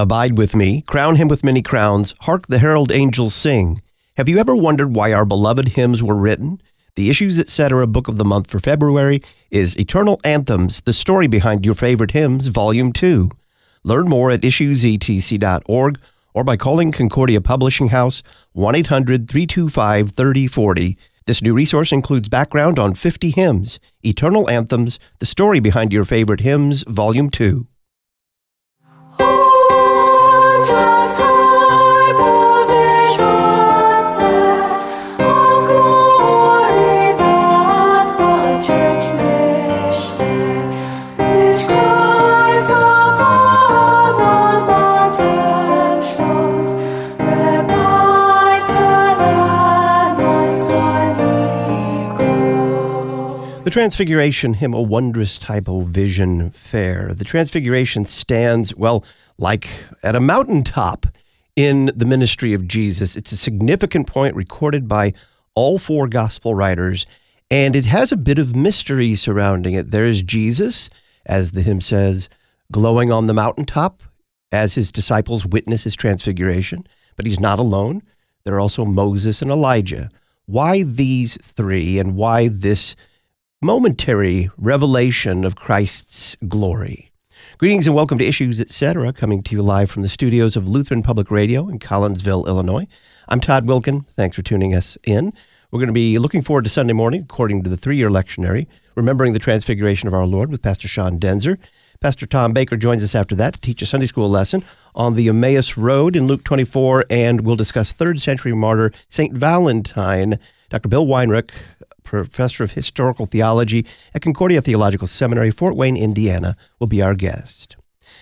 Abide 0.00 0.38
with 0.38 0.54
me, 0.54 0.82
crown 0.82 1.16
him 1.16 1.26
with 1.26 1.42
many 1.42 1.60
crowns, 1.60 2.14
hark 2.20 2.46
the 2.46 2.60
herald 2.60 2.92
angels 2.92 3.34
sing. 3.34 3.82
Have 4.16 4.28
you 4.28 4.38
ever 4.38 4.54
wondered 4.54 4.94
why 4.94 5.12
our 5.12 5.24
beloved 5.24 5.70
hymns 5.70 6.04
were 6.04 6.14
written? 6.14 6.62
The 6.94 7.10
Issues 7.10 7.40
Etc. 7.40 7.84
book 7.88 8.06
of 8.06 8.16
the 8.16 8.24
month 8.24 8.48
for 8.48 8.60
February 8.60 9.22
is 9.50 9.76
Eternal 9.76 10.20
Anthems, 10.22 10.82
the 10.82 10.92
story 10.92 11.26
behind 11.26 11.64
your 11.64 11.74
favorite 11.74 12.12
hymns, 12.12 12.46
Volume 12.46 12.92
2. 12.92 13.28
Learn 13.82 14.08
more 14.08 14.30
at 14.30 14.42
issuesetc.org 14.42 16.00
or 16.32 16.44
by 16.44 16.56
calling 16.56 16.92
Concordia 16.92 17.40
Publishing 17.40 17.88
House 17.88 18.22
1 18.52 18.76
800 18.76 19.28
325 19.28 20.10
3040. 20.10 20.96
This 21.26 21.42
new 21.42 21.54
resource 21.54 21.90
includes 21.90 22.28
background 22.28 22.78
on 22.78 22.94
50 22.94 23.30
hymns, 23.30 23.80
Eternal 24.04 24.48
Anthems, 24.48 25.00
the 25.18 25.26
story 25.26 25.58
behind 25.58 25.92
your 25.92 26.04
favorite 26.04 26.40
hymns, 26.40 26.84
Volume 26.86 27.30
2. 27.30 27.66
The 53.68 53.72
Transfiguration 53.72 54.54
hymn, 54.54 54.72
a 54.72 54.80
wondrous 54.80 55.36
type 55.36 55.68
of 55.68 55.88
vision 55.88 56.48
fair. 56.50 57.12
The 57.12 57.24
Transfiguration 57.24 58.06
stands, 58.06 58.74
well, 58.74 59.04
like 59.38 59.68
at 60.02 60.16
a 60.16 60.20
mountaintop 60.20 61.06
in 61.56 61.90
the 61.94 62.04
ministry 62.04 62.52
of 62.52 62.68
Jesus. 62.68 63.16
It's 63.16 63.32
a 63.32 63.36
significant 63.36 64.06
point 64.06 64.36
recorded 64.36 64.88
by 64.88 65.14
all 65.54 65.78
four 65.78 66.06
gospel 66.08 66.54
writers, 66.54 67.06
and 67.50 67.74
it 67.74 67.86
has 67.86 68.12
a 68.12 68.16
bit 68.16 68.38
of 68.38 68.54
mystery 68.54 69.14
surrounding 69.14 69.74
it. 69.74 69.90
There 69.90 70.04
is 70.04 70.22
Jesus, 70.22 70.90
as 71.26 71.52
the 71.52 71.62
hymn 71.62 71.80
says, 71.80 72.28
glowing 72.70 73.10
on 73.10 73.26
the 73.26 73.34
mountaintop 73.34 74.02
as 74.52 74.74
his 74.74 74.92
disciples 74.92 75.46
witness 75.46 75.84
his 75.84 75.96
transfiguration, 75.96 76.86
but 77.16 77.26
he's 77.26 77.40
not 77.40 77.58
alone. 77.58 78.02
There 78.44 78.54
are 78.54 78.60
also 78.60 78.84
Moses 78.84 79.42
and 79.42 79.50
Elijah. 79.50 80.10
Why 80.46 80.82
these 80.82 81.36
three, 81.42 81.98
and 81.98 82.16
why 82.16 82.48
this 82.48 82.94
momentary 83.60 84.48
revelation 84.56 85.44
of 85.44 85.56
Christ's 85.56 86.36
glory. 86.46 87.07
Greetings 87.58 87.88
and 87.88 87.96
welcome 87.96 88.18
to 88.18 88.24
Issues 88.24 88.60
Etc., 88.60 89.12
coming 89.12 89.42
to 89.42 89.56
you 89.56 89.62
live 89.62 89.90
from 89.90 90.02
the 90.02 90.08
studios 90.08 90.54
of 90.54 90.68
Lutheran 90.68 91.02
Public 91.02 91.28
Radio 91.28 91.68
in 91.68 91.80
Collinsville, 91.80 92.46
Illinois. 92.46 92.86
I'm 93.28 93.40
Todd 93.40 93.66
Wilken. 93.66 94.06
Thanks 94.10 94.36
for 94.36 94.42
tuning 94.42 94.76
us 94.76 94.96
in. 95.02 95.32
We're 95.72 95.80
going 95.80 95.88
to 95.88 95.92
be 95.92 96.20
looking 96.20 96.40
forward 96.40 96.62
to 96.62 96.70
Sunday 96.70 96.92
morning, 96.92 97.22
according 97.28 97.64
to 97.64 97.68
the 97.68 97.76
three 97.76 97.96
year 97.96 98.10
lectionary, 98.10 98.68
remembering 98.94 99.32
the 99.32 99.40
transfiguration 99.40 100.06
of 100.06 100.14
our 100.14 100.24
Lord 100.24 100.52
with 100.52 100.62
Pastor 100.62 100.86
Sean 100.86 101.18
Daenzer. 101.18 101.58
Pastor 101.98 102.26
Tom 102.26 102.52
Baker 102.52 102.76
joins 102.76 103.02
us 103.02 103.16
after 103.16 103.34
that 103.34 103.54
to 103.54 103.60
teach 103.60 103.82
a 103.82 103.86
Sunday 103.86 104.06
school 104.06 104.30
lesson 104.30 104.62
on 104.94 105.16
the 105.16 105.26
Emmaus 105.26 105.76
Road 105.76 106.14
in 106.14 106.28
Luke 106.28 106.44
24, 106.44 107.06
and 107.10 107.40
we'll 107.40 107.56
discuss 107.56 107.90
third 107.90 108.20
century 108.20 108.54
martyr 108.54 108.92
St. 109.08 109.34
Valentine. 109.34 110.38
Dr. 110.70 110.88
Bill 110.88 111.06
Weinrich 111.06 111.50
professor 112.08 112.64
of 112.64 112.72
historical 112.72 113.26
theology 113.26 113.86
at 114.14 114.22
Concordia 114.22 114.62
Theological 114.62 115.06
Seminary, 115.06 115.50
Fort 115.50 115.76
Wayne, 115.76 115.96
Indiana, 115.96 116.56
will 116.78 116.86
be 116.86 117.02
our 117.02 117.14
guest. 117.14 117.76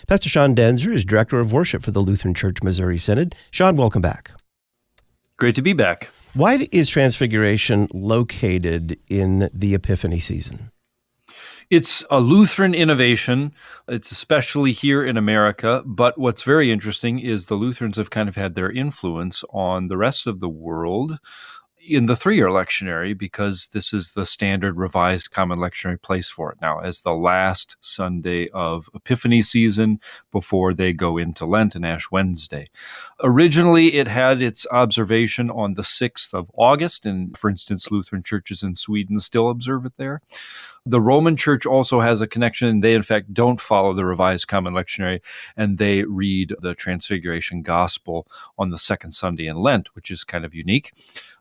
Pastor 0.09 0.29
Sean 0.29 0.55
Daenzer 0.55 0.93
is 0.93 1.05
director 1.05 1.41
of 1.41 1.53
worship 1.53 1.83
for 1.83 1.93
the 1.93 2.01
Lutheran 2.01 2.35
Church 2.35 2.63
Missouri 2.63 2.99
Synod. 2.99 3.35
Sean, 3.51 3.77
welcome 3.77 4.03
back. 4.03 4.33
Great 5.39 5.55
to 5.55 5.63
be 5.63 5.73
back. 5.73 6.11
Why 6.35 6.69
is 6.73 6.91
Transfiguration 6.91 7.89
located 7.93 8.99
in 9.09 9.49
the 9.53 9.75
Epiphany 9.75 10.21
season? 10.21 10.71
It's 11.69 12.05
a 12.11 12.21
Lutheran 12.21 12.75
innovation. 12.75 13.53
It's 13.89 14.13
especially 14.13 14.71
here 14.71 15.05
in 15.05 15.17
America. 15.17 15.83
But 15.85 16.17
what's 16.17 16.43
very 16.43 16.71
interesting 16.71 17.19
is 17.19 17.47
the 17.47 17.57
Lutherans 17.57 17.97
have 17.97 18.11
kind 18.11 18.29
of 18.29 18.37
had 18.37 18.55
their 18.55 18.71
influence 18.71 19.43
on 19.51 19.89
the 19.89 19.97
rest 19.97 20.27
of 20.29 20.39
the 20.39 20.49
world 20.49 21.19
in 21.89 22.07
the 22.07 22.17
three 22.17 22.37
year 22.37 22.49
lectionary 22.49 23.17
because 23.17 23.69
this 23.69 23.93
is 23.93 24.13
the 24.13 24.27
standard 24.27 24.77
revised 24.77 25.31
common 25.31 25.59
lectionary 25.59 26.01
place 26.01 26.29
for 26.29 26.53
it 26.53 26.59
now 26.61 26.81
as 26.81 27.03
the 27.03 27.15
last 27.15 27.77
Sunday 27.81 28.49
of 28.49 28.91
Epiphany 28.95 29.43
season 29.43 30.01
before 30.33 30.75
they 30.75 30.93
go 30.93 31.17
into 31.17 31.47
Lent 31.47 31.75
and 31.75 31.87
Ash 31.87 32.11
Wednesday. 32.11 32.67
Originally, 33.23 33.95
it 33.95 34.09
had 34.09 34.43
its 34.43 34.67
observation 34.71 35.51
on 35.51 35.75
the 35.75 35.83
6th 35.83 36.35
of 36.35 36.51
August, 36.55 37.07
and 37.07 37.37
for 37.37 37.49
instance, 37.49 37.91
Lutheran 37.91 38.23
churches 38.23 38.63
in 38.63 38.75
Sweden 38.75 39.19
still 39.21 39.49
observe 39.49 39.87
it 39.87 39.97
there. 39.97 40.21
The 40.89 41.01
Roman 41.01 41.37
Church 41.37 41.67
also 41.67 41.99
has 41.99 42.21
a 42.21 42.29
connection. 42.29 42.79
They, 42.79 42.95
in 42.95 43.03
fact, 43.03 43.35
don't 43.35 43.61
follow 43.61 43.93
the 43.93 44.05
Revised 44.05 44.47
Common 44.47 44.73
Lectionary, 44.73 45.21
and 45.57 45.79
they 45.79 46.05
read 46.05 46.55
the 46.61 46.75
Transfiguration 46.75 47.63
Gospel 47.63 48.29
on 48.57 48.71
the 48.71 48.79
second 48.79 49.11
Sunday 49.11 49.49
in 49.49 49.57
Lent, 49.57 49.97
which 49.97 50.13
is 50.13 50.23
kind 50.23 50.45
of 50.45 50.55
unique. 50.55 50.93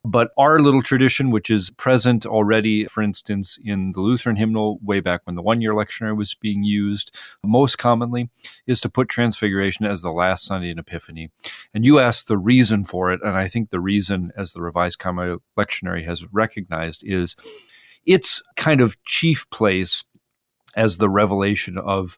But 0.06 0.32
our 0.38 0.60
little 0.60 0.84
tradition, 0.84 1.32
which 1.32 1.50
is 1.50 1.72
present 1.72 2.26
already, 2.26 2.86
for 2.86 3.02
instance, 3.02 3.58
in 3.64 3.94
the 3.94 4.02
Lutheran 4.02 4.36
hymnal 4.36 4.78
way 4.84 5.00
back 5.00 5.22
when 5.24 5.36
the 5.36 5.42
one 5.42 5.62
year 5.62 5.74
lectionary 5.74 6.16
was 6.16 6.36
being 6.36 6.64
used 6.64 7.16
most 7.44 7.78
commonly, 7.78 8.30
is 8.68 8.80
to 8.82 8.90
put 8.90 9.10
Transfiguration 9.10 9.86
as 9.86 10.02
the 10.02 10.12
last 10.12 10.46
Sunday 10.46 10.70
in 10.70 10.78
Epiphany. 10.78 11.32
And 11.74 11.84
you 11.84 12.00
asked 12.00 12.28
the 12.28 12.38
reason 12.38 12.84
for 12.84 13.12
it, 13.12 13.22
and 13.24 13.36
I 13.36 13.48
think 13.48 13.72
the 13.72 13.80
reason, 13.80 14.32
as 14.38 14.54
the 14.54 14.62
Revised 14.62 15.00
Common 15.00 15.40
Lectionary 15.58 16.06
has 16.06 16.32
recognized, 16.32 17.04
is 17.04 17.36
its 18.06 18.44
kind 18.56 18.82
of 18.82 19.04
chief 19.06 19.50
place 19.50 20.04
as 20.76 21.00
the 21.00 21.10
revelation 21.10 21.78
of 21.80 22.18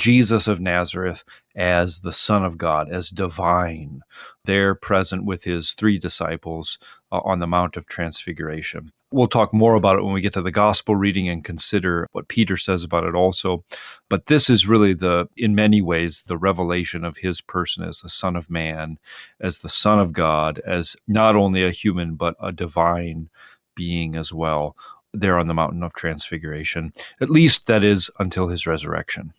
Jesus 0.00 0.48
of 0.48 0.60
Nazareth 0.60 1.24
as 1.54 2.00
the 2.00 2.10
Son 2.10 2.42
of 2.42 2.56
God, 2.56 2.90
as 2.90 3.10
divine, 3.10 4.00
there 4.46 4.74
present 4.74 5.26
with 5.26 5.44
his 5.44 5.74
three 5.74 5.98
disciples 5.98 6.78
uh, 7.12 7.20
on 7.24 7.38
the 7.38 7.46
Mount 7.46 7.76
of 7.76 7.86
Transfiguration. 7.86 8.90
We'll 9.12 9.26
talk 9.26 9.52
more 9.52 9.74
about 9.74 9.98
it 9.98 10.04
when 10.04 10.12
we 10.12 10.20
get 10.20 10.34
to 10.34 10.42
the 10.42 10.52
gospel 10.52 10.94
reading 10.94 11.28
and 11.28 11.44
consider 11.44 12.06
what 12.12 12.28
Peter 12.28 12.56
says 12.56 12.84
about 12.84 13.04
it 13.04 13.14
also. 13.14 13.64
But 14.08 14.26
this 14.26 14.48
is 14.48 14.68
really 14.68 14.94
the, 14.94 15.28
in 15.36 15.54
many 15.54 15.82
ways, 15.82 16.22
the 16.22 16.38
revelation 16.38 17.04
of 17.04 17.16
his 17.16 17.40
person 17.40 17.82
as 17.82 18.00
the 18.00 18.08
Son 18.08 18.36
of 18.36 18.48
Man, 18.50 18.98
as 19.40 19.58
the 19.58 19.68
Son 19.68 19.98
of 19.98 20.12
God, 20.12 20.60
as 20.64 20.96
not 21.08 21.34
only 21.34 21.64
a 21.64 21.72
human, 21.72 22.14
but 22.14 22.36
a 22.40 22.52
divine 22.52 23.30
being 23.74 24.14
as 24.14 24.32
well 24.32 24.76
there 25.12 25.38
on 25.38 25.48
the 25.48 25.54
mountain 25.54 25.82
of 25.82 25.94
transfiguration. 25.94 26.92
At 27.20 27.30
least 27.30 27.66
that 27.66 27.82
is 27.82 28.10
until 28.18 28.48
his 28.48 28.66
resurrection. 28.66 29.32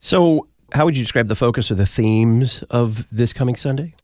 So, 0.00 0.48
how 0.72 0.86
would 0.86 0.96
you 0.96 1.04
describe 1.04 1.28
the 1.28 1.34
focus 1.34 1.70
or 1.70 1.74
the 1.74 1.86
themes 1.86 2.62
of 2.70 3.06
this 3.12 3.34
coming 3.34 3.56
Sunday? 3.56 3.94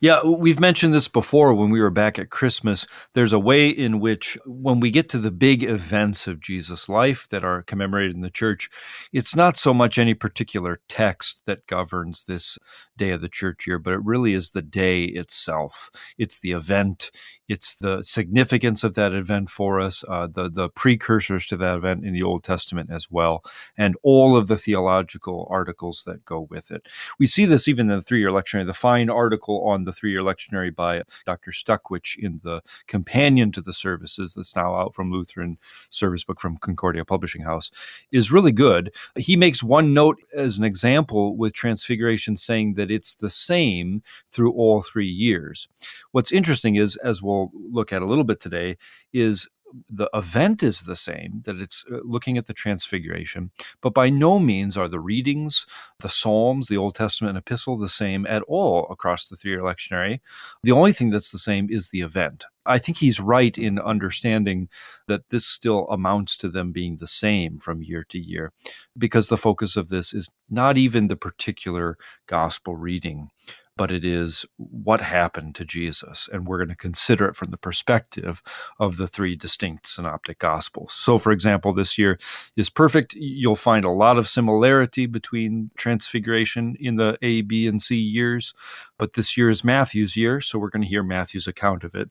Yeah, 0.00 0.22
we've 0.22 0.60
mentioned 0.60 0.92
this 0.92 1.08
before 1.08 1.54
when 1.54 1.70
we 1.70 1.80
were 1.80 1.90
back 1.90 2.18
at 2.18 2.30
Christmas. 2.30 2.86
There's 3.14 3.32
a 3.32 3.38
way 3.38 3.68
in 3.68 4.00
which, 4.00 4.36
when 4.44 4.80
we 4.80 4.90
get 4.90 5.08
to 5.10 5.18
the 5.18 5.30
big 5.30 5.62
events 5.62 6.26
of 6.26 6.40
Jesus' 6.40 6.88
life 6.88 7.28
that 7.30 7.44
are 7.44 7.62
commemorated 7.62 8.14
in 8.14 8.20
the 8.20 8.30
church, 8.30 8.68
it's 9.12 9.34
not 9.34 9.56
so 9.56 9.72
much 9.72 9.98
any 9.98 10.14
particular 10.14 10.80
text 10.88 11.42
that 11.46 11.66
governs 11.66 12.24
this 12.24 12.58
day 12.96 13.10
of 13.10 13.20
the 13.20 13.28
church 13.28 13.66
year, 13.66 13.78
but 13.78 13.92
it 13.92 14.04
really 14.04 14.34
is 14.34 14.50
the 14.50 14.62
day 14.62 15.04
itself. 15.04 15.90
It's 16.18 16.40
the 16.40 16.52
event, 16.52 17.10
it's 17.48 17.74
the 17.74 18.02
significance 18.02 18.84
of 18.84 18.94
that 18.94 19.12
event 19.12 19.50
for 19.50 19.80
us, 19.80 20.04
uh, 20.08 20.26
the, 20.26 20.48
the 20.50 20.68
precursors 20.68 21.46
to 21.48 21.56
that 21.56 21.76
event 21.76 22.04
in 22.04 22.12
the 22.12 22.22
Old 22.22 22.44
Testament 22.44 22.90
as 22.90 23.10
well, 23.10 23.44
and 23.76 23.96
all 24.02 24.36
of 24.36 24.48
the 24.48 24.56
theological 24.56 25.46
articles 25.50 26.04
that 26.04 26.24
go 26.24 26.40
with 26.50 26.70
it. 26.70 26.86
We 27.18 27.26
see 27.26 27.44
this 27.44 27.68
even 27.68 27.90
in 27.90 27.96
the 27.96 28.02
three 28.02 28.20
year 28.20 28.30
lectionary. 28.30 28.66
The 28.66 28.72
fine 28.72 29.10
article 29.10 29.66
on 29.66 29.84
the 29.84 29.92
three 29.92 30.10
year 30.10 30.22
lectionary 30.22 30.74
by 30.74 31.02
Dr. 31.26 31.50
Stuckwisch 31.50 32.16
in 32.18 32.40
the 32.42 32.62
companion 32.86 33.52
to 33.52 33.60
the 33.60 33.72
services 33.72 34.34
that's 34.34 34.56
now 34.56 34.74
out 34.74 34.94
from 34.94 35.10
Lutheran 35.10 35.58
Service 35.90 36.24
Book 36.24 36.40
from 36.40 36.56
Concordia 36.58 37.04
Publishing 37.04 37.42
House 37.42 37.70
is 38.12 38.32
really 38.32 38.52
good. 38.52 38.92
He 39.16 39.36
makes 39.36 39.62
one 39.62 39.94
note 39.94 40.18
as 40.34 40.58
an 40.58 40.64
example 40.64 41.36
with 41.36 41.52
Transfiguration 41.52 42.36
saying 42.36 42.74
that 42.74 42.83
it's 42.90 43.14
the 43.14 43.30
same 43.30 44.02
through 44.28 44.52
all 44.52 44.82
three 44.82 45.08
years. 45.08 45.68
What's 46.12 46.32
interesting 46.32 46.76
is, 46.76 46.96
as 46.96 47.22
we'll 47.22 47.50
look 47.54 47.92
at 47.92 48.02
a 48.02 48.06
little 48.06 48.24
bit 48.24 48.40
today, 48.40 48.76
is 49.12 49.48
the 49.88 50.08
event 50.14 50.62
is 50.62 50.82
the 50.82 50.96
same, 50.96 51.42
that 51.44 51.56
it's 51.56 51.84
uh, 51.90 51.98
looking 52.04 52.38
at 52.38 52.46
the 52.46 52.52
transfiguration, 52.52 53.50
but 53.80 53.94
by 53.94 54.10
no 54.10 54.38
means 54.38 54.76
are 54.76 54.88
the 54.88 55.00
readings, 55.00 55.66
the 56.00 56.08
Psalms, 56.08 56.68
the 56.68 56.76
Old 56.76 56.94
Testament 56.94 57.30
and 57.30 57.38
Epistle 57.38 57.76
the 57.76 57.88
same 57.88 58.26
at 58.26 58.42
all 58.42 58.86
across 58.90 59.26
the 59.26 59.36
three 59.36 59.52
year 59.52 59.60
lectionary. 59.60 60.20
The 60.62 60.72
only 60.72 60.92
thing 60.92 61.10
that's 61.10 61.32
the 61.32 61.38
same 61.38 61.68
is 61.70 61.90
the 61.90 62.02
event. 62.02 62.44
I 62.66 62.78
think 62.78 62.98
he's 62.98 63.20
right 63.20 63.56
in 63.58 63.78
understanding 63.78 64.68
that 65.06 65.28
this 65.28 65.46
still 65.46 65.86
amounts 65.88 66.36
to 66.38 66.48
them 66.48 66.72
being 66.72 66.96
the 66.96 67.06
same 67.06 67.58
from 67.58 67.82
year 67.82 68.04
to 68.08 68.18
year, 68.18 68.52
because 68.96 69.28
the 69.28 69.36
focus 69.36 69.76
of 69.76 69.88
this 69.88 70.14
is 70.14 70.32
not 70.48 70.78
even 70.78 71.08
the 71.08 71.16
particular 71.16 71.98
gospel 72.26 72.74
reading, 72.76 73.28
but 73.76 73.90
it 73.90 74.04
is 74.04 74.44
what 74.56 75.00
happened 75.00 75.54
to 75.56 75.64
Jesus. 75.64 76.28
And 76.32 76.46
we're 76.46 76.58
going 76.58 76.68
to 76.68 76.76
consider 76.76 77.26
it 77.26 77.36
from 77.36 77.50
the 77.50 77.58
perspective 77.58 78.42
of 78.78 78.96
the 78.96 79.06
three 79.06 79.36
distinct 79.36 79.88
synoptic 79.88 80.38
gospels. 80.38 80.92
So, 80.92 81.18
for 81.18 81.32
example, 81.32 81.72
this 81.72 81.98
year 81.98 82.18
is 82.56 82.70
perfect. 82.70 83.14
You'll 83.14 83.56
find 83.56 83.84
a 83.84 83.90
lot 83.90 84.16
of 84.16 84.28
similarity 84.28 85.06
between 85.06 85.70
transfiguration 85.76 86.76
in 86.78 86.96
the 86.96 87.18
A, 87.22 87.42
B, 87.42 87.66
and 87.66 87.82
C 87.82 87.96
years, 87.96 88.54
but 88.98 89.14
this 89.14 89.36
year 89.36 89.50
is 89.50 89.64
Matthew's 89.64 90.16
year. 90.16 90.40
So, 90.40 90.58
we're 90.58 90.70
going 90.70 90.82
to 90.82 90.88
hear 90.88 91.02
Matthew's 91.02 91.48
account 91.48 91.84
of 91.84 91.94
it 91.94 92.10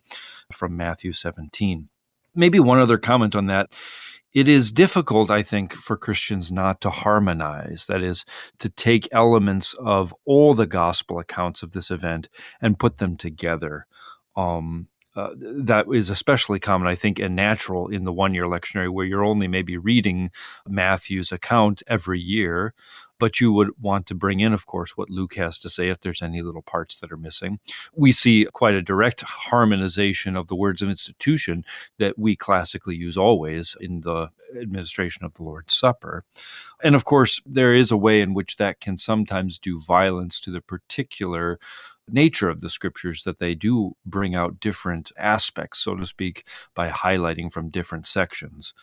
from 0.52 0.76
Matthew 0.76 1.14
17. 1.14 1.90
Maybe 2.36 2.60
one 2.60 2.80
other 2.80 2.98
comment 2.98 3.36
on 3.36 3.46
that 3.48 3.74
it 4.34 4.50
is 4.50 4.72
difficult, 4.72 5.30
I 5.30 5.44
think, 5.44 5.74
for 5.74 5.96
Christians 5.96 6.52
not 6.52 6.82
to 6.82 6.90
harmonize. 6.90 7.86
That 7.88 8.02
is, 8.02 8.26
to 8.60 8.70
take 8.70 9.08
elements 9.12 9.74
of 9.76 10.14
all 10.26 10.54
the 10.54 10.66
gospel 10.66 11.20
accounts 11.20 11.62
of 11.62 11.72
this 11.72 11.92
event 11.92 12.30
and 12.62 12.80
put 12.80 12.98
them 12.98 13.16
together. 13.16 13.86
Um, 14.36 14.88
uh, 15.16 15.30
that 15.38 15.86
is 15.94 16.10
especially 16.10 16.60
common, 16.60 16.88
I 16.88 16.96
think, 16.96 17.20
and 17.20 17.36
natural 17.36 17.88
in 17.88 18.04
the 18.04 18.12
one 18.12 18.34
year 18.34 18.46
lectionary 18.46 18.92
where 18.92 19.06
you're 19.06 19.24
only 19.24 19.48
maybe 19.48 19.78
reading 19.78 20.32
Matthew's 20.68 21.32
account 21.32 21.84
every 21.86 22.20
year 22.20 22.74
but 23.24 23.40
you 23.40 23.54
would 23.54 23.70
want 23.80 24.06
to 24.06 24.14
bring 24.14 24.42
in, 24.42 24.52
of 24.52 24.66
course, 24.66 24.98
what 24.98 25.10
Luke 25.10 25.36
has 25.36 25.58
to 25.58 25.70
say 25.70 25.88
if 25.88 26.02
there's 26.02 26.22
any 26.22 26.42
little 26.42 26.62
parts 26.62 26.98
that 26.98 27.10
are 27.10 27.16
missing. 27.16 27.58
We 27.96 28.12
see 28.12 28.46
quite 28.52 28.74
a 28.76 28.82
direct 28.82 29.22
harmonization 29.22 30.36
of 30.36 30.48
the 30.48 30.58
words 30.58 30.82
of 30.82 30.90
institution 30.90 31.64
that 32.00 32.20
we 32.20 32.36
classically 32.36 32.98
use 32.98 33.16
always 33.16 33.78
in 33.80 34.02
the 34.02 34.28
administration 34.60 35.24
of 35.24 35.36
the 35.36 35.44
Lord's 35.44 35.74
Supper. 35.74 36.26
And 36.84 36.96
of 36.96 37.06
course, 37.06 37.42
there 37.46 37.74
is 37.74 37.92
a 37.92 37.98
way 37.98 38.20
in 38.20 38.34
which 38.34 38.58
that 38.58 38.82
can 38.82 38.98
sometimes 38.98 39.58
do 39.58 39.80
violence 39.80 40.42
to 40.42 40.52
the 40.52 40.60
particular 40.60 41.62
nature 42.10 42.50
of 42.50 42.62
the 42.62 42.70
scriptures 42.70 43.24
that 43.24 43.40
they 43.40 43.56
do 43.56 43.96
bring 44.06 44.36
out 44.36 44.60
different 44.60 45.12
aspects, 45.18 45.80
so 45.80 45.96
to 45.96 46.06
speak, 46.06 46.46
by 46.76 46.90
highlighting 46.90 47.52
from 47.52 47.70
different 47.70 48.06
sections. 48.06 48.74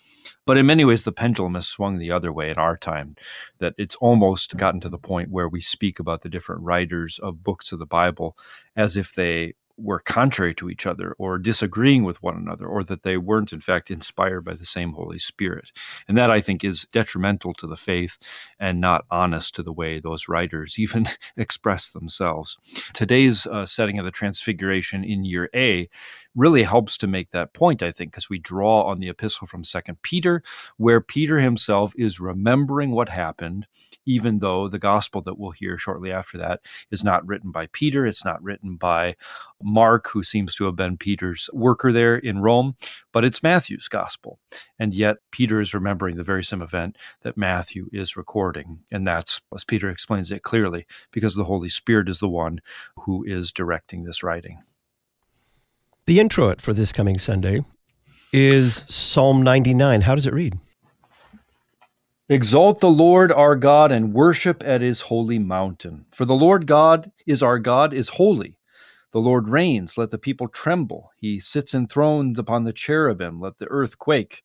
But 0.46 0.56
in 0.56 0.66
many 0.66 0.84
ways, 0.84 1.04
the 1.04 1.12
pendulum 1.12 1.54
has 1.54 1.68
swung 1.68 1.98
the 1.98 2.10
other 2.10 2.32
way 2.32 2.50
in 2.50 2.56
our 2.56 2.76
time, 2.76 3.16
that 3.58 3.74
it's 3.78 3.96
almost 3.96 4.56
gotten 4.56 4.80
to 4.80 4.88
the 4.88 4.98
point 4.98 5.30
where 5.30 5.48
we 5.48 5.60
speak 5.60 5.98
about 5.98 6.22
the 6.22 6.28
different 6.28 6.62
writers 6.62 7.18
of 7.18 7.44
books 7.44 7.72
of 7.72 7.78
the 7.78 7.86
Bible 7.86 8.36
as 8.74 8.96
if 8.96 9.14
they 9.14 9.54
were 9.80 9.98
contrary 9.98 10.54
to 10.54 10.68
each 10.68 10.86
other 10.86 11.14
or 11.18 11.38
disagreeing 11.38 12.04
with 12.04 12.22
one 12.22 12.36
another, 12.36 12.66
or 12.66 12.84
that 12.84 13.02
they 13.02 13.16
weren't, 13.16 13.52
in 13.52 13.60
fact, 13.60 13.90
inspired 13.90 14.42
by 14.42 14.54
the 14.54 14.64
same 14.64 14.92
Holy 14.92 15.18
Spirit. 15.18 15.72
And 16.06 16.16
that, 16.18 16.30
I 16.30 16.40
think, 16.40 16.64
is 16.64 16.86
detrimental 16.92 17.54
to 17.54 17.66
the 17.66 17.76
faith 17.76 18.18
and 18.58 18.80
not 18.80 19.04
honest 19.10 19.54
to 19.54 19.62
the 19.62 19.72
way 19.72 19.98
those 19.98 20.28
writers 20.28 20.74
even 20.78 21.06
express 21.36 21.90
themselves. 21.92 22.56
Today's 22.92 23.46
uh, 23.46 23.66
setting 23.66 23.98
of 23.98 24.04
the 24.04 24.10
Transfiguration 24.10 25.04
in 25.04 25.24
year 25.24 25.48
A 25.54 25.88
really 26.34 26.62
helps 26.62 26.96
to 26.98 27.06
make 27.06 27.30
that 27.30 27.52
point, 27.52 27.82
I 27.82 27.90
think, 27.90 28.12
because 28.12 28.30
we 28.30 28.38
draw 28.38 28.82
on 28.82 29.00
the 29.00 29.08
epistle 29.08 29.46
from 29.46 29.64
Second 29.64 30.00
Peter, 30.02 30.42
where 30.76 31.00
Peter 31.00 31.38
himself 31.38 31.92
is 31.96 32.20
remembering 32.20 32.92
what 32.92 33.08
happened, 33.08 33.66
even 34.06 34.38
though 34.38 34.68
the 34.68 34.78
gospel 34.78 35.22
that 35.22 35.38
we'll 35.38 35.50
hear 35.50 35.76
shortly 35.76 36.12
after 36.12 36.38
that 36.38 36.60
is 36.90 37.02
not 37.02 37.26
written 37.26 37.50
by 37.50 37.66
Peter, 37.72 38.06
it's 38.06 38.24
not 38.24 38.42
written 38.42 38.76
by 38.76 39.16
Mark, 39.62 40.08
who 40.08 40.22
seems 40.22 40.54
to 40.54 40.64
have 40.64 40.76
been 40.76 40.96
Peter's 40.96 41.50
worker 41.52 41.92
there 41.92 42.16
in 42.16 42.40
Rome, 42.40 42.76
but 43.12 43.24
it's 43.24 43.42
Matthew's 43.42 43.88
gospel. 43.88 44.38
And 44.78 44.94
yet 44.94 45.18
Peter 45.32 45.60
is 45.60 45.74
remembering 45.74 46.16
the 46.16 46.24
very 46.24 46.44
same 46.44 46.62
event 46.62 46.96
that 47.22 47.36
Matthew 47.36 47.88
is 47.92 48.16
recording. 48.16 48.80
And 48.90 49.06
that's, 49.06 49.40
as 49.54 49.64
Peter 49.64 49.90
explains 49.90 50.30
it 50.30 50.42
clearly, 50.42 50.86
because 51.10 51.34
the 51.34 51.44
Holy 51.44 51.68
Spirit 51.68 52.08
is 52.08 52.20
the 52.20 52.28
one 52.28 52.60
who 52.96 53.24
is 53.24 53.52
directing 53.52 54.04
this 54.04 54.22
writing. 54.22 54.62
The 56.10 56.18
introit 56.18 56.60
for 56.60 56.72
this 56.72 56.92
coming 56.92 57.20
Sunday 57.20 57.64
is 58.32 58.84
Psalm 58.88 59.42
99. 59.42 60.00
How 60.00 60.16
does 60.16 60.26
it 60.26 60.34
read? 60.34 60.58
Exalt 62.28 62.80
the 62.80 62.90
Lord 62.90 63.30
our 63.30 63.54
God 63.54 63.92
and 63.92 64.12
worship 64.12 64.60
at 64.66 64.80
his 64.80 65.02
holy 65.02 65.38
mountain. 65.38 66.06
For 66.10 66.24
the 66.24 66.34
Lord 66.34 66.66
God 66.66 67.12
is 67.28 67.44
our 67.44 67.60
God 67.60 67.94
is 67.94 68.08
holy. 68.08 68.58
The 69.12 69.20
Lord 69.20 69.48
reigns, 69.48 69.96
let 69.96 70.10
the 70.10 70.18
people 70.18 70.48
tremble. 70.48 71.12
He 71.16 71.38
sits 71.38 71.74
enthroned 71.74 72.40
upon 72.40 72.64
the 72.64 72.72
cherubim, 72.72 73.40
let 73.40 73.58
the 73.58 73.68
earth 73.70 73.96
quake. 73.96 74.42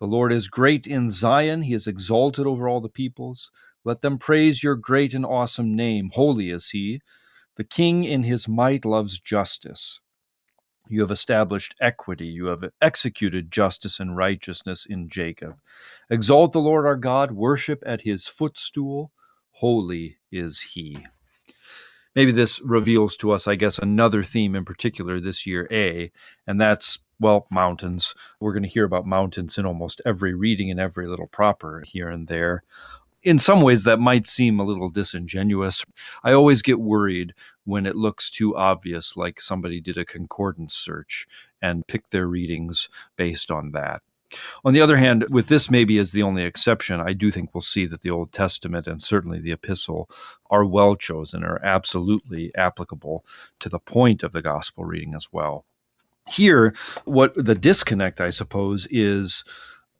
The 0.00 0.06
Lord 0.06 0.32
is 0.32 0.48
great 0.48 0.86
in 0.86 1.10
Zion, 1.10 1.60
he 1.60 1.74
is 1.74 1.86
exalted 1.86 2.46
over 2.46 2.66
all 2.66 2.80
the 2.80 2.88
peoples. 2.88 3.50
Let 3.84 4.00
them 4.00 4.16
praise 4.16 4.62
your 4.62 4.74
great 4.74 5.12
and 5.12 5.26
awesome 5.26 5.76
name. 5.76 6.12
Holy 6.14 6.48
is 6.48 6.70
he. 6.70 7.02
The 7.56 7.64
king 7.64 8.04
in 8.04 8.22
his 8.22 8.48
might 8.48 8.86
loves 8.86 9.20
justice. 9.20 10.00
You 10.88 11.00
have 11.00 11.10
established 11.10 11.74
equity. 11.80 12.26
You 12.26 12.46
have 12.46 12.70
executed 12.80 13.50
justice 13.50 14.00
and 14.00 14.16
righteousness 14.16 14.86
in 14.88 15.08
Jacob. 15.08 15.56
Exalt 16.10 16.52
the 16.52 16.60
Lord 16.60 16.84
our 16.84 16.96
God. 16.96 17.32
Worship 17.32 17.82
at 17.86 18.02
his 18.02 18.28
footstool. 18.28 19.10
Holy 19.52 20.18
is 20.30 20.60
he. 20.60 21.06
Maybe 22.14 22.32
this 22.32 22.60
reveals 22.60 23.16
to 23.18 23.32
us, 23.32 23.48
I 23.48 23.56
guess, 23.56 23.78
another 23.78 24.22
theme 24.22 24.54
in 24.54 24.64
particular 24.64 25.20
this 25.20 25.46
year, 25.46 25.66
A, 25.72 26.12
and 26.46 26.60
that's, 26.60 27.00
well, 27.18 27.46
mountains. 27.50 28.14
We're 28.38 28.52
going 28.52 28.62
to 28.62 28.68
hear 28.68 28.84
about 28.84 29.06
mountains 29.06 29.58
in 29.58 29.66
almost 29.66 30.00
every 30.06 30.34
reading 30.34 30.70
and 30.70 30.78
every 30.78 31.08
little 31.08 31.26
proper 31.26 31.82
here 31.84 32.08
and 32.08 32.28
there 32.28 32.62
in 33.24 33.38
some 33.38 33.62
ways 33.62 33.84
that 33.84 33.98
might 33.98 34.26
seem 34.26 34.60
a 34.60 34.64
little 34.64 34.90
disingenuous. 34.90 35.84
I 36.22 36.32
always 36.32 36.62
get 36.62 36.78
worried 36.78 37.34
when 37.64 37.86
it 37.86 37.96
looks 37.96 38.30
too 38.30 38.54
obvious, 38.56 39.16
like 39.16 39.40
somebody 39.40 39.80
did 39.80 39.96
a 39.96 40.04
concordance 40.04 40.74
search 40.74 41.26
and 41.62 41.86
picked 41.86 42.10
their 42.10 42.26
readings 42.26 42.88
based 43.16 43.50
on 43.50 43.72
that. 43.72 44.02
On 44.64 44.72
the 44.72 44.80
other 44.80 44.96
hand, 44.96 45.26
with 45.30 45.46
this 45.46 45.70
maybe 45.70 45.96
as 45.98 46.12
the 46.12 46.22
only 46.22 46.42
exception, 46.42 47.00
I 47.00 47.12
do 47.12 47.30
think 47.30 47.54
we'll 47.54 47.60
see 47.60 47.86
that 47.86 48.02
the 48.02 48.10
Old 48.10 48.32
Testament 48.32 48.86
and 48.86 49.02
certainly 49.02 49.38
the 49.38 49.52
Epistle 49.52 50.08
are 50.50 50.64
well 50.64 50.96
chosen, 50.96 51.44
are 51.44 51.64
absolutely 51.64 52.54
applicable 52.56 53.24
to 53.60 53.68
the 53.68 53.78
point 53.78 54.22
of 54.22 54.32
the 54.32 54.42
gospel 54.42 54.84
reading 54.84 55.14
as 55.14 55.28
well. 55.32 55.64
Here, 56.28 56.74
what 57.04 57.34
the 57.36 57.54
disconnect, 57.54 58.20
I 58.20 58.30
suppose, 58.30 58.88
is 58.90 59.44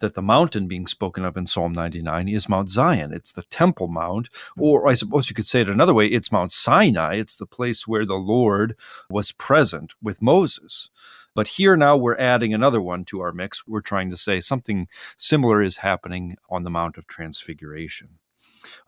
that 0.00 0.14
the 0.14 0.23
mountain 0.23 0.69
being 0.69 0.87
spoken 0.87 1.25
of 1.25 1.37
in 1.37 1.46
Psalm 1.46 1.73
99 1.73 2.29
is 2.29 2.49
Mount 2.49 2.70
Zion. 2.70 3.12
It's 3.12 3.32
the 3.32 3.43
Temple 3.44 3.88
Mount, 3.88 4.29
or 4.56 4.88
I 4.88 4.94
suppose 4.94 5.29
you 5.29 5.35
could 5.35 5.46
say 5.46 5.61
it 5.61 5.69
another 5.69 5.94
way 5.94 6.06
it's 6.06 6.32
Mount 6.32 6.52
Sinai. 6.52 7.17
It's 7.17 7.37
the 7.37 7.46
place 7.46 7.87
where 7.87 8.06
the 8.06 8.15
Lord 8.15 8.77
was 9.08 9.32
present 9.32 9.94
with 10.03 10.22
Moses. 10.22 10.91
But 11.34 11.48
here 11.48 11.77
now 11.77 11.96
we're 11.96 12.17
adding 12.17 12.55
another 12.55 12.81
one 12.81 13.05
to 13.06 13.20
our 13.20 13.32
mix. 13.32 13.67
We're 13.67 13.81
trying 13.81 14.10
to 14.10 14.17
say 14.17 14.41
something 14.41 14.89
similar 15.17 15.63
is 15.63 15.79
happening 15.79 16.36
on 16.48 16.63
the 16.63 16.70
Mount 16.70 16.96
of 16.96 17.06
Transfiguration. 17.06 18.19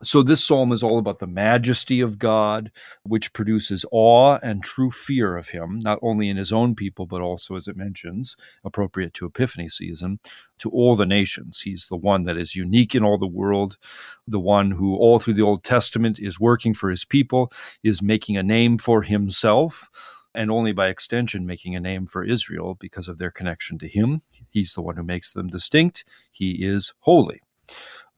So, 0.02 0.22
this 0.22 0.44
psalm 0.44 0.72
is 0.72 0.82
all 0.82 0.98
about 0.98 1.18
the 1.18 1.26
majesty 1.26 2.00
of 2.00 2.18
God, 2.18 2.70
which 3.02 3.32
produces 3.32 3.84
awe 3.90 4.38
and 4.42 4.62
true 4.62 4.90
fear 4.90 5.36
of 5.36 5.48
Him, 5.48 5.78
not 5.78 5.98
only 6.02 6.28
in 6.28 6.36
His 6.36 6.52
own 6.52 6.74
people, 6.74 7.06
but 7.06 7.20
also, 7.20 7.56
as 7.56 7.68
it 7.68 7.76
mentions, 7.76 8.36
appropriate 8.64 9.14
to 9.14 9.26
Epiphany 9.26 9.68
season, 9.68 10.18
to 10.58 10.70
all 10.70 10.96
the 10.96 11.06
nations. 11.06 11.60
He's 11.60 11.88
the 11.88 11.96
one 11.96 12.24
that 12.24 12.36
is 12.36 12.56
unique 12.56 12.94
in 12.94 13.04
all 13.04 13.18
the 13.18 13.26
world, 13.26 13.76
the 14.26 14.40
one 14.40 14.70
who, 14.70 14.96
all 14.96 15.18
through 15.18 15.34
the 15.34 15.42
Old 15.42 15.64
Testament, 15.64 16.18
is 16.18 16.40
working 16.40 16.74
for 16.74 16.90
His 16.90 17.04
people, 17.04 17.52
is 17.82 18.02
making 18.02 18.36
a 18.36 18.42
name 18.42 18.78
for 18.78 19.02
Himself 19.02 19.90
and 20.36 20.50
only 20.50 20.72
by 20.72 20.88
extension 20.88 21.46
making 21.46 21.74
a 21.74 21.80
name 21.80 22.06
for 22.06 22.22
Israel 22.22 22.76
because 22.78 23.08
of 23.08 23.18
their 23.18 23.30
connection 23.30 23.78
to 23.78 23.88
him. 23.88 24.20
He's 24.50 24.74
the 24.74 24.82
one 24.82 24.96
who 24.96 25.02
makes 25.02 25.32
them 25.32 25.48
distinct. 25.48 26.04
He 26.30 26.62
is 26.64 26.92
holy. 27.00 27.40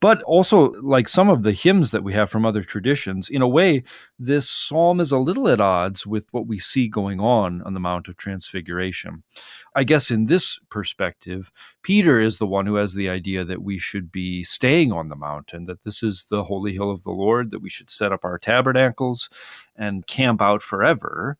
But 0.00 0.22
also, 0.22 0.70
like 0.80 1.08
some 1.08 1.28
of 1.28 1.42
the 1.42 1.50
hymns 1.52 1.90
that 1.90 2.04
we 2.04 2.12
have 2.12 2.30
from 2.30 2.46
other 2.46 2.62
traditions, 2.62 3.28
in 3.28 3.42
a 3.42 3.48
way, 3.48 3.82
this 4.16 4.48
psalm 4.48 5.00
is 5.00 5.10
a 5.10 5.18
little 5.18 5.48
at 5.48 5.60
odds 5.60 6.06
with 6.06 6.28
what 6.30 6.46
we 6.46 6.60
see 6.60 6.86
going 6.86 7.18
on 7.18 7.62
on 7.62 7.74
the 7.74 7.80
Mount 7.80 8.06
of 8.06 8.16
Transfiguration. 8.16 9.24
I 9.74 9.82
guess 9.82 10.12
in 10.12 10.26
this 10.26 10.60
perspective, 10.70 11.50
Peter 11.82 12.20
is 12.20 12.38
the 12.38 12.46
one 12.46 12.64
who 12.64 12.76
has 12.76 12.94
the 12.94 13.08
idea 13.08 13.44
that 13.44 13.62
we 13.62 13.76
should 13.78 14.12
be 14.12 14.44
staying 14.44 14.92
on 14.92 15.08
the 15.08 15.16
mountain, 15.16 15.64
that 15.64 15.82
this 15.82 16.04
is 16.04 16.26
the 16.30 16.44
holy 16.44 16.74
hill 16.74 16.92
of 16.92 17.02
the 17.02 17.10
Lord, 17.10 17.50
that 17.50 17.62
we 17.62 17.70
should 17.70 17.90
set 17.90 18.12
up 18.12 18.24
our 18.24 18.38
tabernacles 18.38 19.28
and 19.74 20.06
camp 20.06 20.40
out 20.40 20.62
forever. 20.62 21.38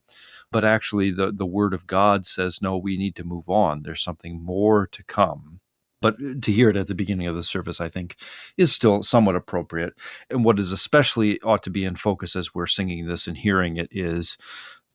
but 0.51 0.65
actually 0.65 1.11
the, 1.11 1.31
the 1.31 1.45
Word 1.45 1.73
of 1.73 1.87
God 1.87 2.25
says, 2.25 2.61
no, 2.61 2.77
we 2.77 2.97
need 2.97 3.15
to 3.15 3.23
move 3.23 3.49
on. 3.49 3.81
There's 3.81 4.03
something 4.03 4.43
more 4.43 4.87
to 4.87 5.03
come. 5.03 5.59
But 6.01 6.15
uh, 6.15 6.35
to 6.41 6.51
hear 6.51 6.69
it 6.69 6.77
at 6.77 6.87
the 6.87 6.95
beginning 6.95 7.27
of 7.27 7.35
the 7.35 7.43
service, 7.43 7.81
I 7.81 7.89
think, 7.89 8.15
is 8.57 8.71
still 8.71 9.03
somewhat 9.03 9.35
appropriate. 9.35 9.93
And 10.29 10.43
what 10.45 10.59
is 10.59 10.71
especially 10.71 11.39
ought 11.41 11.63
to 11.63 11.69
be 11.69 11.83
in 11.83 11.95
focus 11.95 12.35
as 12.35 12.53
we're 12.53 12.67
singing 12.67 13.07
this 13.07 13.27
and 13.27 13.37
hearing 13.37 13.77
it 13.77 13.89
is 13.91 14.37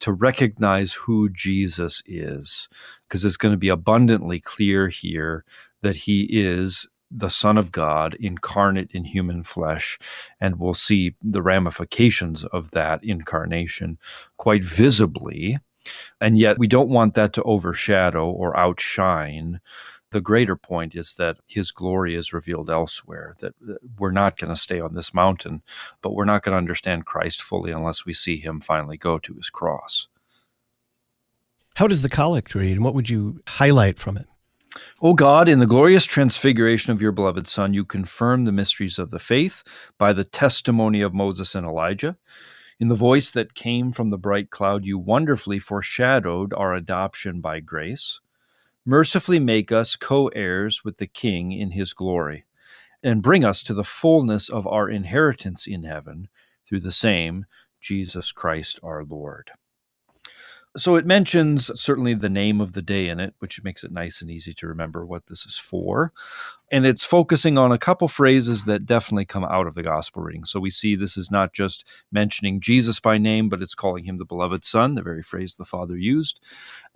to 0.00 0.12
recognize 0.12 0.92
who 0.92 1.28
Jesus 1.28 2.02
is, 2.06 2.68
because 3.08 3.24
it's 3.24 3.36
going 3.36 3.52
to 3.52 3.58
be 3.58 3.68
abundantly 3.68 4.40
clear 4.40 4.88
here 4.88 5.44
that 5.82 5.96
he 5.96 6.26
is 6.30 6.88
the 7.10 7.30
Son 7.30 7.56
of 7.56 7.70
God 7.70 8.14
incarnate 8.14 8.90
in 8.90 9.04
human 9.04 9.44
flesh, 9.44 9.98
and 10.40 10.58
we'll 10.58 10.74
see 10.74 11.14
the 11.22 11.42
ramifications 11.42 12.44
of 12.46 12.72
that 12.72 13.04
incarnation 13.04 13.98
quite 14.36 14.64
visibly. 14.64 15.58
And 16.20 16.38
yet, 16.38 16.58
we 16.58 16.66
don't 16.66 16.88
want 16.88 17.14
that 17.14 17.32
to 17.34 17.42
overshadow 17.42 18.28
or 18.28 18.58
outshine 18.58 19.60
the 20.14 20.20
greater 20.20 20.54
point 20.54 20.94
is 20.94 21.14
that 21.14 21.38
his 21.48 21.72
glory 21.72 22.14
is 22.14 22.32
revealed 22.32 22.70
elsewhere, 22.70 23.34
that 23.40 23.52
we're 23.98 24.12
not 24.12 24.38
going 24.38 24.48
to 24.48 24.56
stay 24.56 24.78
on 24.78 24.94
this 24.94 25.12
mountain, 25.12 25.60
but 26.02 26.14
we're 26.14 26.24
not 26.24 26.44
going 26.44 26.52
to 26.52 26.58
understand 26.58 27.04
Christ 27.04 27.42
fully 27.42 27.72
unless 27.72 28.06
we 28.06 28.14
see 28.14 28.38
him 28.38 28.60
finally 28.60 28.96
go 28.96 29.18
to 29.18 29.34
his 29.34 29.50
cross. 29.50 30.06
How 31.74 31.88
does 31.88 32.02
the 32.02 32.08
collect 32.08 32.54
read, 32.54 32.76
and 32.76 32.84
what 32.84 32.94
would 32.94 33.10
you 33.10 33.42
highlight 33.48 33.98
from 33.98 34.16
it? 34.16 34.28
O 35.02 35.14
God, 35.14 35.48
in 35.48 35.58
the 35.58 35.66
glorious 35.66 36.04
transfiguration 36.04 36.92
of 36.92 37.02
your 37.02 37.10
beloved 37.10 37.48
Son, 37.48 37.74
you 37.74 37.84
confirm 37.84 38.44
the 38.44 38.52
mysteries 38.52 39.00
of 39.00 39.10
the 39.10 39.18
faith 39.18 39.64
by 39.98 40.12
the 40.12 40.24
testimony 40.24 41.00
of 41.00 41.12
Moses 41.12 41.56
and 41.56 41.66
Elijah. 41.66 42.16
In 42.78 42.86
the 42.86 42.94
voice 42.94 43.32
that 43.32 43.54
came 43.54 43.90
from 43.90 44.10
the 44.10 44.18
bright 44.18 44.50
cloud, 44.50 44.84
you 44.84 44.96
wonderfully 44.96 45.58
foreshadowed 45.58 46.54
our 46.54 46.72
adoption 46.72 47.40
by 47.40 47.58
grace 47.58 48.20
mercifully 48.84 49.38
make 49.38 49.72
us 49.72 49.96
co 49.96 50.28
heirs 50.28 50.84
with 50.84 50.98
the 50.98 51.06
King 51.06 51.52
in 51.52 51.70
his 51.70 51.92
glory, 51.92 52.44
and 53.02 53.22
bring 53.22 53.44
us 53.44 53.62
to 53.62 53.74
the 53.74 53.84
fullness 53.84 54.48
of 54.48 54.66
our 54.66 54.88
inheritance 54.88 55.66
in 55.66 55.82
heaven 55.82 56.28
through 56.66 56.80
the 56.80 56.92
same 56.92 57.46
Jesus 57.80 58.32
Christ 58.32 58.80
our 58.82 59.04
Lord. 59.04 59.50
So 60.76 60.96
it 60.96 61.06
mentions 61.06 61.70
certainly 61.80 62.14
the 62.14 62.28
name 62.28 62.60
of 62.60 62.72
the 62.72 62.82
day 62.82 63.08
in 63.08 63.20
it, 63.20 63.34
which 63.38 63.62
makes 63.62 63.84
it 63.84 63.92
nice 63.92 64.20
and 64.20 64.28
easy 64.28 64.52
to 64.54 64.66
remember 64.66 65.06
what 65.06 65.26
this 65.26 65.46
is 65.46 65.56
for. 65.56 66.12
And 66.72 66.84
it's 66.84 67.04
focusing 67.04 67.56
on 67.56 67.70
a 67.70 67.78
couple 67.78 68.08
phrases 68.08 68.64
that 68.64 68.84
definitely 68.84 69.26
come 69.26 69.44
out 69.44 69.68
of 69.68 69.74
the 69.74 69.84
gospel 69.84 70.22
reading. 70.22 70.44
So 70.44 70.58
we 70.58 70.70
see 70.70 70.96
this 70.96 71.16
is 71.16 71.30
not 71.30 71.52
just 71.52 71.86
mentioning 72.10 72.60
Jesus 72.60 72.98
by 72.98 73.18
name, 73.18 73.48
but 73.48 73.62
it's 73.62 73.76
calling 73.76 74.04
him 74.04 74.16
the 74.16 74.24
beloved 74.24 74.64
Son, 74.64 74.96
the 74.96 75.02
very 75.02 75.22
phrase 75.22 75.54
the 75.54 75.64
Father 75.64 75.96
used. 75.96 76.40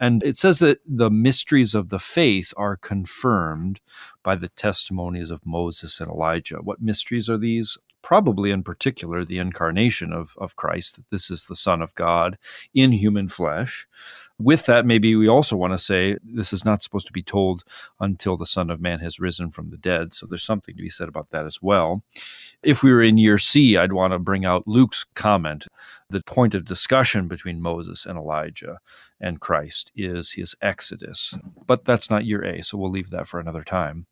And 0.01 0.25
it 0.25 0.37
says 0.37 0.59
that 0.59 0.81
the 0.85 1.11
mysteries 1.11 1.77
of 1.77 1.91
the 1.91 2.01
faith 2.01 2.53
are 2.57 2.77
confirmed 2.77 3.81
by 4.25 4.35
the 4.35 4.49
testimonies 4.49 5.31
of 5.31 5.47
Moses 5.47 6.01
and 6.01 6.11
Elijah. 6.11 6.57
What 6.57 6.83
mysteries 6.83 7.29
are 7.31 7.39
these? 7.39 7.79
Probably 8.09 8.51
in 8.51 8.63
particular 8.63 9.23
the 9.23 9.37
incarnation 9.37 10.15
of, 10.15 10.35
of 10.39 10.57
Christ, 10.57 10.97
that 10.97 11.11
this 11.11 11.31
is 11.31 11.45
the 11.45 11.55
Son 11.55 11.83
of 11.83 11.95
God 11.95 12.39
in 12.73 12.91
human 12.91 13.29
flesh. 13.29 13.87
With 14.39 14.65
that, 14.65 14.87
maybe 14.87 15.15
we 15.15 15.29
also 15.29 15.57
want 15.57 15.75
to 15.75 15.79
say 15.79 16.17
this 16.25 16.55
is 16.55 16.65
not 16.65 16.83
supposed 16.83 17.07
to 17.09 17.13
be 17.13 17.23
told 17.23 17.65
until 18.01 18.39
the 18.39 18.47
Son 18.47 18.71
of 18.71 18.81
Man 18.81 19.01
has 19.01 19.21
risen 19.21 19.51
from 19.51 19.69
the 19.69 19.77
dead. 19.77 20.15
So 20.15 20.25
there's 20.25 20.43
something 20.43 20.75
to 20.75 20.83
be 20.83 20.89
said 20.89 21.07
about 21.07 21.29
that 21.33 21.45
as 21.45 21.61
well. 21.61 22.03
If 22.63 22.83
we 22.83 22.93
were 22.93 23.03
in 23.03 23.19
year 23.19 23.37
C, 23.37 23.77
I'd 23.77 23.93
want 23.93 24.15
to 24.15 24.19
bring 24.19 24.47
out 24.47 24.67
Luke's 24.67 25.05
comment. 25.15 25.67
The 26.09 26.23
point 26.23 26.55
of 26.55 26.65
discussion 26.65 27.29
between 27.29 27.61
Moses 27.61 28.07
and 28.07 28.17
Elijah 28.17 28.79
and 29.21 29.39
Christ 29.39 29.93
is 29.95 30.33
his 30.33 30.55
exodus. 30.63 31.35
But 31.67 31.85
that's 31.85 32.11
not 32.11 32.25
year 32.25 32.43
A, 32.43 32.63
so 32.63 32.79
we'll 32.79 32.91
leave 32.91 33.11
that 33.11 33.29
for 33.29 33.39
another 33.39 33.65
time. 33.65 34.07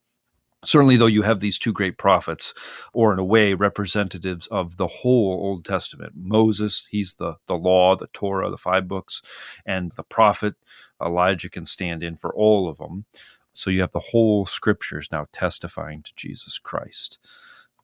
Certainly, 0.65 0.97
though, 0.97 1.07
you 1.07 1.23
have 1.23 1.41
these 1.41 1.59
two 1.59 1.73
great 1.73 1.97
prophets, 1.99 2.53
or 2.93 3.13
in 3.13 3.19
a 3.19 3.25
way, 3.25 3.55
representatives 3.55 4.47
of 4.49 4.77
the 4.77 4.87
whole 4.87 5.33
Old 5.43 5.65
Testament. 5.65 6.13
Moses, 6.17 6.89
he's 6.91 7.15
the, 7.15 7.37
the 7.47 7.55
law, 7.57 7.97
the 7.97 8.09
Torah, 8.09 8.51
the 8.51 8.59
five 8.59 8.89
books, 8.89 9.23
and 9.65 9.93
the 9.97 10.03
prophet 10.03 10.55
Elijah 11.05 11.51
can 11.51 11.65
stand 11.65 12.03
in 12.03 12.17
for 12.17 12.35
all 12.35 12.69
of 12.69 12.79
them. 12.79 13.07
So 13.53 13.71
you 13.71 13.81
have 13.81 13.93
the 13.93 14.01
whole 14.13 14.47
scriptures 14.47 15.09
now 15.11 15.27
testifying 15.33 16.03
to 16.03 16.13
Jesus 16.17 16.59
Christ. 16.59 17.19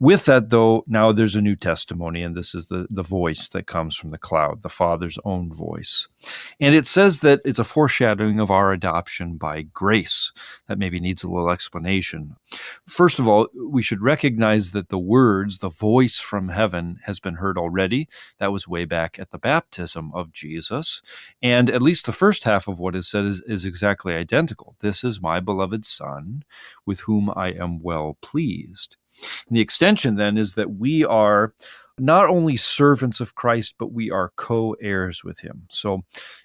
With 0.03 0.25
that, 0.25 0.51
though, 0.51 0.83
now 0.89 1.13
there's 1.13 1.37
a 1.37 1.41
new 1.41 1.55
testimony, 1.55 2.25
and 2.25 2.37
this 2.37 2.57
is 2.57 2.67
the, 2.67 2.89
the 2.91 3.05
voice 3.05 3.47
that 3.51 3.69
comes 3.69 3.95
from 3.95 4.11
the 4.11 4.19
cloud, 4.19 4.63
the 4.63 4.69
Father's 4.69 5.17
own 5.25 5.53
voice. 5.53 6.09
And 6.59 6.75
it 6.75 6.89
says 6.89 7.21
that 7.21 7.41
it's 7.45 7.61
a 7.61 7.65
foreshadowing 7.65 8.41
of 8.41 8.51
our 8.51 8.73
adoption 8.73 9.37
by 9.37 9.63
grace. 9.63 10.33
That 10.67 10.81
maybe 10.81 10.99
needs 10.99 11.23
a 11.23 11.29
little 11.29 11.51
explanation. 11.51 12.35
First 12.85 13.21
of 13.21 13.29
all, 13.29 13.47
we 13.55 13.81
should 13.81 14.03
recognize 14.03 14.73
that 14.73 14.89
the 14.89 14.99
words, 14.99 15.59
the 15.59 15.69
voice 15.69 16.19
from 16.19 16.49
heaven, 16.49 16.99
has 17.05 17.21
been 17.21 17.37
heard 17.37 17.57
already. 17.57 18.09
That 18.41 18.51
was 18.51 18.67
way 18.67 18.85
back 18.85 19.21
at 19.21 19.31
the 19.31 19.39
baptism 19.39 20.11
of 20.15 20.33
Jesus. 20.33 21.01
And 21.41 21.71
at 21.71 21.81
least 21.81 22.07
the 22.07 22.13
first 22.13 22.43
half 22.43 22.67
of 22.67 22.81
what 22.81 22.97
is 22.97 23.09
said 23.09 23.25
is, 23.25 23.41
is 23.43 23.65
exactly 23.65 24.15
identical. 24.15 24.75
This 24.81 25.05
is 25.05 25.23
my 25.23 25.39
beloved 25.39 25.87
Son, 25.87 26.43
with 26.85 27.03
whom 27.03 27.33
I 27.37 27.53
am 27.53 27.81
well 27.81 28.19
pleased. 28.21 28.97
And 29.49 29.57
the 29.57 29.61
extension 29.61 30.17
then 30.17 30.39
is 30.39 30.55
that 30.55 30.77
we 30.77 31.05
are 31.05 31.55
not 31.99 32.29
only 32.29 32.57
servants 32.57 33.21
of 33.21 33.35
Christ, 33.35 33.75
but 33.79 33.93
we 33.93 34.11
are 34.11 34.33
co 34.37 34.75
heirs 34.81 35.23
with 35.23 35.41
him. 35.41 35.67
So 35.69 36.03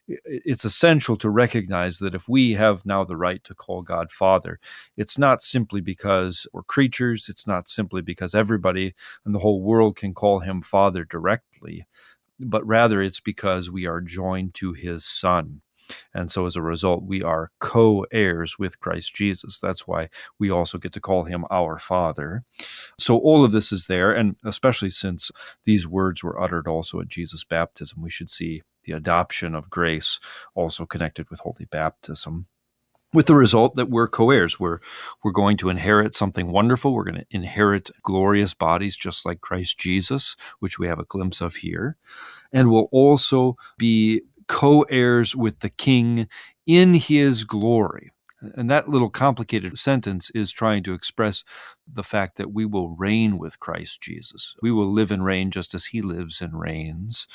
it's 0.08 0.66
essential 0.66 1.16
to 1.18 1.30
recognize 1.30 2.00
that 2.00 2.14
if 2.14 2.28
we 2.28 2.54
have 2.54 2.86
now 2.86 3.04
the 3.04 3.18
right 3.18 3.44
to 3.46 3.56
call 3.56 3.82
God 3.82 4.12
Father, 4.12 4.60
it's 4.98 5.18
not 5.18 5.42
simply 5.42 5.82
because 5.82 6.48
we're 6.54 6.64
creatures, 6.64 7.30
it's 7.30 7.48
not 7.48 7.70
simply 7.70 8.02
because 8.02 8.36
everybody 8.36 8.94
in 9.26 9.32
the 9.32 9.40
whole 9.40 9.62
world 9.62 9.96
can 9.96 10.14
call 10.14 10.40
him 10.40 10.62
Father 10.62 11.06
directly, 11.06 11.88
but 12.40 12.66
rather 12.68 13.02
it's 13.02 13.22
because 13.22 13.72
we 13.72 13.86
are 13.86 14.02
joined 14.02 14.54
to 14.56 14.74
his 14.74 15.06
Son. 15.06 15.62
And 16.14 16.32
so 16.32 16.46
as 16.46 16.56
a 16.56 16.62
result, 16.62 17.04
we 17.04 17.24
are 17.24 17.52
co 17.60 18.06
heirs 18.12 18.58
with 18.60 18.80
Christ 18.80 19.14
Jesus. 19.16 19.60
That's 19.60 19.88
why 19.88 20.10
we 20.40 20.50
also 20.50 20.78
get 20.78 20.94
to 20.94 21.02
call 21.02 21.24
him 21.24 21.46
our 21.50 21.78
Father. 21.78 22.44
So 23.00 23.18
all 23.18 23.44
of 23.44 23.52
this 23.52 23.72
is 23.72 23.88
there. 23.88 24.12
And 24.12 24.36
especially 24.46 24.90
since 24.90 25.32
these 25.66 25.88
words 25.88 26.24
were 26.24 26.42
uttered 26.42 26.68
also 26.68 27.00
at 27.00 27.08
Jesus' 27.08 27.44
baptism, 27.44 28.02
we 28.02 28.10
should 28.10 28.30
see 28.30 28.64
the 28.84 28.94
adoption 28.94 29.54
of 29.54 29.70
grace 29.70 30.20
also 30.56 30.86
connected 30.86 31.30
with 31.30 31.42
holy 31.42 31.66
baptism 31.66 32.48
with 33.14 33.26
the 33.26 33.36
result 33.36 33.76
that 33.76 33.90
we're 33.90 34.08
co-heirs. 34.08 34.60
We're 34.60 34.80
we're 35.24 35.32
going 35.32 35.58
to 35.58 35.70
inherit 35.70 36.16
something 36.16 36.52
wonderful. 36.52 36.94
We're 36.94 37.06
going 37.06 37.22
to 37.22 37.26
inherit 37.32 37.90
glorious 38.04 38.54
bodies 38.54 38.96
just 38.96 39.26
like 39.26 39.42
Christ 39.42 39.78
Jesus, 39.78 40.36
which 40.60 40.78
we 40.78 40.88
have 40.88 41.00
a 41.00 41.06
glimpse 41.06 41.42
of 41.42 41.56
here. 41.56 41.98
And 42.52 42.70
we'll 42.70 42.90
also 42.92 43.58
be 43.78 44.22
co 44.48 44.82
heirs 44.84 45.36
with 45.36 45.60
the 45.60 45.70
king 45.70 46.28
in 46.66 46.96
his 46.96 47.44
glory. 47.44 48.12
And 48.56 48.70
that 48.70 48.88
little 48.88 49.10
complicated 49.10 49.80
sentence 49.80 50.30
is 50.36 50.52
trying 50.52 50.84
to 50.84 50.94
express 50.94 51.44
the 51.92 52.04
fact 52.04 52.38
that 52.38 52.54
we 52.54 52.66
will 52.66 52.96
reign 52.96 53.40
with 53.40 53.60
Christ 53.60 54.00
Jesus. 54.02 54.56
We 54.62 54.72
will 54.72 54.92
live 54.92 55.10
and 55.10 55.26
reign 55.26 55.50
just 55.50 55.74
as 55.74 55.86
he 55.86 56.04
lives 56.04 56.40
and 56.40 56.60
reigns 56.60 57.28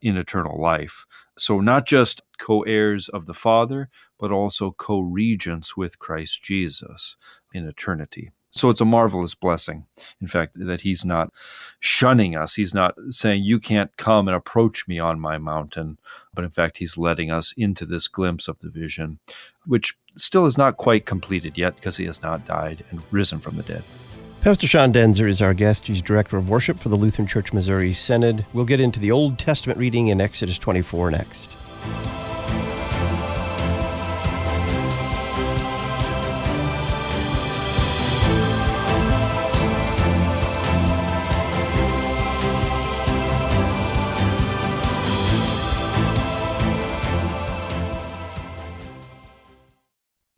in 0.00 0.16
eternal 0.16 0.60
life. 0.60 1.06
So, 1.36 1.60
not 1.60 1.86
just 1.86 2.22
co 2.38 2.62
heirs 2.62 3.08
of 3.08 3.26
the 3.26 3.34
Father, 3.34 3.88
but 4.18 4.30
also 4.30 4.70
co 4.70 5.00
regents 5.00 5.76
with 5.76 5.98
Christ 5.98 6.42
Jesus 6.42 7.16
in 7.52 7.66
eternity. 7.66 8.30
So 8.54 8.70
it's 8.70 8.80
a 8.80 8.84
marvelous 8.84 9.34
blessing, 9.34 9.84
in 10.20 10.28
fact, 10.28 10.54
that 10.54 10.82
he's 10.82 11.04
not 11.04 11.32
shunning 11.80 12.36
us. 12.36 12.54
He's 12.54 12.72
not 12.72 12.94
saying, 13.10 13.42
You 13.42 13.58
can't 13.58 13.94
come 13.96 14.28
and 14.28 14.36
approach 14.36 14.86
me 14.86 15.00
on 15.00 15.18
my 15.18 15.38
mountain. 15.38 15.98
But 16.32 16.44
in 16.44 16.50
fact, 16.50 16.78
he's 16.78 16.96
letting 16.96 17.32
us 17.32 17.52
into 17.56 17.84
this 17.84 18.06
glimpse 18.06 18.46
of 18.46 18.60
the 18.60 18.70
vision, 18.70 19.18
which 19.66 19.96
still 20.16 20.46
is 20.46 20.56
not 20.56 20.76
quite 20.76 21.04
completed 21.04 21.58
yet 21.58 21.74
because 21.74 21.96
he 21.96 22.06
has 22.06 22.22
not 22.22 22.46
died 22.46 22.84
and 22.90 23.02
risen 23.10 23.40
from 23.40 23.56
the 23.56 23.64
dead. 23.64 23.82
Pastor 24.40 24.68
Sean 24.68 24.92
Daenzer 24.92 25.28
is 25.28 25.42
our 25.42 25.54
guest. 25.54 25.86
He's 25.86 26.00
director 26.00 26.36
of 26.36 26.48
worship 26.48 26.78
for 26.78 26.90
the 26.90 26.96
Lutheran 26.96 27.26
Church 27.26 27.52
Missouri 27.52 27.92
Synod. 27.92 28.46
We'll 28.52 28.66
get 28.66 28.78
into 28.78 29.00
the 29.00 29.10
Old 29.10 29.36
Testament 29.36 29.80
reading 29.80 30.08
in 30.08 30.20
Exodus 30.20 30.58
24 30.58 31.10
next. 31.10 31.50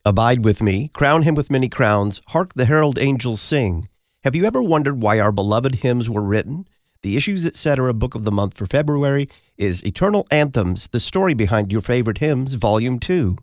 Abide 0.07 0.45
with 0.45 0.63
me, 0.63 0.87
crown 0.95 1.23
him 1.23 1.35
with 1.35 1.51
many 1.51 1.69
crowns, 1.69 2.21
hark 2.29 2.55
the 2.55 2.67
herald 2.67 2.97
angels 2.97 3.41
sing. 3.41 3.89
Have 4.23 4.37
you 4.37 4.45
ever 4.45 4.63
wondered 4.63 5.03
why 5.03 5.19
our 5.19 5.33
beloved 5.33 5.75
hymns 5.75 6.09
were 6.09 6.23
written? 6.23 6.69
The 7.03 7.17
Issues 7.17 7.45
Etc. 7.45 7.93
book 7.93 8.15
of 8.15 8.23
the 8.23 8.31
month 8.31 8.57
for 8.57 8.67
February 8.67 9.29
is 9.59 9.85
Eternal 9.85 10.25
Anthems, 10.31 10.87
the 10.87 11.01
story 11.01 11.35
behind 11.35 11.73
your 11.73 11.81
favorite 11.81 12.19
hymns, 12.19 12.55
Volume 12.55 13.01
2. 13.01 13.37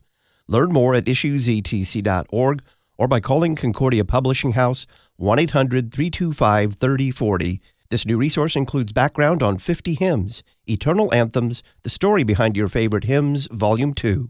Learn 0.48 0.72
more 0.72 0.96
at 0.96 1.04
issuesetc.org 1.04 2.64
or 2.98 3.08
by 3.10 3.20
calling 3.20 3.58
Concordia 3.58 4.06
Publishing 4.06 4.54
House 4.54 4.88
1 5.18 5.40
800 5.40 5.92
325 5.92 6.76
3040. 6.76 7.62
This 7.90 8.06
new 8.06 8.16
resource 8.16 8.56
includes 8.56 8.94
background 8.94 9.44
on 9.44 9.58
50 9.58 9.96
hymns, 9.96 10.44
Eternal 10.66 11.14
Anthems, 11.14 11.62
the 11.82 11.90
story 11.90 12.24
behind 12.24 12.56
your 12.56 12.70
favorite 12.70 13.04
hymns, 13.04 13.50
Volume 13.52 13.94
2. 13.94 14.30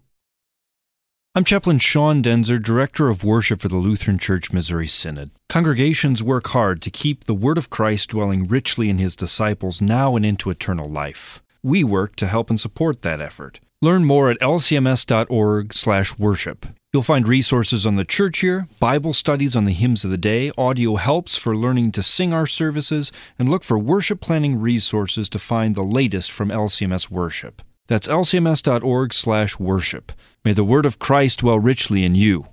I'm 1.36 1.44
Chaplain 1.44 1.80
Sean 1.80 2.22
Daenzer, 2.22 2.62
Director 2.62 3.10
of 3.10 3.24
Worship 3.24 3.60
for 3.60 3.68
the 3.68 3.78
Lutheran 3.78 4.20
Church 4.20 4.54
Missouri 4.54 4.88
Synod. 4.88 5.32
Congregations 5.50 6.22
work 6.22 6.50
hard 6.50 6.80
to 6.84 6.92
keep 6.92 7.24
the 7.24 7.34
Word 7.34 7.58
of 7.58 7.72
Christ 7.72 8.10
dwelling 8.10 8.48
richly 8.48 8.88
in 8.88 9.00
His 9.00 9.16
disciples 9.16 9.82
now 9.82 10.16
and 10.16 10.24
into 10.24 10.52
eternal 10.52 10.88
life. 10.88 11.42
We 11.64 11.84
work 11.84 12.16
to 12.18 12.28
help 12.28 12.52
and 12.52 12.60
support 12.60 13.02
that 13.02 13.20
effort. 13.20 13.60
Learn 13.82 14.06
more 14.06 14.30
at 14.30 14.40
lcms.org/worship. 14.42 16.66
You'll 16.94 17.02
find 17.02 17.28
resources 17.28 17.88
on 17.88 17.96
the 17.96 18.06
church 18.06 18.44
year, 18.44 18.68
Bible 18.80 19.14
studies 19.14 19.56
on 19.56 19.66
the 19.66 19.74
hymns 19.74 20.06
of 20.06 20.12
the 20.12 20.20
day, 20.20 20.52
audio 20.56 20.98
helps 20.98 21.36
for 21.36 21.58
learning 21.58 21.94
to 21.94 22.04
sing 22.04 22.32
our 22.32 22.46
services, 22.46 23.12
and 23.40 23.50
look 23.50 23.64
for 23.64 23.80
worship 23.80 24.22
planning 24.22 24.62
resources 24.62 25.30
to 25.30 25.40
find 25.40 25.74
the 25.74 25.82
latest 25.82 26.32
from 26.32 26.52
LCMS 26.52 27.10
worship. 27.10 27.64
That's 27.88 28.08
lcms.org/worship. 28.08 30.12
May 30.46 30.52
the 30.52 30.66
word 30.66 30.86
of 30.86 31.00
Christ 31.00 31.40
dwell 31.40 31.58
richly 31.58 32.04
in 32.04 32.16
you. 32.16 32.44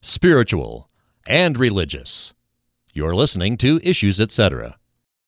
Spiritual 0.00 0.88
and 1.26 1.58
religious. 1.58 2.34
You're 2.92 3.16
listening 3.16 3.56
to 3.56 3.80
Issues 3.82 4.20
Etc. 4.20 4.76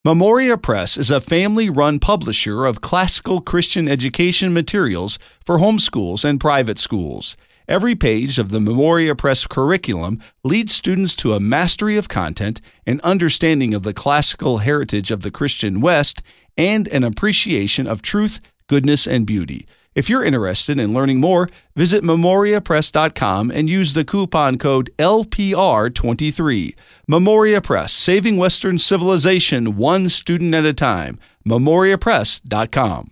Memoria 0.05 0.57
Press 0.57 0.97
is 0.97 1.11
a 1.11 1.21
family 1.21 1.69
run 1.69 1.99
publisher 1.99 2.67
of 2.67 2.83
classical 2.83 3.41
Christian 3.41 3.89
education 3.89 4.55
materials 4.55 5.19
for 5.45 5.59
homeschools 5.59 6.25
and 6.25 6.39
private 6.39 6.79
schools. 6.79 7.37
Every 7.67 7.97
page 7.97 8.39
of 8.39 8.51
the 8.51 8.61
Memoria 8.61 9.17
Press 9.17 9.45
curriculum 9.45 10.23
leads 10.45 10.73
students 10.73 11.17
to 11.17 11.33
a 11.33 11.41
mastery 11.41 11.97
of 11.97 12.09
content, 12.09 12.61
an 12.87 13.01
understanding 13.03 13.75
of 13.75 13.83
the 13.83 13.93
classical 13.93 14.59
heritage 14.59 15.11
of 15.11 15.23
the 15.23 15.33
Christian 15.33 15.81
West, 15.81 16.23
and 16.57 16.87
an 16.87 17.03
appreciation 17.03 17.89
of 17.89 18.03
truth, 18.03 18.41
goodness, 18.69 19.09
and 19.09 19.27
beauty. 19.27 19.67
If 19.97 20.11
you're 20.11 20.23
interested 20.23 20.79
in 20.79 20.93
learning 20.93 21.21
more, 21.21 21.49
visit 21.75 22.05
memoriapress.com 22.05 23.51
and 23.51 23.71
use 23.71 23.95
the 23.95 24.05
coupon 24.05 24.59
code 24.59 24.91
LPR23. 24.99 26.77
Memoria 27.09 27.63
Press, 27.63 27.95
saving 27.95 28.37
Western 28.37 28.77
civilization 28.77 29.79
one 29.79 30.11
student 30.11 30.55
at 30.55 30.67
a 30.67 30.75
time. 30.75 31.19
memoriapress.com. 31.49 33.11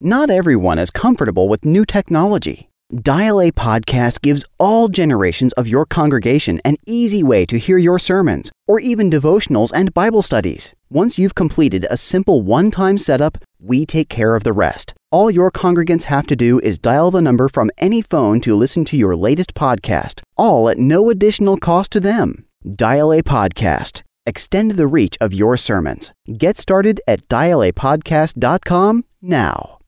Not 0.00 0.30
everyone 0.30 0.78
is 0.78 0.92
comfortable 0.92 1.48
with 1.48 1.64
new 1.64 1.84
technology. 1.84 2.68
Dial 2.94 3.40
A 3.40 3.50
Podcast 3.50 4.22
gives 4.22 4.44
all 4.56 4.88
generations 4.88 5.52
of 5.54 5.66
your 5.66 5.84
congregation 5.84 6.60
an 6.64 6.76
easy 6.86 7.24
way 7.24 7.44
to 7.46 7.58
hear 7.58 7.76
your 7.76 7.98
sermons 7.98 8.52
or 8.68 8.78
even 8.78 9.10
devotionals 9.10 9.72
and 9.74 9.92
Bible 9.92 10.22
studies. 10.22 10.74
Once 10.92 11.16
you've 11.16 11.36
completed 11.36 11.86
a 11.88 11.96
simple 11.96 12.42
one 12.42 12.68
time 12.68 12.98
setup, 12.98 13.38
we 13.60 13.86
take 13.86 14.08
care 14.08 14.34
of 14.34 14.42
the 14.42 14.52
rest. 14.52 14.92
All 15.12 15.30
your 15.30 15.48
congregants 15.48 16.04
have 16.04 16.26
to 16.26 16.34
do 16.34 16.58
is 16.64 16.80
dial 16.80 17.12
the 17.12 17.22
number 17.22 17.48
from 17.48 17.70
any 17.78 18.02
phone 18.02 18.40
to 18.40 18.56
listen 18.56 18.84
to 18.86 18.96
your 18.96 19.14
latest 19.14 19.54
podcast, 19.54 20.20
all 20.36 20.68
at 20.68 20.78
no 20.78 21.08
additional 21.08 21.56
cost 21.56 21.92
to 21.92 22.00
them. 22.00 22.44
Dial 22.74 23.12
A 23.12 23.22
Podcast. 23.22 24.02
Extend 24.26 24.72
the 24.72 24.88
reach 24.88 25.16
of 25.20 25.32
your 25.32 25.56
sermons. 25.56 26.12
Get 26.36 26.58
started 26.58 27.00
at 27.06 27.28
dialapodcast.com 27.28 29.04
now. 29.22 29.78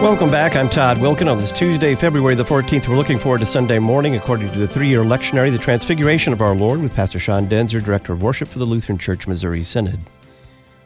Welcome 0.00 0.30
back. 0.30 0.54
I'm 0.54 0.70
Todd 0.70 0.98
Wilken. 0.98 1.28
On 1.28 1.38
this 1.38 1.50
Tuesday, 1.50 1.96
February 1.96 2.36
the 2.36 2.44
14th, 2.44 2.86
we're 2.86 2.94
looking 2.94 3.18
forward 3.18 3.40
to 3.40 3.46
Sunday 3.46 3.80
morning 3.80 4.14
according 4.14 4.48
to 4.52 4.56
the 4.56 4.68
three 4.68 4.86
year 4.86 5.02
lectionary, 5.02 5.50
The 5.50 5.58
Transfiguration 5.58 6.32
of 6.32 6.40
Our 6.40 6.54
Lord, 6.54 6.80
with 6.80 6.94
Pastor 6.94 7.18
Sean 7.18 7.48
Daenzer, 7.48 7.84
Director 7.84 8.12
of 8.12 8.22
Worship 8.22 8.46
for 8.46 8.60
the 8.60 8.64
Lutheran 8.64 8.96
Church 8.96 9.26
Missouri 9.26 9.64
Synod. 9.64 9.98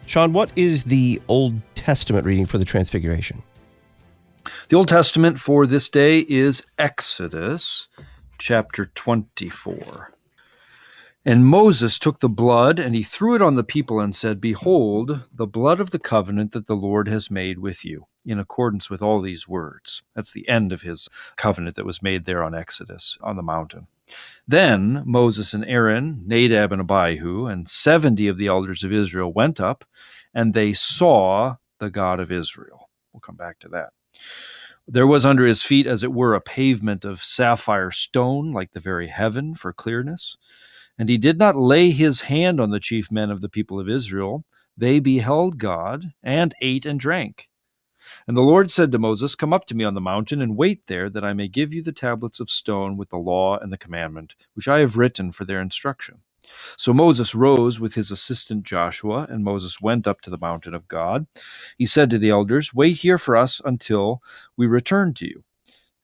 Sean, 0.07 0.33
what 0.33 0.51
is 0.57 0.85
the 0.85 1.21
Old 1.29 1.61
Testament 1.75 2.25
reading 2.25 2.47
for 2.47 2.57
the 2.57 2.65
Transfiguration? 2.65 3.43
The 4.69 4.77
Old 4.77 4.89
Testament 4.89 5.39
for 5.39 5.67
this 5.67 5.91
day 5.91 6.21
is 6.21 6.65
Exodus 6.79 7.89
chapter 8.39 8.87
24. 8.87 10.12
And 11.25 11.47
Moses 11.47 12.01
took 12.01 12.19
the 12.19 12.29
blood 12.29 12.81
and 12.81 12.97
he 12.97 13.05
threw 13.05 13.37
it 13.37 13.43
on 13.43 13.55
the 13.55 13.63
people 13.63 14.01
and 14.01 14.15
said, 14.15 14.41
Behold, 14.41 15.21
the 15.33 15.47
blood 15.47 15.81
of 15.81 15.91
the 15.91 16.01
covenant 16.01 16.51
that 16.51 16.67
the 16.67 16.75
Lord 16.75 17.07
has 17.07 17.31
made 17.31 17.61
with 17.61 17.85
you, 17.85 18.07
in 18.27 18.41
accordance 18.41 18.91
with 18.91 19.03
all 19.03 19.21
these 19.21 19.47
words. 19.47 20.03
That's 20.17 20.33
the 20.33 20.49
end 20.49 20.73
of 20.73 20.83
his 20.83 21.09
covenant 21.37 21.77
that 21.77 21.87
was 21.87 22.03
made 22.03 22.25
there 22.25 22.43
on 22.43 22.57
Exodus, 22.57 23.17
on 23.23 23.37
the 23.37 23.43
mountain. 23.43 23.87
Then 24.49 25.05
Moses 25.07 25.55
and 25.55 25.65
Aaron, 25.65 26.25
Nadab 26.27 26.73
and 26.73 26.81
Abihu, 26.81 27.47
and 27.47 27.69
seventy 27.69 28.27
of 28.27 28.37
the 28.37 28.49
elders 28.49 28.83
of 28.83 28.93
Israel 28.93 29.33
went 29.33 29.61
up, 29.61 29.85
and 30.35 30.55
they 30.55 30.73
saw 30.73 31.57
the 31.79 31.91
God 31.91 32.19
of 32.19 32.33
Israel. 32.33 32.89
We'll 33.13 33.21
come 33.21 33.37
back 33.37 33.61
to 33.61 33.69
that. 33.69 33.91
There 34.89 35.07
was 35.07 35.25
under 35.25 35.47
his 35.47 35.63
feet, 35.63 35.87
as 35.87 36.03
it 36.03 36.13
were, 36.13 36.35
a 36.35 36.41
pavement 36.41 37.05
of 37.05 37.23
sapphire 37.23 37.93
stone, 37.93 38.53
like 38.53 38.73
the 38.73 38.81
very 38.81 39.07
heaven, 39.07 39.55
for 39.55 39.73
clearness. 39.73 40.37
And 40.99 41.09
he 41.09 41.19
did 41.19 41.39
not 41.39 41.57
lay 41.57 41.91
his 41.91 42.23
hand 42.23 42.61
on 42.61 42.71
the 42.71 42.81
chief 42.81 43.11
men 43.11 43.31
of 43.31 43.41
the 43.41 43.49
people 43.49 43.81
of 43.81 43.89
Israel. 43.89 44.45
They 44.77 45.01
beheld 45.01 45.59
God 45.59 46.13
and 46.23 46.55
ate 46.61 46.87
and 46.87 46.99
drank. 47.01 47.49
And 48.27 48.37
the 48.37 48.43
Lord 48.43 48.71
said 48.71 48.93
to 48.93 48.99
Moses, 48.99 49.35
Come 49.35 49.53
up 49.53 49.67
to 49.67 49.75
me 49.75 49.85
on 49.85 49.95
the 49.95 50.01
mountain 50.01 50.43
and 50.43 50.57
wait 50.57 50.87
there, 50.87 51.09
that 51.11 51.25
I 51.25 51.33
may 51.33 51.49
give 51.49 51.73
you 51.73 51.83
the 51.83 51.93
tablets 51.93 52.41
of 52.41 52.51
stone 52.51 52.97
with 52.97 53.11
the 53.11 53.17
law 53.17 53.59
and 53.59 53.73
the 53.73 53.79
commandment, 53.79 54.35
which 54.55 54.69
I 54.69 54.81
have 54.81 54.97
written 54.97 55.33
for 55.33 55.45
their 55.45 55.61
instruction. 55.61 56.23
So 56.77 56.93
Moses 56.93 57.35
rose 57.35 57.79
with 57.81 57.95
his 57.95 58.11
assistant 58.11 58.65
Joshua, 58.65 59.27
and 59.31 59.45
Moses 59.45 59.81
went 59.81 60.07
up 60.07 60.21
to 60.23 60.31
the 60.31 60.39
mountain 60.39 60.75
of 60.75 60.89
God. 60.89 61.27
He 61.79 61.87
said 61.87 62.11
to 62.11 62.19
the 62.19 62.31
elders, 62.31 62.75
Wait 62.75 62.99
here 62.99 63.19
for 63.19 63.37
us 63.37 63.61
until 63.65 64.23
we 64.57 64.67
return 64.67 65.15
to 65.15 65.27
you. 65.27 65.45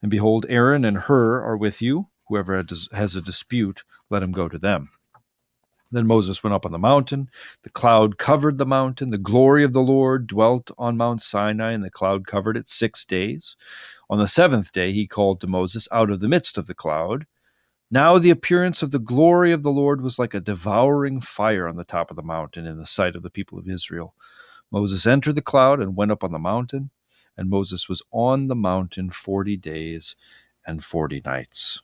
And 0.01 0.09
behold, 0.09 0.45
Aaron 0.49 0.85
and 0.85 0.97
Hur 0.97 1.41
are 1.43 1.57
with 1.57 1.81
you. 1.81 2.07
Whoever 2.29 2.63
has 2.93 3.15
a 3.15 3.21
dispute, 3.21 3.83
let 4.09 4.23
him 4.23 4.31
go 4.31 4.47
to 4.47 4.59
them. 4.59 4.91
Then 5.91 6.05
Moses 6.05 6.43
went 6.43 6.53
up 6.53 6.65
on 6.65 6.71
the 6.71 6.77
mountain. 6.77 7.29
The 7.63 7.71
cloud 7.71 8.19
covered 8.19 8.59
the 8.59 8.65
mountain. 8.65 9.09
The 9.09 9.17
glory 9.17 9.63
of 9.63 9.73
the 9.73 9.81
Lord 9.81 10.27
dwelt 10.27 10.69
on 10.77 10.97
Mount 10.97 11.23
Sinai, 11.23 11.71
and 11.71 11.83
the 11.83 11.89
cloud 11.89 12.27
covered 12.27 12.55
it 12.55 12.69
six 12.69 13.03
days. 13.03 13.55
On 14.09 14.19
the 14.19 14.27
seventh 14.27 14.71
day, 14.71 14.91
he 14.91 15.07
called 15.07 15.41
to 15.41 15.47
Moses 15.47 15.87
out 15.91 16.11
of 16.11 16.19
the 16.19 16.27
midst 16.27 16.57
of 16.57 16.67
the 16.67 16.75
cloud. 16.75 17.25
Now 17.89 18.19
the 18.19 18.29
appearance 18.29 18.83
of 18.83 18.91
the 18.91 18.99
glory 18.99 19.51
of 19.51 19.63
the 19.63 19.71
Lord 19.71 20.01
was 20.01 20.19
like 20.19 20.35
a 20.35 20.39
devouring 20.39 21.21
fire 21.21 21.67
on 21.67 21.75
the 21.75 21.83
top 21.83 22.11
of 22.11 22.15
the 22.15 22.21
mountain 22.21 22.67
in 22.67 22.77
the 22.77 22.85
sight 22.85 23.15
of 23.15 23.23
the 23.23 23.31
people 23.31 23.57
of 23.57 23.67
Israel. 23.67 24.13
Moses 24.71 25.07
entered 25.07 25.33
the 25.33 25.41
cloud 25.41 25.79
and 25.79 25.95
went 25.95 26.11
up 26.11 26.23
on 26.23 26.31
the 26.31 26.37
mountain, 26.37 26.91
and 27.35 27.49
Moses 27.49 27.89
was 27.89 28.03
on 28.11 28.47
the 28.47 28.55
mountain 28.55 29.09
forty 29.09 29.57
days 29.57 30.15
and 30.67 30.83
forty 30.83 31.19
nights. 31.25 31.81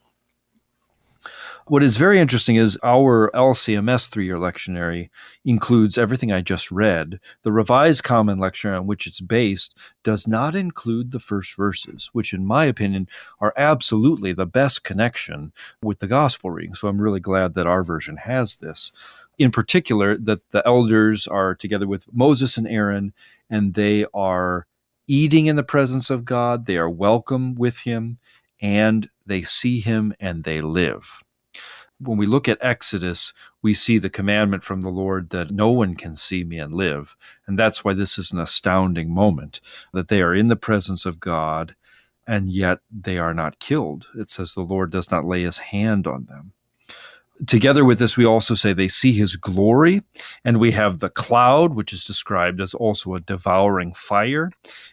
What 1.68 1.82
is 1.82 1.98
very 1.98 2.20
interesting 2.20 2.58
is 2.58 2.78
our 2.84 3.32
LCMS 3.34 4.10
three 4.10 4.26
year 4.26 4.38
lectionary 4.38 5.10
includes 5.44 5.98
everything 5.98 6.32
I 6.32 6.42
just 6.42 6.72
read. 6.72 7.20
The 7.42 7.52
Revised 7.52 8.04
Common 8.04 8.38
Lectionary 8.38 8.80
on 8.80 8.86
which 8.86 9.08
it's 9.08 9.20
based 9.20 9.76
does 10.04 10.28
not 10.28 10.54
include 10.54 11.12
the 11.12 11.20
first 11.20 11.56
verses, 11.56 12.10
which, 12.14 12.34
in 12.34 12.46
my 12.46 12.66
opinion, 12.66 13.08
are 13.40 13.54
absolutely 13.58 14.32
the 14.32 14.46
best 14.46 14.84
connection 14.84 15.54
with 15.82 16.00
the 16.00 16.08
gospel 16.08 16.52
reading. 16.52 16.76
So 16.76 16.88
I'm 16.88 17.02
really 17.02 17.20
glad 17.20 17.56
that 17.56 17.66
our 17.66 17.84
version 17.84 18.18
has 18.18 18.58
this. 18.58 18.92
In 19.40 19.52
particular, 19.52 20.18
that 20.18 20.52
the 20.52 20.62
elders 20.68 21.28
are 21.28 21.56
together 21.56 21.88
with 21.88 22.06
Moses 22.14 22.58
and 22.58 22.68
Aaron, 22.68 23.14
and 23.50 23.74
they 23.74 24.06
are 24.14 24.68
eating 25.08 25.48
in 25.48 25.56
the 25.56 25.64
presence 25.64 26.10
of 26.10 26.26
God, 26.26 26.66
they 26.66 26.78
are 26.78 26.90
welcome 26.90 27.56
with 27.56 27.80
Him, 27.80 28.18
and 28.65 29.10
they 29.25 29.43
see 29.43 29.80
Him 29.80 30.13
and 30.19 30.43
they 30.43 30.60
live 30.60 31.23
when 31.99 32.17
we 32.17 32.25
look 32.25 32.47
at 32.47 32.58
Exodus, 32.62 33.34
we 33.62 33.73
see 33.73 33.97
the 33.97 34.10
commandment 34.10 34.63
from 34.63 34.82
the 34.82 34.89
Lord 34.89 35.30
that 35.30 35.51
no 35.51 35.69
one 35.69 35.95
can 35.95 36.15
see 36.15 36.43
me 36.43 36.60
and 36.60 36.73
live. 36.73 37.15
And 37.47 37.58
that's 37.58 37.84
why 37.84 37.93
this 37.93 38.17
is 38.17 38.32
an 38.32 38.39
astounding 38.39 39.13
moment 39.13 39.62
that 39.93 40.10
they 40.10 40.21
are 40.21 40.36
in 40.36 40.47
the 40.47 40.56
presence 40.56 41.06
of 41.06 41.19
God 41.19 41.75
and 42.28 42.49
yet 42.49 42.80
they 42.91 43.17
are 43.17 43.34
not 43.34 43.60
killed. 43.60 44.08
It 44.15 44.30
says 44.30 44.54
the 44.54 44.62
Lord 44.62 44.91
does 44.91 45.12
not 45.12 45.25
lay 45.25 45.43
his 45.43 45.60
hand 45.60 46.08
on 46.08 46.25
them. 46.25 46.54
Together 47.48 47.84
with 47.84 48.00
this, 48.00 48.15
we 48.15 48.26
also 48.26 48.54
say 48.56 48.71
they 48.71 48.88
see 48.88 49.12
his 49.12 49.36
glory, 49.36 50.02
and 50.45 50.58
we 50.58 50.71
have 50.71 51.00
the 51.00 51.10
cloud, 51.10 51.76
which 51.76 51.91
is 51.91 52.06
described 52.06 52.62
as 52.62 52.74
also 52.74 53.13
a 53.13 53.19
devouring 53.19 53.93
fire. 53.93 54.52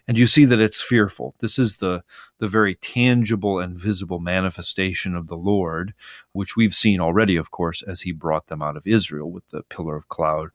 And 0.09 0.19
you 0.19 0.27
see 0.27 0.45
that 0.47 0.61
it's 0.61 0.83
fearful. 0.83 1.37
This 1.39 1.57
is 1.57 1.77
the, 1.77 2.03
the 2.39 2.49
very 2.49 2.75
tangible 2.75 3.61
and 3.61 3.79
visible 3.79 4.19
manifestation 4.19 5.15
of 5.15 5.29
the 5.29 5.37
Lord, 5.37 5.95
which 6.33 6.57
we've 6.57 6.75
seen 6.75 7.01
already, 7.01 7.37
of 7.37 7.53
course, 7.53 7.81
as 7.83 8.01
he 8.01 8.11
brought 8.11 8.49
them 8.49 8.61
out 8.61 8.77
of 8.77 8.89
Israel 8.89 9.31
with 9.31 9.47
the 9.49 9.63
pillar 9.63 9.95
of 9.95 10.09
cloud 10.09 10.51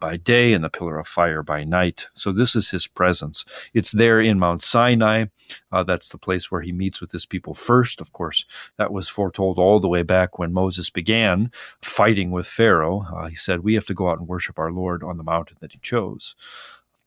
by 0.00 0.16
day 0.16 0.52
and 0.52 0.64
the 0.64 0.70
pillar 0.70 0.98
of 0.98 1.06
fire 1.06 1.42
by 1.42 1.64
night. 1.64 2.08
So 2.14 2.32
this 2.32 2.54
is 2.54 2.70
his 2.70 2.86
presence. 2.86 3.44
It's 3.74 3.92
there 3.92 4.20
in 4.20 4.38
Mount 4.38 4.62
Sinai. 4.62 5.26
Uh, 5.72 5.82
that's 5.82 6.08
the 6.08 6.18
place 6.18 6.50
where 6.50 6.60
he 6.60 6.72
meets 6.72 7.00
with 7.00 7.12
his 7.12 7.26
people 7.26 7.54
first. 7.54 8.00
Of 8.00 8.12
course, 8.12 8.44
that 8.76 8.92
was 8.92 9.08
foretold 9.08 9.58
all 9.58 9.80
the 9.80 9.88
way 9.88 10.02
back 10.02 10.38
when 10.38 10.52
Moses 10.52 10.90
began 10.90 11.50
fighting 11.82 12.30
with 12.30 12.46
Pharaoh. 12.46 13.06
Uh, 13.14 13.28
he 13.28 13.34
said, 13.34 13.60
We 13.60 13.74
have 13.74 13.86
to 13.86 13.94
go 13.94 14.08
out 14.08 14.18
and 14.18 14.28
worship 14.28 14.58
our 14.58 14.72
Lord 14.72 15.02
on 15.02 15.16
the 15.16 15.24
mountain 15.24 15.56
that 15.60 15.72
he 15.72 15.78
chose. 15.78 16.34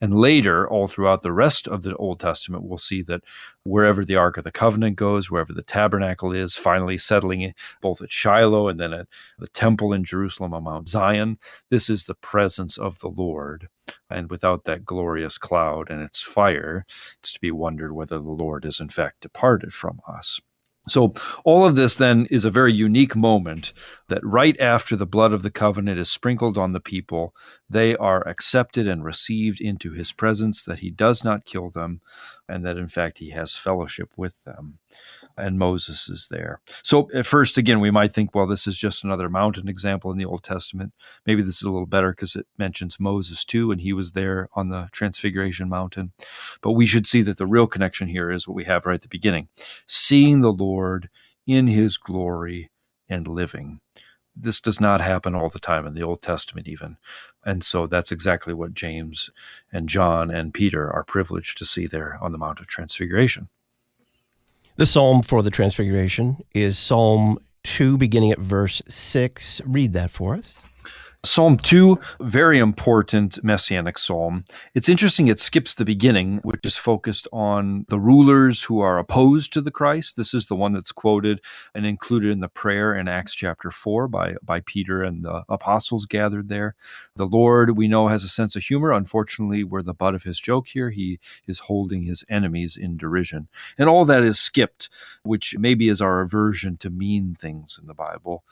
And 0.02 0.16
later, 0.16 0.68
all 0.68 0.88
throughout 0.88 1.22
the 1.22 1.32
rest 1.32 1.68
of 1.68 1.84
the 1.84 1.96
Old 1.96 2.20
Testament, 2.20 2.64
we'll 2.64 2.80
see 2.80 3.04
that 3.04 3.22
wherever 3.64 4.04
the 4.04 4.16
Ark 4.16 4.38
of 4.38 4.44
the 4.44 4.52
Covenant 4.52 4.96
goes, 4.96 5.30
wherever 5.30 5.54
the 5.54 5.62
tabernacle 5.62 6.34
is, 6.34 6.56
finally 6.56 6.98
settling 6.98 7.54
both 7.82 8.02
at 8.02 8.12
Shiloh 8.12 8.68
and 8.68 8.80
then 8.80 8.94
at 8.94 9.08
the 9.38 9.48
temple 9.48 9.94
in 9.94 10.04
Jerusalem 10.04 10.56
on 10.56 10.64
Mount 10.64 10.88
Zion, 10.88 11.38
this 11.70 11.88
is 11.88 12.06
the 12.06 12.16
presence 12.16 12.80
of 12.80 13.00
the 13.00 13.10
Lord. 13.10 13.68
And 14.10 14.32
without 14.32 14.66
that 14.66 14.86
glorious 14.86 15.38
cloud 15.38 15.92
and 15.92 16.02
its 16.02 16.22
fire, 16.22 16.86
it's 17.20 17.32
to 17.34 17.40
be 17.40 17.52
wondered 17.52 17.94
whether 17.94 18.18
the 18.18 18.32
Lord 18.32 18.66
is 18.66 18.80
in 18.80 18.90
fact 18.90 19.22
departed 19.22 19.72
from 19.72 20.02
us. 20.08 20.42
So, 20.90 21.14
all 21.46 21.66
of 21.66 21.76
this 21.76 21.96
then 21.96 22.26
is 22.32 22.44
a 22.44 22.50
very 22.50 22.74
unique 22.74 23.16
moment 23.16 23.72
that 24.10 24.26
right 24.26 24.60
after 24.60 24.96
the 24.96 25.06
blood 25.06 25.32
of 25.32 25.44
the 25.44 25.52
covenant 25.52 26.00
is 26.00 26.10
sprinkled 26.10 26.58
on 26.58 26.72
the 26.74 26.80
people, 26.80 27.36
they 27.70 27.96
are 27.98 28.28
accepted 28.28 28.88
and 28.88 29.04
received 29.04 29.62
into 29.62 29.92
his 29.92 30.12
presence, 30.12 30.64
that 30.64 30.80
he 30.80 30.90
does 30.90 31.24
not 31.24 31.46
kill 31.46 31.70
them, 31.70 32.02
and 32.50 32.66
that 32.66 32.78
in 32.78 32.88
fact 32.88 33.20
he 33.20 33.30
has 33.30 33.56
fellowship 33.56 34.10
with 34.18 34.44
them 34.44 34.80
and 35.38 35.58
Moses 35.60 36.10
is 36.10 36.28
there. 36.30 36.62
So 36.84 37.10
at 37.14 37.26
first, 37.26 37.58
again, 37.58 37.80
we 37.80 37.92
might 37.92 38.12
think, 38.12 38.34
well, 38.34 38.48
this 38.48 38.68
is 38.68 38.78
just 38.78 39.04
another 39.04 39.30
mountain 39.30 39.68
example 39.68 40.12
in 40.12 40.18
the 40.18 40.26
Old 40.26 40.44
Testament. 40.44 40.94
Maybe 41.26 41.42
this 41.42 41.58
is 41.58 41.64
a 41.64 41.72
little 41.72 41.86
better 41.86 42.12
because 42.12 42.36
it 42.36 42.48
mentions 42.58 43.00
Moses 43.00 43.46
too, 43.46 43.72
and 43.72 43.82
he 43.82 43.94
was 43.94 44.12
there 44.12 44.50
on 44.54 44.70
the 44.70 44.90
Transfiguration 44.92 45.70
Mountain. 45.70 46.12
But 46.62 46.74
we 46.74 46.86
should 46.86 47.08
see 47.08 47.22
that 47.24 47.38
the 47.38 47.48
real 47.48 47.68
connection 47.68 48.08
here 48.08 48.32
is 48.32 48.48
what 48.48 48.56
we 48.56 48.66
have 48.66 48.86
right 48.86 48.96
at 48.96 49.02
the 49.02 49.08
beginning 49.08 49.50
seeing 49.86 50.42
the 50.42 50.54
Lord 50.54 51.10
in 51.48 51.68
his 51.68 51.98
glory 51.98 52.70
and 53.10 53.28
living. 53.28 53.80
This 54.36 54.62
does 54.62 54.80
not 54.80 55.02
happen 55.02 55.36
all 55.36 55.50
the 55.50 55.60
time 55.60 55.86
in 55.86 55.94
the 55.94 56.04
Old 56.04 56.22
Testament, 56.22 56.68
even. 56.68 56.98
And 57.44 57.64
so 57.64 57.88
that's 57.88 58.12
exactly 58.12 58.54
what 58.54 58.74
James 58.74 59.30
and 59.72 59.90
John 59.90 60.32
and 60.32 60.54
Peter 60.54 60.90
are 60.90 61.04
privileged 61.04 61.58
to 61.58 61.66
see 61.66 61.88
there 61.88 62.18
on 62.22 62.32
the 62.32 62.38
Mount 62.38 62.60
of 62.60 62.68
Transfiguration. 62.68 63.50
The 64.82 64.88
psalm 64.88 65.22
for 65.22 65.44
the 65.44 65.52
Transfiguration 65.52 66.44
is 66.56 66.76
Psalm 66.76 67.38
2, 67.66 67.98
beginning 67.98 68.32
at 68.32 68.40
verse 68.40 68.82
6. 68.88 69.62
Read 69.64 69.94
that 69.94 70.10
for 70.10 70.34
us. 70.34 70.56
Psalm 71.24 71.56
2, 71.56 72.00
very 72.22 72.58
important 72.58 73.44
messianic 73.44 74.00
psalm. 74.00 74.44
It's 74.74 74.90
interesting, 74.90 75.28
it 75.28 75.40
skips 75.40 75.76
the 75.76 75.86
beginning, 75.86 76.40
which 76.42 76.66
is 76.66 76.78
focused 76.78 77.28
on 77.32 77.86
the 77.90 78.00
rulers 78.00 78.64
who 78.64 78.80
are 78.80 78.98
opposed 78.98 79.54
to 79.54 79.62
the 79.62 79.70
Christ. 79.70 80.16
This 80.18 80.34
is 80.34 80.48
the 80.48 80.56
one 80.56 80.74
that's 80.74 80.92
quoted 80.92 81.40
and 81.76 81.86
included 81.86 82.32
in 82.32 82.40
the 82.40 82.48
prayer 82.48 82.96
in 82.96 83.08
Acts 83.08 83.36
chapter 83.36 83.70
4 83.70 84.08
by, 84.08 84.34
by 84.42 84.62
Peter 84.62 85.04
and 85.04 85.24
the 85.24 85.44
apostles 85.48 86.08
gathered 86.08 86.50
there. 86.50 86.74
The 87.16 87.28
Lord, 87.28 87.78
we 87.78 87.88
know, 87.88 88.08
has 88.08 88.24
a 88.24 88.28
sense 88.28 88.56
of 88.56 88.64
humor. 88.64 88.92
Unfortunately, 88.92 89.64
we're 89.64 89.84
the 89.84 89.94
butt 89.94 90.16
of 90.16 90.24
his 90.24 90.40
joke 90.40 90.70
here. 90.70 90.90
He 90.90 91.20
is 91.46 91.60
holding 91.60 92.02
his 92.02 92.26
enemies 92.32 92.76
in 92.76 92.98
derision. 92.98 93.48
And 93.78 93.88
all 93.88 94.06
that 94.06 94.24
is 94.24 94.40
skipped, 94.40 94.90
which 95.22 95.56
maybe 95.56 95.88
is 95.88 96.02
our 96.02 96.22
aversion 96.22 96.78
to 96.78 96.90
mean 96.90 97.36
things 97.36 97.78
in 97.80 97.86
the 97.86 97.94
Bible 97.94 98.44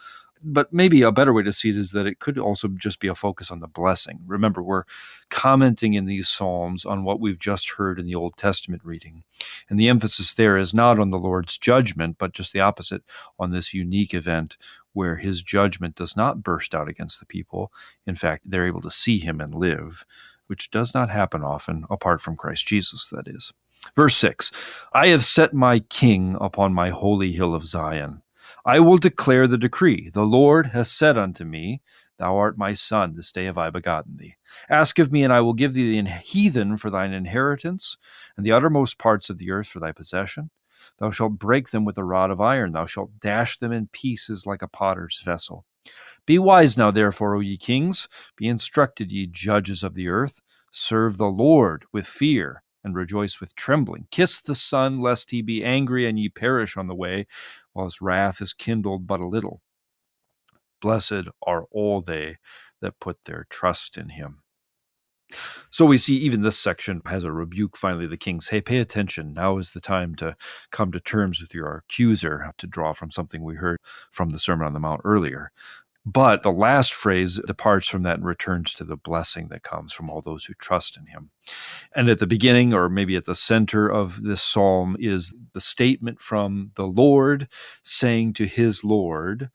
but 0.44 0.72
maybe 0.72 1.02
a 1.02 1.12
better 1.12 1.34
way 1.34 1.44
to 1.44 1.54
see 1.54 1.70
it 1.70 1.78
is 1.78 1.92
that 1.92 2.08
it 2.08 2.20
could 2.20 2.38
also 2.38 2.68
just 2.70 3.00
be 3.00 3.08
a 3.08 3.16
focus 3.16 3.52
on 3.52 3.60
the 3.60 3.68
blessing. 3.68 4.20
Remember, 4.26 4.62
we're 4.62 4.84
commenting 5.30 5.94
in 5.94 6.06
these 6.06 6.30
Psalms 6.30 6.86
on 6.86 7.04
what 7.04 7.20
we've 7.20 7.40
just 7.40 7.72
heard 7.72 8.00
in 8.00 8.06
the 8.06 8.16
Old 8.16 8.38
Testament 8.38 8.82
reading. 8.86 9.24
And 9.70 9.80
the 9.80 9.90
emphasis 9.90 10.34
there 10.34 10.58
is 10.58 10.74
not 10.74 11.00
on 11.00 11.10
the 11.10 11.20
Lord's 11.20 11.58
judgment, 11.58 12.18
but 12.18 12.34
just 12.34 12.54
the 12.54 12.62
opposite 12.62 13.04
on 13.38 13.52
this 13.52 13.74
unique 13.74 14.14
event 14.14 14.58
where 14.94 15.18
his 15.18 15.42
judgment 15.44 15.96
does 15.96 16.16
not 16.16 16.44
burst 16.44 16.74
out 16.74 16.90
against 16.90 17.20
the 17.20 17.26
people. 17.26 17.72
In 18.06 18.16
fact, 18.16 18.44
they're 18.46 18.68
able 18.68 18.82
to 18.82 18.92
see 18.92 19.20
him 19.20 19.40
and 19.40 19.54
live, 19.54 20.06
which 20.48 20.72
does 20.72 20.94
not 20.94 21.10
happen 21.10 21.44
often 21.44 21.86
apart 21.90 22.22
from 22.22 22.36
Christ 22.36 22.68
Jesus, 22.68 23.10
that 23.10 23.28
is. 23.28 23.54
Verse 23.96 24.16
6 24.18 24.52
I 24.94 25.08
have 25.08 25.24
set 25.24 25.54
my 25.54 25.80
king 25.80 26.36
upon 26.40 26.74
my 26.74 26.90
holy 26.90 27.32
hill 27.32 27.54
of 27.54 27.66
Zion. 27.66 28.22
I 28.70 28.80
will 28.80 29.00
declare 29.00 29.48
the 29.48 29.58
decree. 29.58 30.12
The 30.12 30.22
Lord 30.22 30.68
has 30.68 30.92
said 30.92 31.18
unto 31.18 31.44
me, 31.44 31.82
Thou 32.20 32.38
art 32.38 32.56
my 32.56 32.74
son, 32.74 33.16
this 33.16 33.32
day 33.32 33.46
have 33.46 33.58
I 33.58 33.72
begotten 33.72 34.18
thee. 34.18 34.36
Ask 34.70 35.00
of 35.00 35.12
me, 35.12 35.24
and 35.24 35.34
I 35.34 35.42
will 35.42 35.56
give 35.56 35.74
thee 35.74 36.00
the 36.00 36.08
heathen 36.12 36.78
for 36.78 36.92
thine 36.92 37.12
inheritance, 37.12 37.98
and 38.38 38.46
the 38.46 38.52
uttermost 38.52 39.00
parts 39.00 39.32
of 39.32 39.40
the 39.40 39.50
earth 39.50 39.66
for 39.66 39.80
thy 39.80 39.92
possession. 39.92 40.52
Thou 41.00 41.10
shalt 41.10 41.40
break 41.40 41.72
them 41.72 41.84
with 41.84 41.98
a 41.98 42.04
rod 42.04 42.30
of 42.30 42.40
iron, 42.40 42.74
thou 42.74 42.86
shalt 42.86 43.20
dash 43.20 43.58
them 43.58 43.72
in 43.72 43.88
pieces 43.88 44.46
like 44.46 44.62
a 44.62 44.68
potter's 44.68 45.20
vessel. 45.20 45.66
Be 46.28 46.38
wise 46.38 46.78
now, 46.78 46.92
therefore, 46.92 47.36
O 47.36 47.40
ye 47.40 47.58
kings, 47.58 48.08
be 48.36 48.48
instructed, 48.48 49.12
ye 49.12 49.26
judges 49.26 49.82
of 49.82 49.96
the 49.96 50.10
earth. 50.10 50.44
Serve 50.70 51.18
the 51.18 51.26
Lord 51.26 51.86
with 51.92 52.06
fear, 52.06 52.62
and 52.84 52.96
rejoice 52.96 53.40
with 53.40 53.56
trembling. 53.56 54.08
Kiss 54.12 54.42
the 54.42 54.56
Son, 54.56 55.02
lest 55.02 55.32
he 55.32 55.42
be 55.42 55.64
angry 55.64 56.08
and 56.08 56.20
ye 56.20 56.30
perish 56.30 56.78
on 56.78 56.88
the 56.88 56.96
way, 56.96 57.28
while 57.74 57.86
his 57.86 58.02
wrath 58.02 58.42
is 58.42 58.54
kindled 58.54 59.08
but 59.08 59.20
a 59.20 59.28
little. 59.28 59.62
Blessed 60.82 61.30
are 61.46 61.66
all 61.72 62.02
they 62.02 62.38
that 62.82 63.00
put 63.00 63.18
their 63.26 63.46
trust 63.50 63.98
in 63.98 64.10
him. 64.10 64.44
So 65.70 65.86
we 65.86 65.98
see 65.98 66.16
even 66.18 66.42
this 66.42 66.58
section 66.58 67.02
has 67.06 67.24
a 67.24 67.32
rebuke 67.32 67.78
finally 67.78 68.08
the 68.08 68.18
king 68.18 68.42
hey 68.50 68.62
pay 68.62 68.78
attention 68.80 69.34
now 69.34 69.58
is 69.60 69.74
the 69.74 69.82
time 69.82 70.16
to 70.16 70.36
come 70.72 70.92
to 70.92 71.00
terms 71.00 71.40
with 71.40 71.54
your 71.54 71.84
accuser 71.88 72.52
to 72.58 72.66
draw 72.66 72.94
from 72.94 73.12
something 73.12 73.44
we 73.44 73.56
heard 73.56 73.78
from 74.12 74.30
the 74.30 74.40
sermon 74.40 74.66
on 74.66 74.74
the 74.74 74.80
mount 74.80 75.02
earlier 75.04 75.52
but 76.06 76.44
the 76.44 76.52
last 76.52 76.94
phrase 76.94 77.40
departs 77.46 77.88
from 77.88 78.04
that 78.04 78.18
and 78.18 78.26
returns 78.26 78.74
to 78.74 78.84
the 78.84 78.96
blessing 78.96 79.50
that 79.50 79.64
comes 79.64 79.94
from 79.94 80.10
all 80.10 80.22
those 80.22 80.46
who 80.46 80.54
trust 80.54 80.98
in 80.98 81.06
him. 81.08 81.32
And 81.96 82.10
at 82.10 82.20
the 82.20 82.28
beginning, 82.28 82.74
or 82.74 82.90
maybe 82.90 83.16
at 83.16 83.26
the 83.26 83.36
center 83.36 83.88
of 83.88 84.24
this 84.24 84.42
psalm, 84.42 84.96
is 85.00 85.34
the 85.54 85.62
statement 85.62 86.22
from 86.22 86.72
the 86.76 86.86
Lord 86.86 87.48
saying 87.84 88.34
to 88.34 88.46
his 88.46 88.84
Lord, 88.84 89.50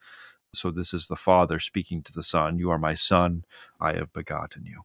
so 0.55 0.71
this 0.71 0.95
is 0.95 1.09
the 1.09 1.17
Father 1.17 1.59
speaking 1.59 2.03
to 2.03 2.13
the 2.13 2.23
Son, 2.23 2.59
You 2.59 2.71
are 2.71 2.79
my 2.79 2.95
Son, 2.95 3.45
I 3.81 3.95
have 3.95 4.13
begotten 4.13 4.65
you. 4.67 4.83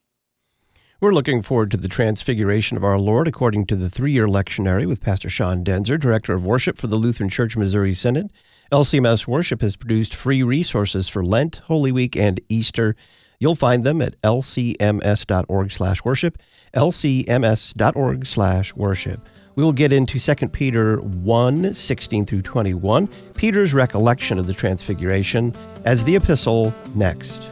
We're 1.01 1.13
looking 1.13 1.41
forward 1.41 1.71
to 1.71 1.77
the 1.77 1.87
transfiguration 1.87 2.75
of 2.75 2.83
our 2.83 2.99
Lord 2.99 3.25
according 3.25 3.67
to 3.67 3.77
the 3.77 3.89
three 3.89 4.11
year 4.11 4.27
lectionary 4.27 4.85
with 4.85 4.99
Pastor 4.99 5.29
Sean 5.29 5.63
Daenzer, 5.63 5.97
Director 5.97 6.33
of 6.33 6.45
Worship 6.45 6.77
for 6.77 6.87
the 6.87 6.97
Lutheran 6.97 7.29
Church 7.29 7.55
Missouri 7.55 7.93
Synod. 7.93 8.33
LCMS 8.69 9.25
Worship 9.25 9.61
has 9.61 9.77
produced 9.77 10.13
free 10.13 10.43
resources 10.43 11.07
for 11.07 11.23
Lent, 11.23 11.61
Holy 11.67 11.93
Week, 11.93 12.17
and 12.17 12.41
Easter. 12.49 12.97
You'll 13.39 13.55
find 13.55 13.85
them 13.85 14.01
at 14.01 14.21
lcms.org 14.23 15.71
slash 15.71 16.03
worship, 16.03 16.37
lcms.org 16.75 18.25
slash 18.25 18.75
worship. 18.75 19.29
We 19.55 19.63
will 19.63 19.71
get 19.71 19.93
into 19.93 20.19
2 20.19 20.49
Peter 20.49 20.97
1, 20.97 21.75
16 21.75 22.25
through 22.25 22.41
21, 22.41 23.07
Peter's 23.37 23.73
recollection 23.73 24.37
of 24.37 24.47
the 24.47 24.53
Transfiguration, 24.53 25.55
as 25.85 26.03
the 26.03 26.17
epistle 26.17 26.73
next. 26.93 27.49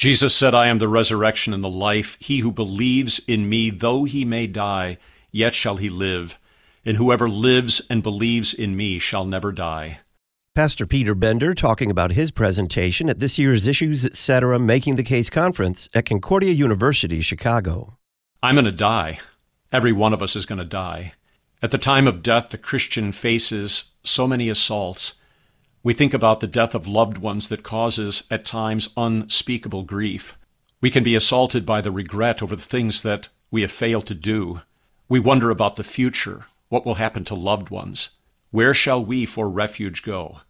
Jesus 0.00 0.34
said, 0.34 0.54
I 0.54 0.68
am 0.68 0.78
the 0.78 0.88
resurrection 0.88 1.52
and 1.52 1.62
the 1.62 1.68
life. 1.68 2.16
He 2.20 2.38
who 2.38 2.52
believes 2.52 3.20
in 3.28 3.50
me, 3.50 3.68
though 3.68 4.04
he 4.04 4.24
may 4.24 4.46
die, 4.46 4.96
yet 5.30 5.54
shall 5.54 5.76
he 5.76 5.90
live. 5.90 6.38
And 6.86 6.96
whoever 6.96 7.28
lives 7.28 7.82
and 7.90 8.02
believes 8.02 8.54
in 8.54 8.78
me 8.78 8.98
shall 8.98 9.26
never 9.26 9.52
die. 9.52 10.00
Pastor 10.54 10.86
Peter 10.86 11.14
Bender 11.14 11.52
talking 11.52 11.90
about 11.90 12.12
his 12.12 12.30
presentation 12.30 13.10
at 13.10 13.20
this 13.20 13.36
year's 13.36 13.66
Issues 13.66 14.06
Etc. 14.06 14.58
Making 14.58 14.96
the 14.96 15.02
Case 15.02 15.28
conference 15.28 15.86
at 15.92 16.06
Concordia 16.06 16.54
University, 16.54 17.20
Chicago. 17.20 17.98
I'm 18.42 18.54
going 18.54 18.64
to 18.64 18.72
die. 18.72 19.18
Every 19.70 19.92
one 19.92 20.14
of 20.14 20.22
us 20.22 20.34
is 20.34 20.46
going 20.46 20.60
to 20.60 20.64
die. 20.64 21.12
At 21.60 21.72
the 21.72 21.76
time 21.76 22.08
of 22.08 22.22
death, 22.22 22.48
the 22.48 22.56
Christian 22.56 23.12
faces 23.12 23.90
so 24.02 24.26
many 24.26 24.48
assaults. 24.48 25.16
We 25.82 25.94
think 25.94 26.12
about 26.12 26.40
the 26.40 26.46
death 26.46 26.74
of 26.74 26.86
loved 26.86 27.18
ones 27.18 27.48
that 27.48 27.62
causes, 27.62 28.24
at 28.30 28.44
times, 28.44 28.90
unspeakable 28.96 29.84
grief. 29.84 30.36
We 30.82 30.90
can 30.90 31.02
be 31.02 31.14
assaulted 31.14 31.64
by 31.64 31.80
the 31.80 31.90
regret 31.90 32.42
over 32.42 32.54
the 32.54 32.62
things 32.62 33.02
that 33.02 33.30
we 33.50 33.62
have 33.62 33.70
failed 33.70 34.06
to 34.06 34.14
do. 34.14 34.60
We 35.08 35.20
wonder 35.20 35.50
about 35.50 35.76
the 35.76 35.84
future, 35.84 36.46
what 36.68 36.84
will 36.84 36.96
happen 36.96 37.24
to 37.26 37.34
loved 37.34 37.70
ones. 37.70 38.10
Where 38.50 38.74
shall 38.74 39.02
we 39.02 39.24
for 39.24 39.48
refuge 39.48 40.02
go? 40.02 40.40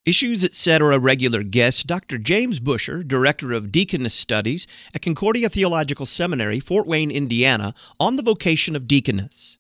Issues 0.05 0.43
Etc. 0.43 0.85
A 0.85 0.99
regular 0.99 1.45
guest 1.45 1.87
Dr. 1.87 2.19
James 2.19 2.59
Bushur, 2.59 3.07
Director 3.07 3.53
of 3.53 3.71
Deaconess 3.71 4.13
Studies 4.13 4.67
at 4.93 5.03
Concordia 5.03 5.49
Theological 5.49 6.07
Seminary, 6.07 6.59
Fort 6.59 6.89
Wayne, 6.89 7.13
Indiana, 7.13 7.73
on 8.01 8.17
the 8.17 8.23
vocation 8.25 8.75
of 8.75 8.89
deaconess. 8.89 9.59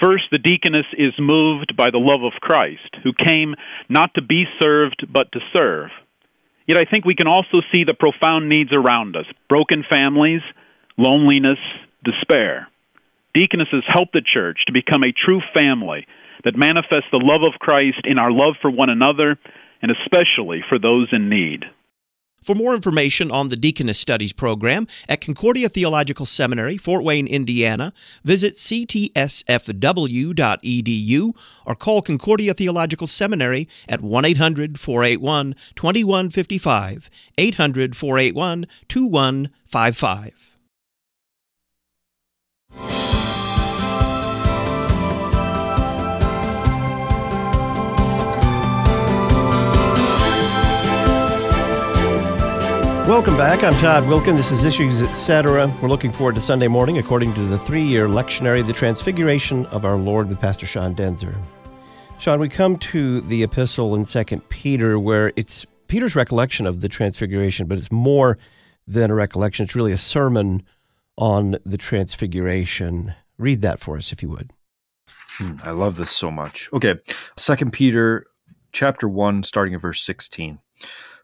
First, 0.00 0.24
the 0.32 0.38
deaconess 0.38 0.86
is 0.98 1.12
moved 1.16 1.76
by 1.76 1.92
the 1.92 1.98
love 1.98 2.24
of 2.24 2.40
Christ, 2.40 2.90
who 3.04 3.12
came 3.12 3.54
not 3.88 4.12
to 4.14 4.22
be 4.22 4.46
served, 4.60 5.06
but 5.12 5.30
to 5.30 5.38
serve. 5.52 5.90
Yet 6.66 6.76
I 6.76 6.90
think 6.90 7.04
we 7.04 7.14
can 7.14 7.28
also 7.28 7.60
see 7.72 7.84
the 7.84 7.94
profound 7.94 8.48
needs 8.48 8.72
around 8.72 9.14
us 9.14 9.26
broken 9.48 9.84
families, 9.88 10.42
loneliness, 10.96 11.60
despair. 12.02 12.66
Deaconesses 13.32 13.84
help 13.86 14.08
the 14.12 14.22
church 14.26 14.58
to 14.66 14.72
become 14.72 15.04
a 15.04 15.12
true 15.12 15.40
family 15.54 16.04
that 16.42 16.56
manifests 16.56 17.10
the 17.12 17.22
love 17.22 17.42
of 17.44 17.60
Christ 17.60 18.00
in 18.02 18.18
our 18.18 18.32
love 18.32 18.54
for 18.60 18.72
one 18.72 18.90
another 18.90 19.38
and 19.84 19.92
especially 20.00 20.64
for 20.66 20.78
those 20.78 21.08
in 21.12 21.28
need. 21.28 21.66
For 22.42 22.54
more 22.54 22.74
information 22.74 23.30
on 23.30 23.48
the 23.48 23.56
Deaconess 23.56 23.98
Studies 23.98 24.32
program 24.32 24.86
at 25.10 25.20
Concordia 25.20 25.68
Theological 25.68 26.24
Seminary, 26.24 26.78
Fort 26.78 27.04
Wayne, 27.04 27.26
Indiana, 27.26 27.92
visit 28.24 28.56
ctsfw.edu 28.56 29.26
or 31.66 31.74
call 31.74 32.00
Concordia 32.00 32.54
Theological 32.54 33.06
Seminary 33.06 33.68
at 33.86 34.00
1 34.00 34.24
800 34.24 34.80
481 34.80 35.54
2155, 35.76 37.10
800 37.36 37.94
481 37.94 38.66
2155. 38.88 40.53
Welcome 53.06 53.36
back. 53.36 53.62
I'm 53.62 53.78
Todd 53.80 54.04
Wilken. 54.04 54.34
This 54.34 54.50
is 54.50 54.64
Issues 54.64 55.02
Etc. 55.02 55.66
We're 55.82 55.90
looking 55.90 56.10
forward 56.10 56.36
to 56.36 56.40
Sunday 56.40 56.68
morning 56.68 56.96
according 56.96 57.34
to 57.34 57.40
the 57.46 57.58
three 57.58 57.82
year 57.82 58.08
lectionary, 58.08 58.66
The 58.66 58.72
Transfiguration 58.72 59.66
of 59.66 59.84
Our 59.84 59.96
Lord 59.96 60.26
with 60.26 60.40
Pastor 60.40 60.64
Sean 60.64 60.94
Daenzer. 60.94 61.36
Sean, 62.18 62.40
we 62.40 62.48
come 62.48 62.78
to 62.78 63.20
the 63.20 63.42
epistle 63.42 63.94
in 63.94 64.06
Second 64.06 64.48
Peter 64.48 64.98
where 64.98 65.34
it's 65.36 65.66
Peter's 65.86 66.16
recollection 66.16 66.66
of 66.66 66.80
the 66.80 66.88
Transfiguration, 66.88 67.66
but 67.66 67.76
it's 67.76 67.92
more 67.92 68.38
than 68.88 69.10
a 69.10 69.14
recollection. 69.14 69.64
It's 69.64 69.76
really 69.76 69.92
a 69.92 69.98
sermon 69.98 70.62
on 71.18 71.58
the 71.66 71.76
Transfiguration. 71.76 73.14
Read 73.36 73.60
that 73.60 73.80
for 73.80 73.98
us, 73.98 74.12
if 74.12 74.22
you 74.22 74.30
would. 74.30 74.50
Hmm, 75.08 75.56
I 75.62 75.72
love 75.72 75.96
this 75.96 76.10
so 76.10 76.30
much. 76.30 76.70
Okay, 76.72 76.94
Second 77.36 77.74
Peter 77.74 78.24
chapter 78.72 79.06
1, 79.06 79.42
starting 79.42 79.74
at 79.74 79.82
verse 79.82 80.00
16. 80.00 80.58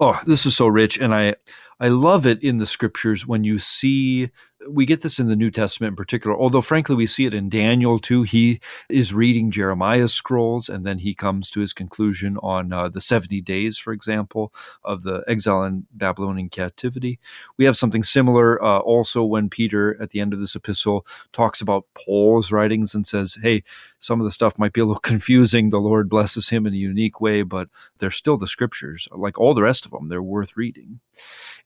Oh, 0.00 0.20
this 0.26 0.46
is 0.46 0.56
so 0.56 0.66
rich, 0.66 0.98
and 0.98 1.14
I 1.14 1.36
I 1.80 1.88
love 1.88 2.26
it 2.26 2.42
in 2.42 2.58
the 2.58 2.66
scriptures 2.66 3.26
when 3.26 3.44
you 3.44 3.58
see 3.58 4.30
we 4.70 4.86
get 4.86 5.02
this 5.02 5.18
in 5.18 5.28
the 5.28 5.36
New 5.36 5.50
Testament 5.50 5.92
in 5.92 5.96
particular, 5.96 6.36
although 6.36 6.60
frankly 6.60 6.94
we 6.94 7.06
see 7.06 7.26
it 7.26 7.34
in 7.34 7.48
Daniel 7.48 7.98
too. 7.98 8.22
He 8.22 8.60
is 8.88 9.14
reading 9.14 9.50
Jeremiah's 9.50 10.12
scrolls 10.12 10.68
and 10.68 10.84
then 10.84 10.98
he 10.98 11.14
comes 11.14 11.50
to 11.50 11.60
his 11.60 11.72
conclusion 11.72 12.36
on 12.42 12.72
uh, 12.72 12.88
the 12.88 13.00
70 13.00 13.40
days, 13.42 13.78
for 13.78 13.92
example, 13.92 14.52
of 14.84 15.02
the 15.02 15.24
exile 15.26 15.64
in 15.64 15.86
Babylonian 15.92 16.50
captivity. 16.50 17.18
We 17.56 17.64
have 17.64 17.76
something 17.76 18.02
similar 18.02 18.62
uh, 18.62 18.78
also 18.78 19.24
when 19.24 19.48
Peter, 19.48 20.00
at 20.00 20.10
the 20.10 20.20
end 20.20 20.32
of 20.32 20.40
this 20.40 20.54
epistle, 20.54 21.06
talks 21.32 21.60
about 21.60 21.86
Paul's 21.94 22.52
writings 22.52 22.94
and 22.94 23.06
says, 23.06 23.38
hey, 23.42 23.62
some 23.98 24.20
of 24.20 24.24
the 24.24 24.30
stuff 24.30 24.58
might 24.58 24.72
be 24.72 24.80
a 24.80 24.84
little 24.84 25.00
confusing. 25.00 25.70
The 25.70 25.78
Lord 25.78 26.08
blesses 26.08 26.48
him 26.48 26.66
in 26.66 26.74
a 26.74 26.76
unique 26.76 27.20
way, 27.20 27.42
but 27.42 27.68
they're 27.98 28.10
still 28.10 28.36
the 28.36 28.46
scriptures. 28.46 29.08
Like 29.10 29.38
all 29.38 29.54
the 29.54 29.62
rest 29.62 29.84
of 29.84 29.92
them, 29.92 30.08
they're 30.08 30.22
worth 30.22 30.56
reading. 30.56 31.00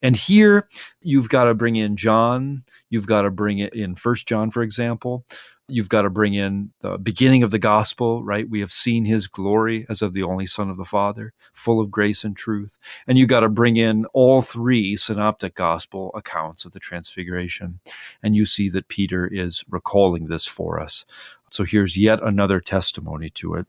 And 0.02 0.16
here 0.16 0.68
you've 1.00 1.28
got 1.28 1.44
to 1.44 1.54
bring 1.54 1.76
in 1.76 1.96
John 1.96 2.64
You've 2.92 3.06
got 3.06 3.22
to 3.22 3.30
bring 3.30 3.58
it 3.58 3.72
in 3.72 3.94
First 3.94 4.28
John, 4.28 4.50
for 4.50 4.62
example. 4.62 5.24
You've 5.66 5.88
got 5.88 6.02
to 6.02 6.10
bring 6.10 6.34
in 6.34 6.72
the 6.82 6.98
beginning 6.98 7.42
of 7.42 7.50
the 7.50 7.58
gospel, 7.58 8.22
right? 8.22 8.46
We 8.46 8.60
have 8.60 8.70
seen 8.70 9.06
his 9.06 9.28
glory 9.28 9.86
as 9.88 10.02
of 10.02 10.12
the 10.12 10.24
only 10.24 10.44
Son 10.44 10.68
of 10.68 10.76
the 10.76 10.84
Father, 10.84 11.32
full 11.54 11.80
of 11.80 11.90
grace 11.90 12.22
and 12.22 12.36
truth. 12.36 12.76
And 13.06 13.16
you've 13.16 13.30
got 13.30 13.40
to 13.40 13.48
bring 13.48 13.78
in 13.78 14.04
all 14.12 14.42
three 14.42 14.94
synoptic 14.96 15.54
gospel 15.54 16.10
accounts 16.14 16.66
of 16.66 16.72
the 16.72 16.80
transfiguration. 16.80 17.80
And 18.22 18.36
you 18.36 18.44
see 18.44 18.68
that 18.68 18.88
Peter 18.88 19.26
is 19.26 19.64
recalling 19.70 20.26
this 20.26 20.46
for 20.46 20.78
us. 20.78 21.06
So 21.50 21.64
here's 21.64 21.96
yet 21.96 22.22
another 22.22 22.60
testimony 22.60 23.30
to 23.30 23.54
it. 23.54 23.66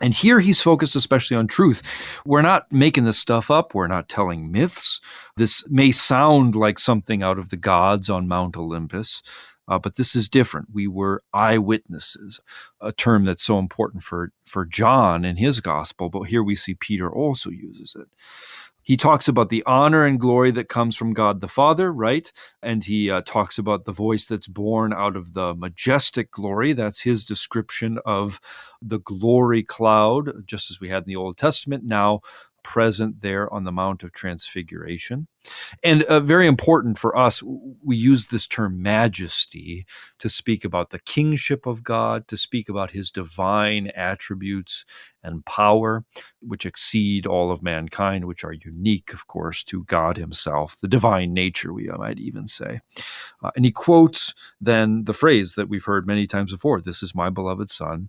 And 0.00 0.14
here 0.14 0.40
he's 0.40 0.62
focused 0.62 0.96
especially 0.96 1.36
on 1.36 1.46
truth. 1.46 1.82
We're 2.24 2.42
not 2.42 2.70
making 2.72 3.04
this 3.04 3.18
stuff 3.18 3.50
up. 3.50 3.74
We're 3.74 3.86
not 3.86 4.08
telling 4.08 4.50
myths. 4.50 5.00
This 5.36 5.64
may 5.68 5.92
sound 5.92 6.54
like 6.54 6.78
something 6.78 7.22
out 7.22 7.38
of 7.38 7.50
the 7.50 7.56
gods 7.56 8.08
on 8.08 8.28
Mount 8.28 8.56
Olympus, 8.56 9.22
uh, 9.68 9.78
but 9.78 9.96
this 9.96 10.16
is 10.16 10.28
different. 10.28 10.68
We 10.72 10.86
were 10.86 11.22
eyewitnesses, 11.32 12.40
a 12.80 12.92
term 12.92 13.24
that's 13.24 13.44
so 13.44 13.58
important 13.58 14.02
for, 14.02 14.32
for 14.44 14.64
John 14.64 15.24
in 15.24 15.36
his 15.36 15.60
gospel, 15.60 16.08
but 16.08 16.22
here 16.22 16.42
we 16.42 16.56
see 16.56 16.74
Peter 16.74 17.10
also 17.10 17.50
uses 17.50 17.94
it. 17.98 18.08
He 18.82 18.96
talks 18.96 19.28
about 19.28 19.50
the 19.50 19.62
honor 19.66 20.04
and 20.04 20.18
glory 20.18 20.50
that 20.52 20.68
comes 20.68 20.96
from 20.96 21.12
God 21.12 21.40
the 21.40 21.48
Father, 21.48 21.92
right? 21.92 22.32
And 22.62 22.84
he 22.84 23.10
uh, 23.10 23.22
talks 23.24 23.58
about 23.58 23.84
the 23.84 23.92
voice 23.92 24.26
that's 24.26 24.48
borne 24.48 24.92
out 24.92 25.16
of 25.16 25.34
the 25.34 25.54
majestic 25.54 26.30
glory. 26.30 26.72
That's 26.72 27.00
his 27.00 27.24
description 27.24 27.98
of 28.04 28.40
the 28.80 28.98
glory 29.00 29.62
cloud, 29.62 30.46
just 30.46 30.70
as 30.70 30.80
we 30.80 30.88
had 30.88 31.04
in 31.04 31.08
the 31.08 31.16
Old 31.16 31.36
Testament. 31.36 31.84
Now, 31.84 32.20
present 32.62 33.20
there 33.20 33.52
on 33.52 33.64
the 33.64 33.72
Mount 33.72 34.02
of 34.02 34.12
Transfiguration. 34.12 35.26
And 35.82 36.02
uh, 36.04 36.20
very 36.20 36.46
important 36.46 36.98
for 36.98 37.16
us, 37.16 37.42
we 37.42 37.96
use 37.96 38.26
this 38.26 38.46
term 38.46 38.82
majesty 38.82 39.86
to 40.18 40.28
speak 40.28 40.64
about 40.64 40.90
the 40.90 40.98
kingship 40.98 41.66
of 41.66 41.82
God, 41.82 42.28
to 42.28 42.36
speak 42.36 42.68
about 42.68 42.90
his 42.90 43.10
divine 43.10 43.88
attributes 43.96 44.84
and 45.22 45.44
power, 45.44 46.04
which 46.40 46.66
exceed 46.66 47.26
all 47.26 47.50
of 47.50 47.62
mankind, 47.62 48.24
which 48.24 48.44
are 48.44 48.52
unique, 48.52 49.12
of 49.12 49.26
course, 49.26 49.62
to 49.64 49.84
God 49.84 50.16
himself, 50.16 50.76
the 50.80 50.88
divine 50.88 51.34
nature, 51.34 51.72
we 51.72 51.88
might 51.88 52.18
even 52.18 52.46
say. 52.46 52.80
Uh, 53.42 53.50
and 53.56 53.64
he 53.64 53.70
quotes 53.70 54.34
then 54.60 55.04
the 55.04 55.14
phrase 55.14 55.54
that 55.54 55.68
we've 55.68 55.84
heard 55.84 56.06
many 56.06 56.26
times 56.26 56.52
before 56.52 56.80
this 56.80 57.02
is 57.02 57.14
my 57.14 57.30
beloved 57.30 57.70
Son, 57.70 58.08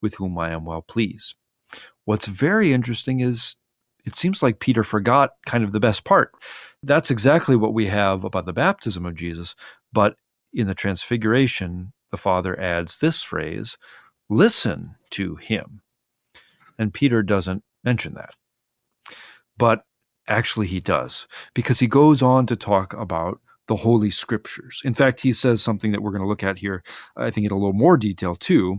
with 0.00 0.14
whom 0.16 0.38
I 0.38 0.50
am 0.50 0.64
well 0.64 0.82
pleased. 0.82 1.34
What's 2.04 2.26
very 2.26 2.72
interesting 2.72 3.20
is 3.20 3.56
it 4.04 4.16
seems 4.16 4.42
like 4.42 4.60
Peter 4.60 4.82
forgot 4.82 5.32
kind 5.46 5.64
of 5.64 5.72
the 5.72 5.80
best 5.80 6.04
part. 6.04 6.32
That's 6.82 7.10
exactly 7.10 7.56
what 7.56 7.74
we 7.74 7.86
have 7.86 8.24
about 8.24 8.46
the 8.46 8.52
baptism 8.52 9.06
of 9.06 9.14
Jesus. 9.14 9.54
But 9.92 10.16
in 10.52 10.66
the 10.66 10.74
transfiguration, 10.74 11.92
the 12.10 12.16
Father 12.16 12.58
adds 12.58 12.98
this 12.98 13.22
phrase 13.22 13.76
listen 14.28 14.94
to 15.10 15.36
him. 15.36 15.82
And 16.78 16.92
Peter 16.94 17.22
doesn't 17.22 17.62
mention 17.84 18.14
that. 18.14 18.34
But 19.56 19.84
actually, 20.26 20.66
he 20.66 20.80
does, 20.80 21.26
because 21.54 21.78
he 21.78 21.86
goes 21.86 22.22
on 22.22 22.46
to 22.46 22.56
talk 22.56 22.94
about 22.94 23.40
the 23.68 23.76
Holy 23.76 24.10
Scriptures. 24.10 24.80
In 24.84 24.94
fact, 24.94 25.20
he 25.20 25.32
says 25.32 25.62
something 25.62 25.92
that 25.92 26.02
we're 26.02 26.10
going 26.10 26.22
to 26.22 26.28
look 26.28 26.42
at 26.42 26.58
here, 26.58 26.82
I 27.16 27.30
think, 27.30 27.46
in 27.46 27.52
a 27.52 27.56
little 27.56 27.72
more 27.72 27.96
detail 27.96 28.34
too 28.34 28.78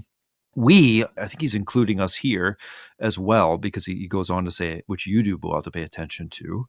we, 0.55 1.03
I 1.17 1.27
think 1.27 1.41
he's 1.41 1.55
including 1.55 1.99
us 1.99 2.15
here 2.15 2.57
as 2.99 3.17
well, 3.17 3.57
because 3.57 3.85
he, 3.85 3.95
he 3.95 4.07
goes 4.07 4.29
on 4.29 4.45
to 4.45 4.51
say, 4.51 4.83
which 4.87 5.07
you 5.07 5.23
do 5.23 5.39
well 5.41 5.61
to 5.61 5.71
pay 5.71 5.83
attention 5.83 6.29
to. 6.29 6.67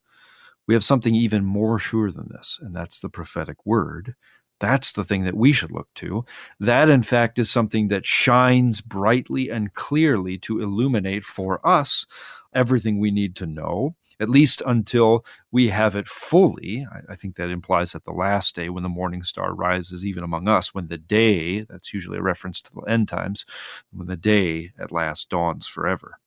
We 0.66 0.75
have 0.75 0.85
something 0.85 1.14
even 1.14 1.44
more 1.44 1.79
sure 1.79 2.11
than 2.11 2.29
this, 2.31 2.59
and 2.62 2.75
that's 2.75 3.01
the 3.01 3.11
prophetic 3.11 3.66
word. 3.66 4.14
That's 4.61 4.92
the 4.92 5.05
thing 5.05 5.25
that 5.25 5.37
we 5.37 5.53
should 5.53 5.73
look 5.73 5.88
to. 5.97 6.25
That, 6.61 6.88
in 6.88 7.03
fact, 7.03 7.38
is 7.38 7.51
something 7.51 7.88
that 7.88 8.07
shines 8.07 8.81
brightly 8.81 9.51
and 9.51 9.75
clearly 9.75 10.38
to 10.38 10.62
illuminate 10.62 11.25
for 11.25 11.61
us 11.66 12.07
everything 12.55 12.99
we 12.99 13.11
need 13.11 13.37
to 13.37 13.47
know 13.47 13.97
at 14.20 14.31
least 14.31 14.62
until 14.66 15.24
we 15.50 15.68
have 15.68 15.94
it 15.96 16.09
fully. 16.09 16.87
I, 16.90 17.12
I, 17.12 17.16
think 17.16 17.37
that 17.37 17.50
implies 17.50 17.92
that 17.92 18.05
the 18.05 18.12
last 18.12 18.55
day, 18.55 18.68
when 18.68 18.83
the 18.83 18.88
morning 18.88 19.22
star 19.22 19.55
rises, 19.55 20.05
even 20.05 20.24
among 20.24 20.48
us, 20.48 20.74
when 20.74 20.88
the 20.88 20.98
day, 20.98 21.62
that's 21.62 21.92
usually 21.92 22.18
a 22.18 22.22
reference 22.22 22.61
to 22.62 22.72
the 22.72 22.83
end 22.83 23.09
times, 23.09 23.44
when 23.92 24.07
the 24.07 24.16
day 24.16 24.72
at 24.79 24.92
last 24.92 25.31
dawns 25.31 25.66
forever. 25.66 26.18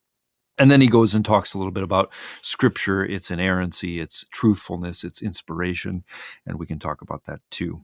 And 0.58 0.72
then 0.72 0.82
he 0.82 0.88
goes 0.88 1.14
and 1.14 1.24
talks 1.24 1.54
a 1.54 1.58
little 1.58 1.72
bit 1.72 1.84
about 1.84 2.12
scripture, 2.42 3.06
its 3.06 3.30
inerrancy, 3.30 4.00
its 4.00 4.26
truthfulness, 4.32 5.04
its 5.04 5.22
inspiration, 5.22 6.04
and 6.46 6.58
we 6.58 6.66
can 6.66 6.80
talk 6.80 7.02
about 7.02 7.26
that 7.26 7.42
too. 7.52 7.82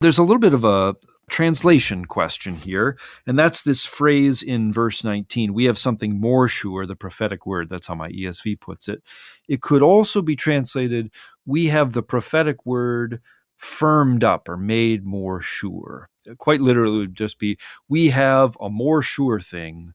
There's 0.00 0.18
a 0.18 0.22
little 0.22 0.40
bit 0.40 0.54
of 0.54 0.64
a 0.64 0.96
translation 1.30 2.04
question 2.04 2.56
here, 2.56 2.98
and 3.26 3.38
that's 3.38 3.62
this 3.62 3.84
phrase 3.86 4.42
in 4.42 4.72
verse 4.72 5.02
19. 5.02 5.54
We 5.54 5.64
have 5.64 5.78
something 5.78 6.20
more 6.20 6.48
sure, 6.48 6.86
the 6.86 6.96
prophetic 6.96 7.46
word. 7.46 7.68
That's 7.68 7.86
how 7.86 7.94
my 7.94 8.10
ESV 8.10 8.60
puts 8.60 8.88
it. 8.88 9.02
It 9.48 9.62
could 9.62 9.82
also 9.82 10.20
be 10.20 10.36
translated, 10.36 11.10
we 11.46 11.66
have 11.66 11.92
the 11.92 12.02
prophetic 12.02 12.66
word 12.66 13.20
firmed 13.56 14.24
up 14.24 14.48
or 14.48 14.56
made 14.56 15.04
more 15.04 15.40
sure. 15.40 16.08
Quite 16.38 16.60
literally, 16.60 16.98
would 16.98 17.14
just 17.14 17.38
be, 17.38 17.58
we 17.88 18.08
have 18.10 18.56
a 18.60 18.70
more 18.70 19.02
sure 19.02 19.40
thing, 19.40 19.92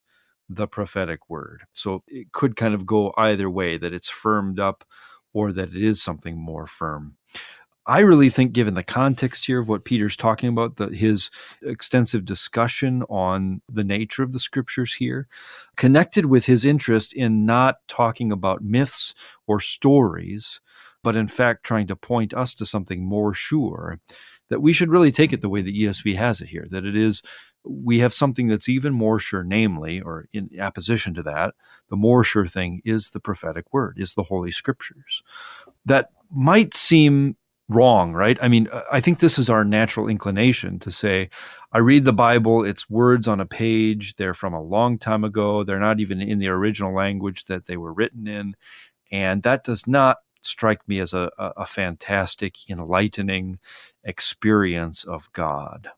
the 0.48 0.66
prophetic 0.66 1.28
word. 1.28 1.62
So 1.72 2.02
it 2.06 2.32
could 2.32 2.56
kind 2.56 2.74
of 2.74 2.86
go 2.86 3.12
either 3.16 3.50
way, 3.50 3.76
that 3.78 3.92
it's 3.92 4.08
firmed 4.08 4.60
up 4.60 4.84
or 5.32 5.52
that 5.52 5.70
it 5.70 5.82
is 5.82 6.00
something 6.00 6.38
more 6.38 6.66
firm. 6.66 7.16
I 7.88 8.00
really 8.00 8.30
think, 8.30 8.52
given 8.52 8.74
the 8.74 8.82
context 8.82 9.46
here 9.46 9.60
of 9.60 9.68
what 9.68 9.84
Peter's 9.84 10.16
talking 10.16 10.48
about, 10.48 10.76
his 10.92 11.30
extensive 11.62 12.24
discussion 12.24 13.04
on 13.04 13.62
the 13.68 13.84
nature 13.84 14.24
of 14.24 14.32
the 14.32 14.40
scriptures 14.40 14.94
here, 14.94 15.28
connected 15.76 16.26
with 16.26 16.46
his 16.46 16.64
interest 16.64 17.12
in 17.12 17.46
not 17.46 17.76
talking 17.86 18.32
about 18.32 18.64
myths 18.64 19.14
or 19.46 19.60
stories, 19.60 20.60
but 21.04 21.14
in 21.14 21.28
fact 21.28 21.62
trying 21.62 21.86
to 21.86 21.94
point 21.94 22.34
us 22.34 22.54
to 22.56 22.66
something 22.66 23.04
more 23.04 23.32
sure, 23.32 24.00
that 24.48 24.62
we 24.62 24.72
should 24.72 24.90
really 24.90 25.12
take 25.12 25.32
it 25.32 25.40
the 25.40 25.48
way 25.48 25.62
the 25.62 25.84
ESV 25.84 26.16
has 26.16 26.40
it 26.40 26.48
here, 26.48 26.66
that 26.70 26.84
it 26.84 26.96
is 26.96 27.22
we 27.68 27.98
have 27.98 28.14
something 28.14 28.46
that's 28.46 28.68
even 28.68 28.92
more 28.92 29.18
sure, 29.18 29.42
namely, 29.42 30.00
or 30.00 30.28
in 30.32 30.48
opposition 30.60 31.14
to 31.14 31.22
that, 31.22 31.54
the 31.90 31.96
more 31.96 32.22
sure 32.22 32.46
thing 32.46 32.80
is 32.84 33.10
the 33.10 33.20
prophetic 33.20 33.72
word, 33.72 33.96
is 33.98 34.14
the 34.14 34.22
Holy 34.22 34.52
Scriptures. 34.52 35.22
That 35.84 36.10
might 36.30 36.74
seem 36.74 37.36
wrong, 37.68 38.12
right? 38.12 38.38
I 38.42 38.48
mean, 38.48 38.68
uh, 38.72 38.82
I 38.92 39.00
think 39.00 39.18
this 39.18 39.38
is 39.38 39.50
our 39.50 39.64
natural 39.64 40.08
inclination 40.08 40.78
to 40.80 40.90
say, 40.90 41.30
I 41.72 41.78
read 41.78 42.04
the 42.04 42.12
Bible, 42.12 42.64
it's 42.64 42.88
words 42.88 43.28
on 43.28 43.40
a 43.40 43.46
page, 43.46 44.14
they're 44.16 44.34
from 44.34 44.54
a 44.54 44.62
long 44.62 44.98
time 44.98 45.24
ago, 45.24 45.64
they're 45.64 45.80
not 45.80 46.00
even 46.00 46.20
in 46.20 46.38
the 46.38 46.48
original 46.48 46.94
language 46.94 47.44
that 47.46 47.66
they 47.66 47.76
were 47.76 47.92
written 47.92 48.26
in. 48.26 48.54
And 49.10 49.42
that 49.42 49.64
does 49.64 49.86
not 49.86 50.18
strike 50.40 50.86
me 50.88 51.00
as 51.00 51.12
a, 51.12 51.30
a, 51.38 51.66
fantastic, 51.66 52.70
enlightening 52.70 53.58
experience 54.04 55.04
of 55.04 55.32
God. 55.32 55.90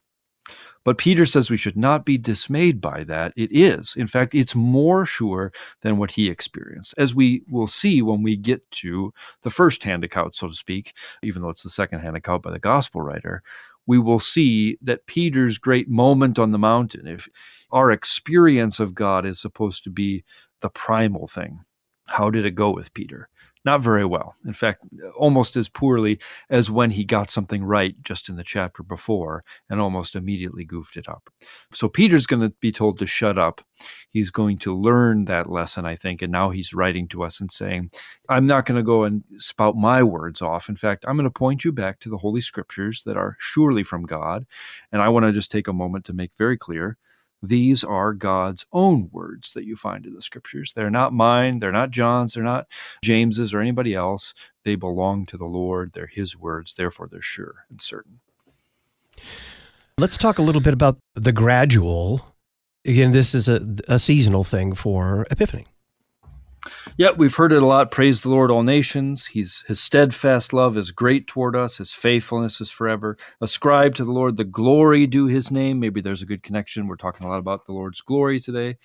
But 0.84 0.98
Peter 0.98 1.26
says 1.26 1.50
we 1.50 1.56
should 1.56 1.76
not 1.76 2.04
be 2.04 2.16
dismayed 2.16 2.80
by 2.80 3.04
that. 3.04 3.32
It 3.36 3.50
is. 3.52 3.94
In 3.96 4.06
fact, 4.06 4.34
it's 4.34 4.54
more 4.54 5.04
sure 5.04 5.52
than 5.82 5.98
what 5.98 6.12
he 6.12 6.28
experienced, 6.28 6.94
as 6.96 7.14
we 7.14 7.42
will 7.50 7.66
see 7.66 8.00
when 8.00 8.22
we 8.22 8.36
get 8.36 8.68
to 8.72 9.12
the 9.42 9.50
first 9.50 9.82
hand 9.82 10.04
account, 10.04 10.34
so 10.34 10.48
to 10.48 10.54
speak, 10.54 10.94
even 11.22 11.42
though 11.42 11.50
it's 11.50 11.62
the 11.62 11.68
second 11.70 12.00
hand 12.00 12.16
account 12.16 12.42
by 12.42 12.50
the 12.50 12.58
gospel 12.58 13.02
writer. 13.02 13.42
We 13.86 13.98
will 13.98 14.18
see 14.18 14.78
that 14.82 15.06
Peter's 15.06 15.58
great 15.58 15.88
moment 15.88 16.38
on 16.38 16.52
the 16.52 16.58
mountain, 16.58 17.06
if 17.06 17.28
our 17.70 17.90
experience 17.90 18.80
of 18.80 18.94
God 18.94 19.24
is 19.24 19.40
supposed 19.40 19.84
to 19.84 19.90
be 19.90 20.24
the 20.60 20.68
primal 20.68 21.26
thing, 21.26 21.60
how 22.06 22.30
did 22.30 22.44
it 22.44 22.52
go 22.52 22.70
with 22.70 22.92
Peter? 22.94 23.28
Not 23.68 23.82
very 23.82 24.06
well. 24.06 24.34
In 24.46 24.54
fact, 24.54 24.82
almost 25.14 25.54
as 25.54 25.68
poorly 25.68 26.18
as 26.48 26.70
when 26.70 26.90
he 26.90 27.04
got 27.04 27.30
something 27.30 27.62
right 27.62 27.94
just 28.02 28.30
in 28.30 28.36
the 28.36 28.42
chapter 28.42 28.82
before 28.82 29.44
and 29.68 29.78
almost 29.78 30.16
immediately 30.16 30.64
goofed 30.64 30.96
it 30.96 31.06
up. 31.06 31.28
So 31.74 31.86
Peter's 31.86 32.24
going 32.24 32.40
to 32.40 32.56
be 32.60 32.72
told 32.72 32.98
to 32.98 33.06
shut 33.06 33.36
up. 33.36 33.60
He's 34.08 34.30
going 34.30 34.56
to 34.60 34.74
learn 34.74 35.26
that 35.26 35.50
lesson, 35.50 35.84
I 35.84 35.96
think. 35.96 36.22
And 36.22 36.32
now 36.32 36.48
he's 36.48 36.72
writing 36.72 37.08
to 37.08 37.22
us 37.22 37.40
and 37.40 37.52
saying, 37.52 37.90
I'm 38.30 38.46
not 38.46 38.64
going 38.64 38.76
to 38.76 38.82
go 38.82 39.04
and 39.04 39.22
spout 39.36 39.76
my 39.76 40.02
words 40.02 40.40
off. 40.40 40.70
In 40.70 40.76
fact, 40.76 41.04
I'm 41.06 41.16
going 41.18 41.24
to 41.24 41.30
point 41.30 41.62
you 41.62 41.70
back 41.70 42.00
to 42.00 42.08
the 42.08 42.16
Holy 42.16 42.40
Scriptures 42.40 43.02
that 43.04 43.18
are 43.18 43.36
surely 43.38 43.82
from 43.82 44.04
God. 44.04 44.46
And 44.92 45.02
I 45.02 45.10
want 45.10 45.26
to 45.26 45.32
just 45.32 45.50
take 45.50 45.68
a 45.68 45.74
moment 45.74 46.06
to 46.06 46.14
make 46.14 46.30
very 46.38 46.56
clear 46.56 46.96
these 47.42 47.84
are 47.84 48.12
God's 48.14 48.66
own 48.72 49.10
words 49.12 49.52
that 49.52 49.64
you 49.64 49.76
find 49.76 50.06
in 50.06 50.14
the 50.14 50.22
scriptures. 50.22 50.72
They're 50.72 50.90
not 50.90 51.12
mine, 51.12 51.58
they're 51.58 51.72
not 51.72 51.90
John's, 51.90 52.34
they're 52.34 52.42
not 52.42 52.66
James's 53.02 53.54
or 53.54 53.60
anybody 53.60 53.94
else. 53.94 54.34
They 54.64 54.74
belong 54.74 55.26
to 55.26 55.36
the 55.36 55.46
Lord. 55.46 55.92
They're 55.92 56.06
his 56.06 56.36
words, 56.36 56.74
therefore 56.74 57.08
they're 57.10 57.20
sure 57.22 57.66
and 57.70 57.80
certain. 57.80 58.20
Let's 59.98 60.16
talk 60.16 60.38
a 60.38 60.42
little 60.42 60.60
bit 60.60 60.72
about 60.72 60.98
the 61.14 61.32
gradual. 61.32 62.24
Again, 62.84 63.12
this 63.12 63.34
is 63.34 63.48
a, 63.48 63.76
a 63.88 63.98
seasonal 63.98 64.44
thing 64.44 64.74
for 64.74 65.26
Epiphany. 65.30 65.66
Yeah, 66.96 67.12
we've 67.12 67.34
heard 67.34 67.52
it 67.52 67.62
a 67.62 67.66
lot. 67.66 67.90
Praise 67.90 68.22
the 68.22 68.30
Lord, 68.30 68.50
all 68.50 68.62
nations. 68.62 69.26
He's 69.26 69.64
his 69.66 69.80
steadfast 69.80 70.52
love 70.52 70.76
is 70.76 70.90
great 70.90 71.26
toward 71.26 71.56
us. 71.56 71.78
His 71.78 71.92
faithfulness 71.92 72.60
is 72.60 72.70
forever. 72.70 73.16
Ascribe 73.40 73.94
to 73.96 74.04
the 74.04 74.12
Lord 74.12 74.36
the 74.36 74.44
glory 74.44 75.06
due 75.06 75.26
his 75.26 75.50
name. 75.50 75.80
Maybe 75.80 76.00
there's 76.00 76.22
a 76.22 76.26
good 76.26 76.42
connection. 76.42 76.86
We're 76.86 76.96
talking 76.96 77.26
a 77.26 77.30
lot 77.30 77.38
about 77.38 77.66
the 77.66 77.72
Lord's 77.72 78.00
glory 78.00 78.40
today 78.40 78.78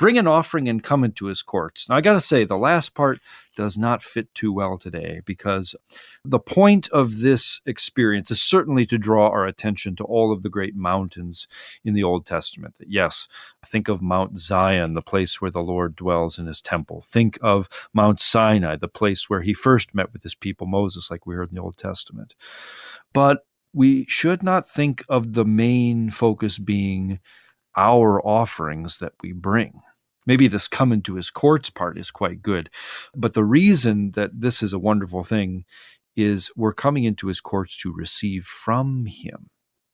bring 0.00 0.16
an 0.16 0.26
offering 0.26 0.66
and 0.66 0.82
come 0.82 1.04
into 1.04 1.26
his 1.26 1.42
courts. 1.42 1.86
Now, 1.86 1.96
I 1.96 2.00
got 2.00 2.14
to 2.14 2.22
say, 2.22 2.44
the 2.44 2.56
last 2.56 2.94
part 2.94 3.20
does 3.54 3.76
not 3.76 4.02
fit 4.02 4.34
too 4.34 4.50
well 4.50 4.78
today 4.78 5.20
because 5.26 5.76
the 6.24 6.38
point 6.38 6.88
of 6.88 7.20
this 7.20 7.60
experience 7.66 8.30
is 8.30 8.40
certainly 8.40 8.86
to 8.86 8.96
draw 8.96 9.28
our 9.28 9.46
attention 9.46 9.96
to 9.96 10.04
all 10.04 10.32
of 10.32 10.40
the 10.40 10.48
great 10.48 10.74
mountains 10.74 11.46
in 11.84 11.92
the 11.92 12.02
Old 12.02 12.24
Testament. 12.24 12.76
Yes, 12.80 13.28
think 13.62 13.88
of 13.88 14.00
Mount 14.00 14.38
Zion, 14.38 14.94
the 14.94 15.02
place 15.02 15.38
where 15.38 15.50
the 15.50 15.60
Lord 15.60 15.96
dwells 15.96 16.38
in 16.38 16.46
his 16.46 16.62
temple. 16.62 17.02
Think 17.02 17.38
of 17.42 17.68
Mount 17.92 18.22
Sinai, 18.22 18.76
the 18.76 18.88
place 18.88 19.28
where 19.28 19.42
he 19.42 19.52
first 19.52 19.94
met 19.94 20.14
with 20.14 20.22
his 20.22 20.34
people, 20.34 20.66
Moses, 20.66 21.10
like 21.10 21.26
we 21.26 21.34
heard 21.34 21.50
in 21.50 21.56
the 21.56 21.62
Old 21.62 21.76
Testament. 21.76 22.34
But 23.12 23.40
we 23.74 24.06
should 24.08 24.42
not 24.42 24.66
think 24.66 25.04
of 25.10 25.34
the 25.34 25.44
main 25.44 26.08
focus 26.08 26.58
being 26.58 27.20
our 27.76 28.26
offerings 28.26 28.98
that 28.98 29.12
we 29.22 29.32
bring 29.32 29.82
maybe 30.26 30.48
this 30.48 30.68
come 30.68 30.92
into 30.92 31.14
his 31.14 31.30
courts 31.30 31.70
part 31.70 31.98
is 31.98 32.10
quite 32.10 32.42
good. 32.42 32.70
But 33.14 33.34
the 33.34 33.44
reason 33.44 34.12
that 34.12 34.30
this 34.40 34.62
is 34.62 34.72
a 34.72 34.78
wonderful 34.78 35.22
thing 35.22 35.64
is 36.16 36.50
we're 36.56 36.72
coming 36.72 37.04
into 37.04 37.28
his 37.28 37.40
courts 37.40 37.76
to 37.78 37.92
receive 37.92 38.44
from 38.44 39.06
him. 39.06 39.48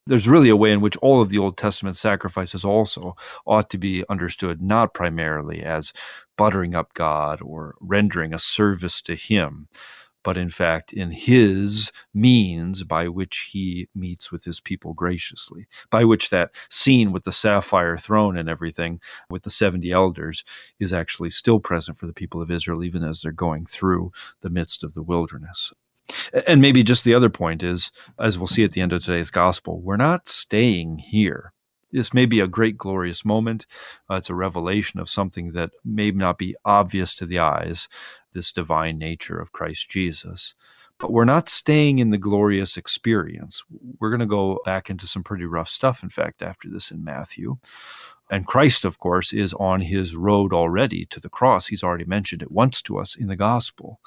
There's 0.09 0.29
really 0.29 0.49
a 0.49 0.57
way 0.57 0.71
in 0.71 0.81
which 0.81 0.97
all 0.99 1.21
of 1.21 1.31
the 1.31 1.39
Old 1.39 1.57
Testament 1.57 1.97
sacrifices 1.97 2.65
also 2.65 3.17
ought 3.45 3.71
to 3.71 3.79
be 3.79 4.05
understood 4.09 4.63
not 4.63 4.95
primarily 4.95 5.63
as 5.63 5.93
buttering 6.39 6.77
up 6.77 6.95
God 6.95 7.41
or 7.43 7.75
rendering 7.81 8.33
a 8.33 8.39
service 8.39 9.03
to 9.03 9.17
him, 9.17 9.67
but 10.27 10.37
in 10.37 10.51
fact 10.51 10.93
in 10.93 11.13
his 11.13 11.93
means 12.13 12.83
by 12.83 13.07
which 13.07 13.51
he 13.53 13.89
meets 13.95 14.33
with 14.33 14.43
his 14.43 14.59
people 14.59 14.93
graciously, 14.93 15.69
by 15.89 16.03
which 16.03 16.31
that 16.31 16.51
scene 16.69 17.13
with 17.13 17.23
the 17.23 17.31
sapphire 17.31 17.97
throne 17.97 18.37
and 18.37 18.49
everything 18.49 19.01
with 19.31 19.45
the 19.45 19.51
70 19.51 19.89
elders 19.93 20.43
is 20.81 20.93
actually 20.93 21.31
still 21.31 21.61
present 21.61 21.97
for 21.97 22.09
the 22.09 22.13
people 22.13 22.43
of 22.43 22.51
Israel, 22.51 22.83
even 22.83 23.05
as 23.05 23.21
they're 23.21 23.31
going 23.31 23.67
through 23.67 24.11
the 24.41 24.51
midst 24.51 24.83
of 24.83 24.95
the 24.95 25.03
wilderness. 25.03 25.73
And 26.45 26.61
maybe 26.61 26.83
just 26.83 27.05
the 27.05 27.15
other 27.15 27.31
point 27.31 27.63
is, 27.63 27.93
as 28.19 28.37
we'll 28.37 28.49
see 28.49 28.65
at 28.65 28.73
the 28.73 28.81
end 28.81 28.93
of 28.93 29.05
today's 29.05 29.31
gospel, 29.31 29.81
we're 29.81 29.97
not 29.97 30.27
staying 30.27 30.99
here. 30.99 31.53
This 31.93 32.13
may 32.13 32.27
be 32.27 32.41
a 32.41 32.49
great, 32.49 32.77
glorious 32.77 33.25
moment. 33.25 33.67
Uh, 34.11 34.17
it's 34.17 34.31
a 34.31 34.35
revelation 34.35 35.01
of 35.01 35.09
something 35.09 35.53
that 35.53 35.71
may 35.85 36.11
not 36.11 36.39
be 36.39 36.57
obvious 36.65 37.15
to 37.17 37.27
the 37.27 37.39
eyes, 37.39 37.89
this 38.33 38.53
divine 38.53 38.99
nature 38.99 39.39
of 39.39 39.53
Christ 39.53 39.89
Jesus. 39.89 40.55
But 40.99 41.13
we're 41.13 41.27
not 41.27 41.49
staying 41.49 41.99
in 41.99 42.11
the 42.11 42.19
glorious 42.19 42.77
experience. 42.77 43.63
We're 44.01 44.11
going 44.11 44.21
to 44.21 44.27
go 44.27 44.61
back 44.65 44.89
into 44.89 45.07
some 45.07 45.23
pretty 45.23 45.45
rough 45.45 45.69
stuff, 45.69 46.03
in 46.03 46.09
fact, 46.09 46.43
after 46.43 46.71
this 46.71 46.91
in 46.91 47.05
Matthew. 47.05 47.59
And 48.31 48.47
Christ, 48.47 48.85
of 48.85 48.99
course, 48.99 49.33
is 49.33 49.53
on 49.55 49.83
his 49.83 50.17
road 50.17 50.53
already 50.53 51.05
to 51.07 51.21
the 51.21 51.29
cross. 51.29 51.67
He's 51.67 51.85
already 51.85 52.07
mentioned 52.07 52.43
it 52.43 52.51
once 52.51 52.83
to 52.83 52.99
us 52.99 53.15
in 53.15 53.29
the 53.29 53.37
gospel. 53.37 54.01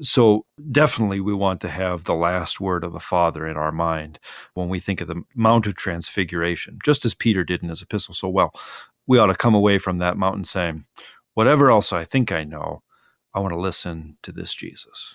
So, 0.00 0.46
definitely, 0.70 1.20
we 1.20 1.34
want 1.34 1.60
to 1.62 1.68
have 1.68 2.04
the 2.04 2.14
last 2.14 2.60
word 2.60 2.84
of 2.84 2.92
the 2.92 3.00
Father 3.00 3.46
in 3.46 3.56
our 3.56 3.72
mind 3.72 4.18
when 4.54 4.68
we 4.68 4.78
think 4.78 5.00
of 5.00 5.08
the 5.08 5.22
Mount 5.34 5.66
of 5.66 5.74
Transfiguration, 5.74 6.78
just 6.84 7.04
as 7.04 7.14
Peter 7.14 7.44
did 7.44 7.62
in 7.62 7.68
his 7.68 7.82
epistle 7.82 8.14
so 8.14 8.28
well. 8.28 8.52
We 9.06 9.18
ought 9.18 9.26
to 9.26 9.34
come 9.34 9.54
away 9.54 9.78
from 9.78 9.98
that 9.98 10.16
mountain 10.16 10.44
saying, 10.44 10.84
Whatever 11.34 11.70
else 11.70 11.92
I 11.92 12.04
think 12.04 12.32
I 12.32 12.44
know, 12.44 12.82
I 13.34 13.40
want 13.40 13.52
to 13.52 13.60
listen 13.60 14.18
to 14.22 14.32
this 14.32 14.54
Jesus. 14.54 15.14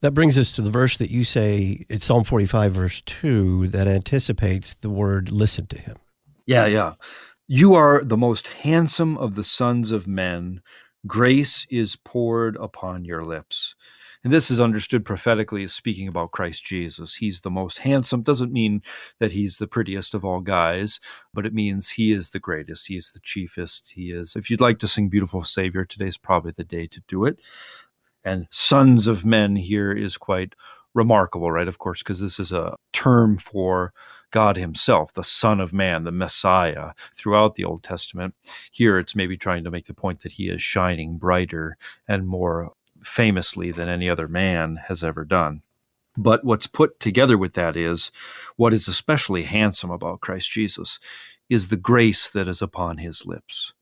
That 0.00 0.12
brings 0.12 0.38
us 0.38 0.52
to 0.52 0.62
the 0.62 0.70
verse 0.70 0.98
that 0.98 1.10
you 1.10 1.24
say, 1.24 1.86
it's 1.88 2.04
Psalm 2.04 2.24
45, 2.24 2.72
verse 2.72 3.02
2, 3.06 3.68
that 3.68 3.88
anticipates 3.88 4.74
the 4.74 4.90
word 4.90 5.32
listen 5.32 5.66
to 5.68 5.78
him. 5.78 5.96
Yeah, 6.46 6.66
yeah. 6.66 6.94
You 7.48 7.74
are 7.74 8.02
the 8.04 8.16
most 8.16 8.48
handsome 8.48 9.16
of 9.18 9.36
the 9.36 9.44
sons 9.44 9.90
of 9.90 10.06
men. 10.06 10.62
Grace 11.06 11.66
is 11.70 11.96
poured 11.96 12.56
upon 12.56 13.04
your 13.04 13.24
lips. 13.24 13.74
And 14.24 14.32
this 14.32 14.50
is 14.50 14.60
understood 14.60 15.04
prophetically 15.04 15.62
as 15.62 15.72
speaking 15.72 16.08
about 16.08 16.32
Christ 16.32 16.64
Jesus. 16.64 17.14
He's 17.14 17.42
the 17.42 17.50
most 17.50 17.78
handsome. 17.78 18.22
Doesn't 18.22 18.52
mean 18.52 18.82
that 19.20 19.32
he's 19.32 19.58
the 19.58 19.68
prettiest 19.68 20.14
of 20.14 20.24
all 20.24 20.40
guys, 20.40 20.98
but 21.32 21.46
it 21.46 21.54
means 21.54 21.90
he 21.90 22.12
is 22.12 22.30
the 22.30 22.40
greatest. 22.40 22.88
He 22.88 22.96
is 22.96 23.12
the 23.12 23.20
chiefest. 23.20 23.92
He 23.92 24.10
is. 24.10 24.34
If 24.34 24.50
you'd 24.50 24.60
like 24.60 24.78
to 24.80 24.88
sing 24.88 25.08
Beautiful 25.08 25.44
Savior, 25.44 25.84
today's 25.84 26.16
probably 26.16 26.52
the 26.56 26.64
day 26.64 26.88
to 26.88 27.00
do 27.06 27.24
it. 27.24 27.40
And 28.24 28.48
sons 28.50 29.06
of 29.06 29.24
men 29.24 29.54
here 29.54 29.92
is 29.92 30.18
quite 30.18 30.54
remarkable, 30.92 31.52
right? 31.52 31.68
Of 31.68 31.78
course, 31.78 32.02
because 32.02 32.20
this 32.20 32.40
is 32.40 32.50
a 32.50 32.74
term 32.92 33.36
for 33.36 33.92
God 34.36 34.58
Himself, 34.58 35.14
the 35.14 35.24
Son 35.24 35.60
of 35.60 35.72
Man, 35.72 36.04
the 36.04 36.12
Messiah, 36.12 36.90
throughout 37.16 37.54
the 37.54 37.64
Old 37.64 37.82
Testament. 37.82 38.34
Here 38.70 38.98
it's 38.98 39.16
maybe 39.16 39.38
trying 39.38 39.64
to 39.64 39.70
make 39.70 39.86
the 39.86 39.94
point 39.94 40.20
that 40.20 40.32
He 40.32 40.50
is 40.50 40.60
shining 40.60 41.16
brighter 41.16 41.78
and 42.06 42.28
more 42.28 42.74
famously 43.02 43.72
than 43.72 43.88
any 43.88 44.10
other 44.10 44.28
man 44.28 44.76
has 44.88 45.02
ever 45.02 45.24
done. 45.24 45.62
But 46.18 46.44
what's 46.44 46.66
put 46.66 47.00
together 47.00 47.38
with 47.38 47.54
that 47.54 47.78
is 47.78 48.12
what 48.56 48.74
is 48.74 48.88
especially 48.88 49.44
handsome 49.44 49.90
about 49.90 50.20
Christ 50.20 50.50
Jesus 50.50 51.00
is 51.48 51.68
the 51.68 51.78
grace 51.78 52.28
that 52.28 52.46
is 52.46 52.60
upon 52.60 52.98
his 52.98 53.24
lips. 53.24 53.72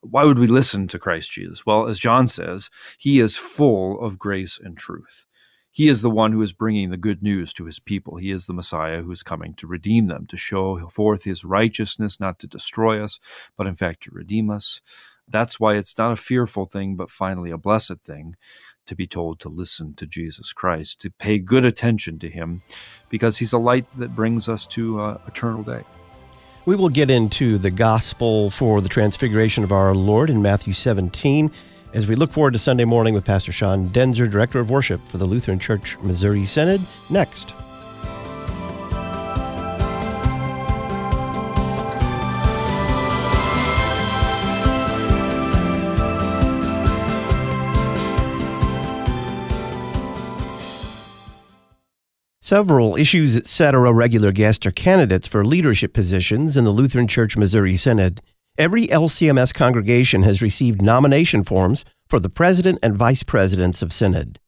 Why 0.00 0.24
would 0.24 0.38
we 0.38 0.46
listen 0.46 0.88
to 0.88 0.98
Christ 0.98 1.30
Jesus? 1.30 1.66
Well, 1.66 1.86
as 1.86 1.98
John 1.98 2.26
says, 2.26 2.70
he 2.96 3.20
is 3.20 3.36
full 3.36 4.00
of 4.00 4.18
grace 4.18 4.58
and 4.58 4.78
truth. 4.78 5.26
He 5.72 5.88
is 5.88 6.02
the 6.02 6.10
one 6.10 6.32
who 6.32 6.42
is 6.42 6.52
bringing 6.52 6.90
the 6.90 6.96
good 6.96 7.22
news 7.22 7.52
to 7.52 7.64
his 7.64 7.78
people. 7.78 8.16
He 8.16 8.32
is 8.32 8.46
the 8.46 8.52
Messiah 8.52 9.02
who 9.02 9.12
is 9.12 9.22
coming 9.22 9.54
to 9.54 9.68
redeem 9.68 10.08
them, 10.08 10.26
to 10.26 10.36
show 10.36 10.88
forth 10.88 11.22
his 11.24 11.44
righteousness, 11.44 12.18
not 12.18 12.40
to 12.40 12.48
destroy 12.48 13.02
us, 13.02 13.20
but 13.56 13.68
in 13.68 13.76
fact 13.76 14.02
to 14.04 14.10
redeem 14.10 14.50
us. 14.50 14.80
That's 15.28 15.60
why 15.60 15.76
it's 15.76 15.96
not 15.96 16.10
a 16.10 16.16
fearful 16.16 16.66
thing, 16.66 16.96
but 16.96 17.10
finally 17.10 17.52
a 17.52 17.58
blessed 17.58 18.00
thing 18.04 18.34
to 18.86 18.96
be 18.96 19.06
told 19.06 19.38
to 19.40 19.48
listen 19.48 19.94
to 19.94 20.06
Jesus 20.06 20.52
Christ, 20.52 21.00
to 21.02 21.10
pay 21.10 21.38
good 21.38 21.64
attention 21.64 22.18
to 22.18 22.28
him, 22.28 22.62
because 23.08 23.38
he's 23.38 23.52
a 23.52 23.58
light 23.58 23.86
that 23.96 24.16
brings 24.16 24.48
us 24.48 24.66
to 24.68 25.00
uh, 25.00 25.18
eternal 25.28 25.62
day. 25.62 25.84
We 26.66 26.74
will 26.74 26.88
get 26.88 27.10
into 27.10 27.58
the 27.58 27.70
gospel 27.70 28.50
for 28.50 28.80
the 28.80 28.88
transfiguration 28.88 29.62
of 29.62 29.70
our 29.70 29.94
Lord 29.94 30.30
in 30.30 30.42
Matthew 30.42 30.72
17 30.72 31.50
as 31.92 32.06
we 32.06 32.14
look 32.14 32.32
forward 32.32 32.52
to 32.52 32.58
Sunday 32.58 32.84
morning 32.84 33.14
with 33.14 33.24
Pastor 33.24 33.52
Sean 33.52 33.88
Daenzer, 33.88 34.30
Director 34.30 34.60
of 34.60 34.70
Worship 34.70 35.04
for 35.06 35.18
the 35.18 35.24
Lutheran 35.24 35.58
Church 35.58 35.98
Missouri 36.00 36.46
Synod, 36.46 36.80
next. 37.08 37.54
Several 52.50 52.96
Issues 52.96 53.36
Etc. 53.36 53.92
regular 53.92 54.32
guests 54.32 54.66
are 54.66 54.72
candidates 54.72 55.28
for 55.28 55.44
leadership 55.44 55.92
positions 55.92 56.56
in 56.56 56.64
the 56.64 56.72
Lutheran 56.72 57.06
Church 57.06 57.36
Missouri 57.36 57.76
Synod. 57.76 58.20
Every 58.60 58.88
LCMS 58.88 59.54
congregation 59.54 60.22
has 60.24 60.42
received 60.42 60.82
nomination 60.82 61.44
forms 61.44 61.82
for 62.06 62.20
the 62.20 62.28
president 62.28 62.78
and 62.82 62.94
vice 62.94 63.22
presidents 63.22 63.80
of 63.80 63.90
Synod. 63.90 64.38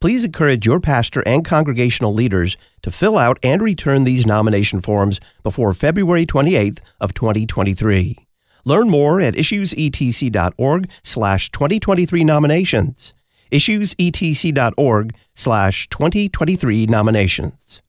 Please 0.00 0.22
encourage 0.22 0.64
your 0.64 0.78
pastor 0.78 1.20
and 1.26 1.44
congregational 1.44 2.14
leaders 2.14 2.56
to 2.82 2.92
fill 2.92 3.18
out 3.18 3.40
and 3.42 3.60
return 3.60 4.04
these 4.04 4.24
nomination 4.24 4.80
forms 4.80 5.18
before 5.42 5.74
February 5.74 6.24
28th 6.24 6.78
of 7.00 7.12
2023. 7.12 8.16
Learn 8.64 8.88
more 8.88 9.20
at 9.20 9.34
issuesetc.org 9.34 10.88
slash 11.02 11.50
2023 11.50 12.22
nominations 12.22 13.14
issuesetc.org 13.50 15.14
slash 15.34 15.88
2023 15.88 16.86
nominations. 16.86 17.82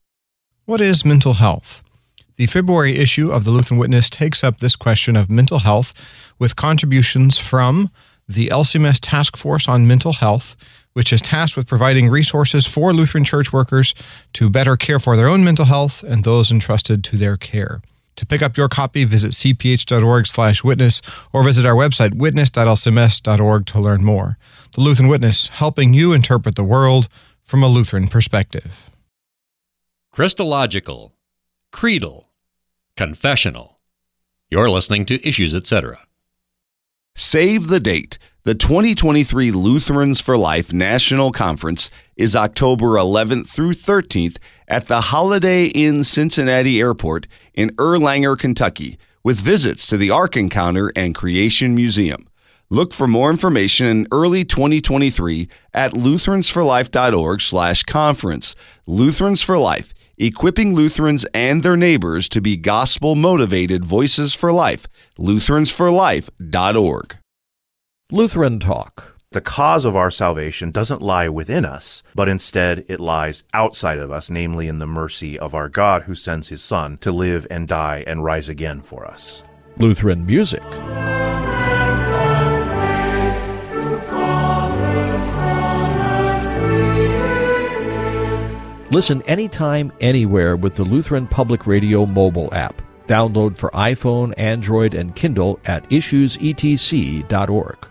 What 0.65 0.82
is 0.82 1.05
mental 1.05 1.34
health? 1.34 1.84
The 2.38 2.45
February 2.45 2.95
issue 2.95 3.31
of 3.31 3.45
the 3.45 3.51
Lutheran 3.51 3.79
Witness 3.79 4.11
takes 4.11 4.43
up 4.43 4.59
this 4.59 4.75
question 4.75 5.15
of 5.15 5.27
mental 5.27 5.57
health 5.57 5.91
with 6.38 6.55
contributions 6.55 7.39
from 7.39 7.89
the 8.29 8.49
LCMS 8.49 8.99
Task 9.01 9.35
Force 9.35 9.67
on 9.67 9.88
Mental 9.88 10.13
Health, 10.13 10.55
which 10.93 11.11
is 11.11 11.19
tasked 11.19 11.57
with 11.57 11.65
providing 11.65 12.09
resources 12.09 12.67
for 12.67 12.93
Lutheran 12.93 13.23
church 13.23 13.51
workers 13.51 13.95
to 14.33 14.51
better 14.51 14.77
care 14.77 14.99
for 14.99 15.17
their 15.17 15.27
own 15.27 15.43
mental 15.43 15.65
health 15.65 16.03
and 16.03 16.23
those 16.23 16.51
entrusted 16.51 17.03
to 17.05 17.17
their 17.17 17.38
care. 17.38 17.81
To 18.17 18.25
pick 18.27 18.43
up 18.43 18.55
your 18.55 18.69
copy, 18.69 19.03
visit 19.03 19.31
cph.org/witness 19.31 21.01
or 21.33 21.43
visit 21.43 21.65
our 21.65 21.75
website 21.75 22.13
witness.lcms.org 22.13 23.65
to 23.65 23.79
learn 23.79 24.03
more. 24.03 24.38
The 24.73 24.81
Lutheran 24.81 25.09
Witness, 25.09 25.47
helping 25.47 25.95
you 25.95 26.13
interpret 26.13 26.53
the 26.53 26.63
world 26.63 27.09
from 27.43 27.63
a 27.63 27.67
Lutheran 27.67 28.07
perspective. 28.07 28.91
Christological, 30.11 31.15
creedal, 31.71 32.26
confessional. 32.98 33.80
You're 34.50 34.70
listening 34.70 35.06
to 35.06 35.26
Issues 35.26 35.56
Etc. 35.56 35.98
Save 37.16 37.68
the 37.68 37.80
date. 37.80 38.18
The 38.43 38.56
2023 38.56 39.52
Lutherans 39.52 40.20
for 40.20 40.38
Life 40.38 40.74
National 40.74 41.32
Conference 41.32 41.89
is 42.16 42.36
October 42.36 42.95
11th 42.95 43.48
through 43.48 43.74
13th 43.74 44.38
at 44.68 44.88
the 44.88 45.02
Holiday 45.02 45.66
Inn 45.66 46.04
Cincinnati 46.04 46.80
Airport 46.80 47.28
in 47.54 47.70
Erlanger, 47.72 48.38
Kentucky, 48.38 48.98
with 49.24 49.39
visits 49.39 49.86
to 49.88 49.98
the 49.98 50.10
Ark 50.10 50.38
Encounter 50.38 50.91
and 50.95 51.14
Creation 51.14 51.76
Museum. 51.76 52.28
Look 52.70 52.93
for 52.93 53.08
more 53.08 53.30
information 53.30 53.88
in 53.88 54.08
early 54.12 54.43
2023 54.43 55.48
at 55.74 55.93
lutheransforlife.org/conference. 55.93 58.56
Lutherans 58.86 59.41
for 59.41 59.58
Life, 59.58 59.93
equipping 60.18 60.74
Lutherans 60.74 61.26
and 61.34 61.63
their 61.63 61.78
neighbors 61.78 62.28
to 62.30 62.41
be 62.41 62.57
gospel-motivated 62.57 63.86
voices 63.86 64.34
for 64.34 64.51
life. 64.51 64.88
lutheransforlife.org. 65.18 67.18
Lutheran 68.11 68.59
Talk. 68.59 69.18
The 69.32 69.41
cause 69.41 69.84
of 69.84 69.97
our 69.97 70.09
salvation 70.09 70.72
doesn't 70.72 71.01
lie 71.01 71.28
within 71.28 71.65
us, 71.65 72.01
but 72.15 72.30
instead 72.30 72.86
it 72.88 73.01
lies 73.01 73.43
outside 73.53 73.99
of 73.99 74.09
us, 74.09 74.30
namely 74.30 74.70
in 74.70 74.80
the 74.80 74.88
mercy 74.88 75.38
of 75.38 75.53
our 75.53 75.68
God 75.68 76.03
who 76.03 76.15
sends 76.15 76.47
his 76.47 76.63
Son 76.63 76.97
to 76.99 77.11
live 77.11 77.45
and 77.51 77.68
die 77.68 78.05
and 78.07 78.24
rise 78.24 78.47
again 78.47 78.82
for 78.82 79.05
us. 79.05 79.43
Lutheran 79.78 80.26
Music. 80.26 80.63
Listen 88.89 89.21
anytime, 89.23 89.91
anywhere 89.99 90.55
with 90.55 90.75
the 90.75 90.83
Lutheran 90.83 91.27
Public 91.27 91.67
Radio 91.67 92.05
mobile 92.05 92.53
app. 92.53 92.81
Download 93.05 93.57
for 93.57 93.69
iPhone, 93.71 94.33
Android, 94.38 94.93
and 94.93 95.13
Kindle 95.13 95.59
at 95.65 95.89
issuesetc.org. 95.89 97.88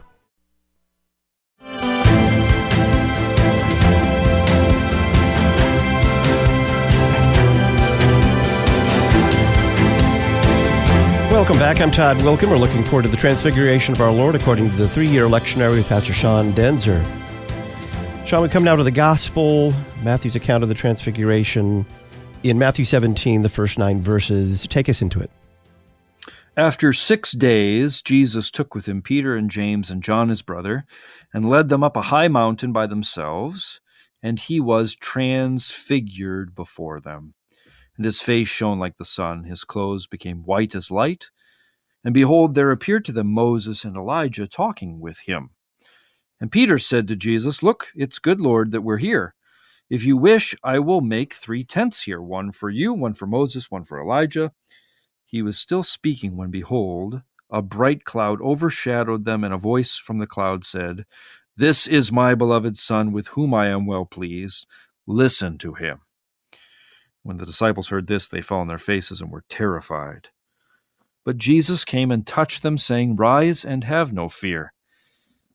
Welcome 11.31 11.59
back. 11.59 11.83
I'm 11.83 11.91
Todd 11.91 12.17
Wilken. 12.19 12.49
We're 12.49 12.57
looking 12.57 12.83
forward 12.83 13.03
to 13.03 13.09
the 13.09 13.19
transfiguration 13.19 13.93
of 13.93 14.01
our 14.01 14.11
Lord 14.11 14.35
according 14.35 14.71
to 14.71 14.77
the 14.77 14.89
three 14.89 15.07
year 15.07 15.27
lectionary 15.27 15.77
with 15.77 15.89
Pastor 15.91 16.15
Sean 16.15 16.53
Daenzer. 16.55 17.05
Sean, 18.27 18.43
we 18.43 18.49
come 18.49 18.65
now 18.65 18.75
to 18.75 18.83
the 18.83 18.91
Gospel, 18.91 19.75
Matthew's 20.07 20.37
account 20.37 20.63
of 20.63 20.71
the 20.71 20.75
transfiguration. 20.75 21.85
In 22.43 22.59
Matthew 22.59 22.85
17, 22.85 23.43
the 23.43 23.49
first 23.49 23.79
nine 23.79 24.01
verses, 24.01 24.67
take 24.69 24.89
us 24.89 25.03
into 25.03 25.21
it. 25.21 25.31
After 26.57 26.95
six 26.95 27.33
days, 27.33 28.01
Jesus 28.01 28.51
took 28.51 28.75
with 28.75 28.87
him 28.87 29.03
Peter 29.03 29.37
and 29.37 29.51
James 29.51 29.91
and 29.91 30.03
John 30.03 30.31
his 30.31 30.41
brother, 30.41 30.87
and 31.35 31.51
led 31.51 31.69
them 31.69 31.85
up 31.85 31.97
a 31.97 32.03
high 32.03 32.29
mountain 32.29 32.73
by 32.73 32.87
themselves, 32.87 33.81
and 34.23 34.41
he 34.41 34.61
was 34.61 34.95
transfigured 34.95 36.55
before 36.55 37.01
them 37.01 37.35
and 37.97 38.05
his 38.05 38.21
face 38.21 38.49
shone 38.49 38.79
like 38.79 38.97
the 38.97 39.05
sun. 39.05 39.45
His 39.45 39.65
clothes 39.65 40.07
became 40.07 40.45
white 40.45 40.75
as 40.75 40.91
light. 40.91 41.31
And 42.05 42.15
behold, 42.15 42.55
there 42.55 42.71
appeared 42.71 43.05
to 43.07 43.13
them 43.13 43.33
Moses 43.33 43.85
and 43.85 43.97
Elijah 43.97 44.47
talking 44.47 45.01
with 45.01 45.21
him. 45.21 45.51
And 46.41 46.53
Peter 46.53 46.79
said 46.79 47.09
to 47.09 47.17
Jesus, 47.17 47.63
Look, 47.63 47.89
it's 47.95 48.19
good, 48.19 48.41
Lord, 48.41 48.71
that 48.71 48.83
we're 48.83 48.99
here. 48.99 49.35
If 49.89 50.05
you 50.05 50.17
wish, 50.17 50.55
I 50.65 50.81
will 50.81 51.01
make 51.01 51.33
three 51.35 51.63
tents 51.63 52.03
here 52.03 52.21
one 52.21 52.51
for 52.51 52.69
you, 52.71 52.93
one 52.93 53.15
for 53.15 53.27
Moses, 53.27 53.71
one 53.71 53.85
for 53.85 54.01
Elijah. 54.01 54.53
He 55.25 55.43
was 55.43 55.59
still 55.59 55.83
speaking 55.83 56.37
when, 56.37 56.51
behold, 56.51 57.23
a 57.51 57.63
bright 57.63 58.05
cloud 58.05 58.41
overshadowed 58.41 59.25
them, 59.25 59.45
and 59.45 59.55
a 59.55 59.59
voice 59.59 59.97
from 59.97 60.19
the 60.19 60.27
cloud 60.27 60.65
said, 60.65 61.07
This 61.57 61.87
is 61.87 62.11
my 62.11 62.35
beloved 62.35 62.77
Son, 62.77 63.13
with 63.13 63.29
whom 63.29 63.55
I 63.55 63.69
am 63.69 63.87
well 63.87 64.05
pleased. 64.05 64.67
Listen 65.07 65.57
to 65.59 65.75
him. 65.75 66.01
When 67.23 67.37
the 67.37 67.47
disciples 67.47 67.89
heard 67.89 68.09
this, 68.09 68.29
they 68.29 68.41
fell 68.41 68.59
on 68.59 68.67
their 68.67 68.79
faces 68.79 69.21
and 69.21 69.31
were 69.31 69.45
terrified. 69.49 70.29
But 71.25 71.39
Jesus 71.39 71.85
came 71.85 72.11
and 72.11 72.27
touched 72.27 72.63
them, 72.63 72.79
saying, 72.79 73.17
Rise 73.17 73.65
and 73.65 73.85
have 73.85 74.13
no 74.13 74.29
fear. 74.29 74.73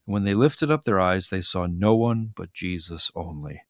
When 0.06 0.24
they 0.24 0.34
lifted 0.34 0.72
up 0.72 0.84
their 0.84 1.00
eyes, 1.00 1.30
they 1.30 1.42
saw 1.42 1.66
no 1.66 1.96
one 1.96 2.32
but 2.36 2.54
Jesus 2.54 3.12
only. 3.16 3.62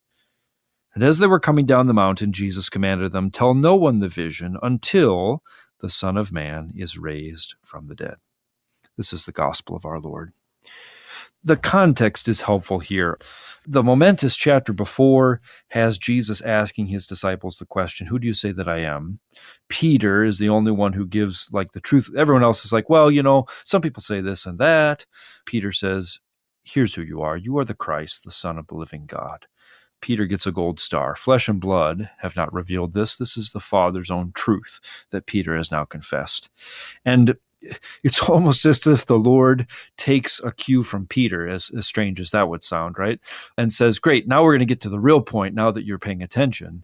And 0.94 1.04
as 1.04 1.20
they 1.20 1.28
were 1.28 1.40
coming 1.40 1.66
down 1.66 1.88
the 1.88 1.94
mountain, 1.94 2.34
Jesus 2.34 2.70
commanded 2.70 3.12
them, 3.12 3.32
Tell 3.32 3.54
no 3.54 3.76
one 3.76 4.00
the 4.00 4.10
vision 4.10 4.58
until 4.62 5.42
the 5.80 5.90
Son 5.90 6.18
of 6.18 6.32
Man 6.32 6.74
is 6.76 6.98
raised 6.98 7.56
from 7.64 7.88
the 7.88 7.96
dead. 7.96 8.16
This 8.98 9.14
is 9.14 9.26
the 9.26 9.32
gospel 9.32 9.76
of 9.76 9.86
our 9.86 10.00
Lord. 10.00 10.34
The 11.44 11.58
context 11.58 12.28
is 12.28 12.42
helpful 12.42 12.80
here. 12.80 13.18
The 13.66 13.82
momentous 13.82 14.36
chapter 14.36 14.74
before 14.74 15.42
has 15.70 15.98
Jesus 15.98 16.42
asking 16.42 16.88
his 16.88 17.08
disciples 17.08 17.58
the 17.58 17.66
question, 17.66 18.08
Who 18.08 18.20
do 18.20 18.28
you 18.28 18.34
say 18.34 18.52
that 18.52 18.68
I 18.68 18.80
am? 18.80 19.20
Peter 19.70 20.24
is 20.24 20.40
the 20.40 20.50
only 20.50 20.72
one 20.72 20.94
who 20.94 21.06
gives 21.06 21.48
like 21.52 21.72
the 21.72 21.80
truth. 21.80 22.12
Everyone 22.16 22.44
else 22.44 22.66
is 22.66 22.74
like, 22.74 22.90
Well, 22.90 23.10
you 23.10 23.24
know, 23.24 23.46
some 23.64 23.82
people 23.82 24.04
say 24.04 24.22
this 24.22 24.46
and 24.46 24.60
that. 24.60 25.06
Peter 25.46 25.72
says, 25.72 26.20
Here's 26.64 26.94
who 26.94 27.02
you 27.02 27.22
are. 27.22 27.38
You 27.38 27.58
are 27.58 27.66
the 27.66 27.74
Christ, 27.74 28.24
the 28.24 28.32
Son 28.32 28.60
of 28.60 28.68
the 28.68 28.76
living 28.76 29.06
God. 29.08 29.48
Peter 30.02 30.26
gets 30.26 30.48
a 30.48 30.52
gold 30.52 30.80
star. 30.80 31.16
Flesh 31.16 31.48
and 31.48 31.62
blood 31.62 32.10
have 32.20 32.36
not 32.36 32.54
revealed 32.54 32.94
this. 32.94 33.16
This 33.16 33.38
is 33.38 33.52
the 33.52 33.60
Father's 33.60 34.12
own 34.12 34.32
truth 34.34 34.80
that 35.12 35.28
Peter 35.28 35.56
has 35.56 35.72
now 35.72 35.86
confessed. 35.86 36.50
And 37.06 37.38
it's 38.04 38.22
almost 38.30 38.66
as 38.66 38.86
if 38.88 39.06
the 39.06 39.20
Lord 39.20 39.68
takes 39.98 40.40
a 40.44 40.52
cue 40.52 40.84
from 40.84 41.08
Peter, 41.08 41.48
as, 41.48 41.72
as 41.78 41.86
strange 41.86 42.20
as 42.20 42.32
that 42.32 42.50
would 42.50 42.64
sound, 42.64 42.98
right? 42.98 43.20
And 43.58 43.72
says, 43.72 44.00
Great, 44.00 44.28
now 44.28 44.44
we're 44.44 44.54
going 44.54 44.60
to 44.60 44.66
get 44.66 44.82
to 44.82 44.90
the 44.90 45.00
real 45.00 45.22
point 45.22 45.56
now 45.56 45.72
that 45.72 45.86
you're 45.86 46.00
paying 46.00 46.24
attention. 46.24 46.84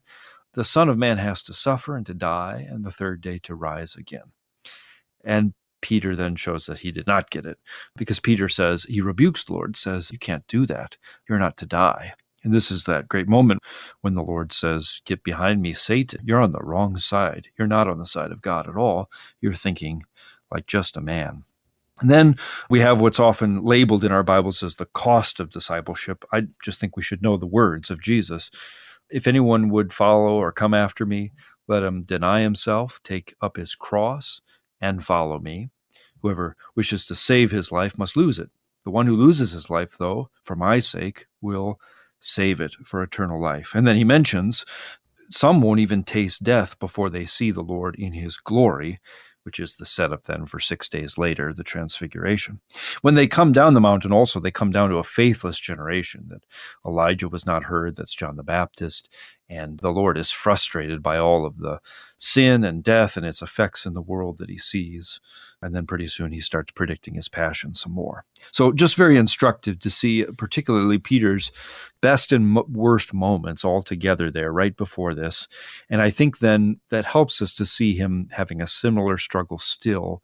The 0.53 0.63
Son 0.63 0.89
of 0.89 0.97
Man 0.97 1.17
has 1.17 1.43
to 1.43 1.53
suffer 1.53 1.95
and 1.95 2.05
to 2.05 2.13
die, 2.13 2.67
and 2.69 2.83
the 2.83 2.91
third 2.91 3.21
day 3.21 3.37
to 3.39 3.55
rise 3.55 3.95
again. 3.95 4.31
And 5.23 5.53
Peter 5.81 6.15
then 6.15 6.35
shows 6.35 6.65
that 6.65 6.79
he 6.79 6.91
did 6.91 7.05
not 7.05 7.29
get 7.29 7.45
it 7.45 7.59
because 7.95 8.19
Peter 8.19 8.49
says, 8.49 8.85
he 8.85 9.01
rebukes 9.01 9.43
the 9.43 9.53
Lord, 9.53 9.77
says, 9.77 10.11
You 10.11 10.17
can't 10.17 10.47
do 10.47 10.65
that. 10.65 10.97
You're 11.29 11.39
not 11.39 11.57
to 11.57 11.65
die. 11.65 12.13
And 12.47 12.55
this 12.55 12.71
is 12.71 12.85
that 12.85 13.09
great 13.09 13.27
moment 13.27 13.61
when 13.99 14.15
the 14.15 14.23
Lord 14.23 14.53
says, 14.53 15.01
Get 15.03 15.21
behind 15.21 15.61
me, 15.61 15.73
Satan. 15.73 16.21
You're 16.23 16.39
on 16.39 16.53
the 16.53 16.63
wrong 16.63 16.95
side. 16.95 17.49
You're 17.59 17.67
not 17.67 17.89
on 17.89 17.97
the 17.97 18.05
side 18.05 18.31
of 18.31 18.41
God 18.41 18.69
at 18.69 18.77
all. 18.77 19.11
You're 19.41 19.53
thinking 19.53 20.05
like 20.49 20.65
just 20.65 20.95
a 20.95 21.01
man. 21.01 21.43
And 21.99 22.09
then 22.09 22.37
we 22.69 22.79
have 22.79 23.01
what's 23.01 23.19
often 23.19 23.65
labeled 23.65 24.05
in 24.05 24.13
our 24.13 24.23
Bibles 24.23 24.63
as 24.63 24.77
the 24.77 24.85
cost 24.85 25.41
of 25.41 25.49
discipleship. 25.49 26.23
I 26.31 26.43
just 26.63 26.79
think 26.79 26.95
we 26.95 27.03
should 27.03 27.21
know 27.21 27.35
the 27.35 27.45
words 27.45 27.91
of 27.91 28.01
Jesus. 28.01 28.49
If 29.09 29.27
anyone 29.27 29.67
would 29.67 29.91
follow 29.91 30.37
or 30.37 30.53
come 30.53 30.73
after 30.73 31.05
me, 31.05 31.33
let 31.67 31.83
him 31.83 32.03
deny 32.03 32.43
himself, 32.43 33.01
take 33.03 33.35
up 33.41 33.57
his 33.57 33.75
cross, 33.75 34.39
and 34.79 35.03
follow 35.03 35.37
me. 35.37 35.67
Whoever 36.21 36.55
wishes 36.77 37.05
to 37.07 37.15
save 37.15 37.51
his 37.51 37.73
life 37.73 37.97
must 37.97 38.15
lose 38.15 38.39
it. 38.39 38.51
The 38.85 38.91
one 38.91 39.05
who 39.05 39.17
loses 39.17 39.51
his 39.51 39.69
life, 39.69 39.97
though, 39.97 40.29
for 40.43 40.55
my 40.55 40.79
sake, 40.79 41.25
will 41.41 41.77
save 42.19 42.59
it 42.61 42.75
for 42.83 43.01
eternal 43.01 43.41
life. 43.41 43.73
And 43.73 43.87
then 43.87 43.95
he 43.95 44.03
mentions 44.03 44.65
some 45.29 45.61
won't 45.61 45.81
even 45.81 46.03
taste 46.03 46.43
death 46.43 46.79
before 46.79 47.09
they 47.09 47.25
see 47.25 47.51
the 47.51 47.61
Lord 47.61 47.95
in 47.95 48.13
his 48.13 48.37
glory 48.37 48.99
which 49.47 49.61
is 49.61 49.77
the 49.77 49.85
setup 49.85 50.25
then 50.25 50.45
for 50.45 50.59
six 50.59 50.89
days 50.89 51.17
later, 51.17 51.53
the 51.53 51.63
transfiguration. 51.63 52.59
When 53.01 53.15
they 53.15 53.27
come 53.27 53.53
down 53.53 53.75
the 53.75 53.79
mountain, 53.79 54.11
also, 54.11 54.41
they 54.41 54.51
come 54.51 54.71
down 54.71 54.89
to 54.89 54.97
a 54.97 55.05
faithless 55.05 55.57
generation 55.57 56.25
that 56.27 56.43
Elijah 56.85 57.29
was 57.29 57.45
not 57.45 57.63
heard, 57.63 57.95
that's 57.95 58.13
John 58.13 58.35
the 58.35 58.43
Baptist, 58.43 59.07
and 59.49 59.79
the 59.79 59.89
Lord 59.89 60.17
is 60.17 60.31
frustrated 60.31 61.01
by 61.01 61.17
all 61.17 61.45
of 61.45 61.59
the 61.59 61.79
sin 62.17 62.65
and 62.65 62.83
death 62.83 63.15
and 63.15 63.25
its 63.25 63.41
effects 63.41 63.85
in 63.85 63.93
the 63.93 64.01
world 64.01 64.37
that 64.39 64.49
he 64.49 64.57
sees. 64.57 65.21
And 65.61 65.73
then 65.73 65.87
pretty 65.87 66.07
soon 66.07 66.31
he 66.31 66.39
starts 66.39 66.71
predicting 66.71 67.15
his 67.15 67.29
passion 67.29 67.73
some 67.73 67.91
more. 67.91 68.25
So, 68.51 68.71
just 68.71 68.95
very 68.95 69.17
instructive 69.17 69.79
to 69.79 69.89
see, 69.89 70.23
particularly 70.37 70.99
Peter's 70.99 71.51
best 71.99 72.31
and 72.31 72.55
worst 72.55 73.13
moments 73.13 73.65
all 73.65 73.81
together 73.81 74.29
there 74.29 74.51
right 74.51 74.75
before 74.77 75.15
this. 75.15 75.47
And 75.89 76.01
I 76.01 76.11
think 76.11 76.39
then 76.39 76.79
that 76.89 77.05
helps 77.05 77.41
us 77.41 77.55
to 77.55 77.65
see 77.65 77.95
him 77.95 78.29
having 78.31 78.61
a 78.61 78.67
similar 78.67 79.17
struggle 79.17 79.57
still 79.57 80.21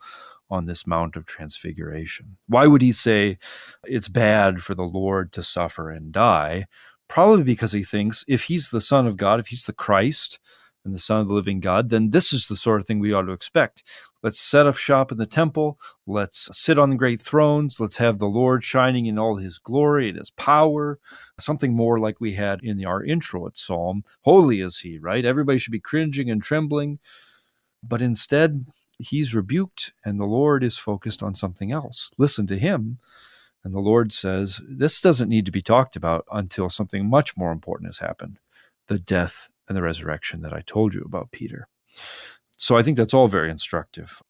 on 0.50 0.66
this 0.68 0.86
Mount 0.86 1.16
of 1.16 1.26
Transfiguration. 1.26 2.38
Why 2.48 2.68
would 2.68 2.84
he 2.84 2.92
say 2.92 3.40
it's 3.86 4.08
bad 4.08 4.62
for 4.62 4.76
the 4.76 4.84
Lord 4.84 5.32
to 5.34 5.42
suffer 5.42 5.90
and 5.90 6.12
die? 6.12 6.68
Probably 7.08 7.44
because 7.44 7.72
he 7.72 7.84
thinks 7.84 8.24
if 8.28 8.44
he's 8.44 8.70
the 8.70 8.82
Son 8.82 9.08
of 9.08 9.18
God, 9.18 9.40
if 9.40 9.48
he's 9.48 9.66
the 9.66 9.74
Christ, 9.74 10.40
and 10.86 10.94
the 10.94 11.00
Son 11.00 11.22
of 11.22 11.28
the 11.28 11.34
living 11.34 11.60
God, 11.60 11.90
then 11.90 12.10
this 12.10 12.34
is 12.34 12.48
the 12.48 12.56
sort 12.56 12.80
of 12.80 12.88
thing 12.88 13.00
we 13.00 13.14
ought 13.14 13.24
to 13.24 13.32
expect. 13.32 13.84
Let's 14.22 14.40
set 14.40 14.68
up 14.68 14.78
shop 14.78 15.12
in 15.12 15.18
the 15.18 15.26
temple. 15.26 15.80
Let's 16.06 16.50
sit 16.52 16.80
on 16.80 16.92
the 16.92 16.96
great 16.96 17.22
thrones. 17.22 17.80
Let's 17.80 17.98
have 17.98 18.20
the 18.20 18.26
Lord 18.26 18.64
shining 18.64 19.06
in 19.06 19.20
all 19.20 19.38
his 19.38 19.60
glory 19.60 20.10
and 20.10 20.18
his 20.18 20.32
power. 20.32 21.00
Something 21.40 21.74
more 21.74 22.00
like 22.00 22.20
we 22.20 22.34
had 22.34 22.62
in 22.64 22.86
our 22.86 23.04
intro 23.04 23.48
at 23.48 23.58
Psalm. 23.58 24.04
Holy 24.22 24.62
is 24.62 24.80
he, 24.80 25.00
right? 25.00 25.26
Everybody 25.26 25.58
should 25.58 25.72
be 25.72 25.80
cringing 25.80 26.30
and 26.30 26.42
trembling. 26.42 27.00
But 27.82 28.02
instead, 28.02 28.66
he's 28.98 29.36
rebuked 29.36 29.92
and 30.06 30.20
the 30.20 30.26
Lord 30.26 30.64
is 30.64 30.78
focused 30.78 31.22
on 31.22 31.36
something 31.36 31.72
else. 31.72 32.12
Listen 32.18 32.48
to 32.48 32.58
him. 32.58 33.00
And 33.66 33.74
the 33.74 33.80
Lord 33.80 34.12
says, 34.12 34.62
This 34.68 35.00
doesn't 35.00 35.30
need 35.30 35.46
to 35.46 35.52
be 35.52 35.62
talked 35.62 35.96
about 35.96 36.26
until 36.32 36.70
something 36.70 37.10
much 37.10 37.38
more 37.38 37.52
important 37.52 37.88
has 37.88 38.00
happened 38.00 38.40
the 38.88 39.00
death 39.00 39.50
and 39.68 39.78
the 39.78 39.82
resurrection 39.82 40.42
that 40.42 40.54
I 40.54 40.62
told 40.66 40.94
you 40.94 41.04
about, 41.06 41.32
Peter. 41.32 41.68
So 42.58 42.78
I 42.78 42.84
think 42.84 42.98
that's 42.98 43.14
all 43.14 43.28
very 43.28 43.50
instructive. 43.50 44.22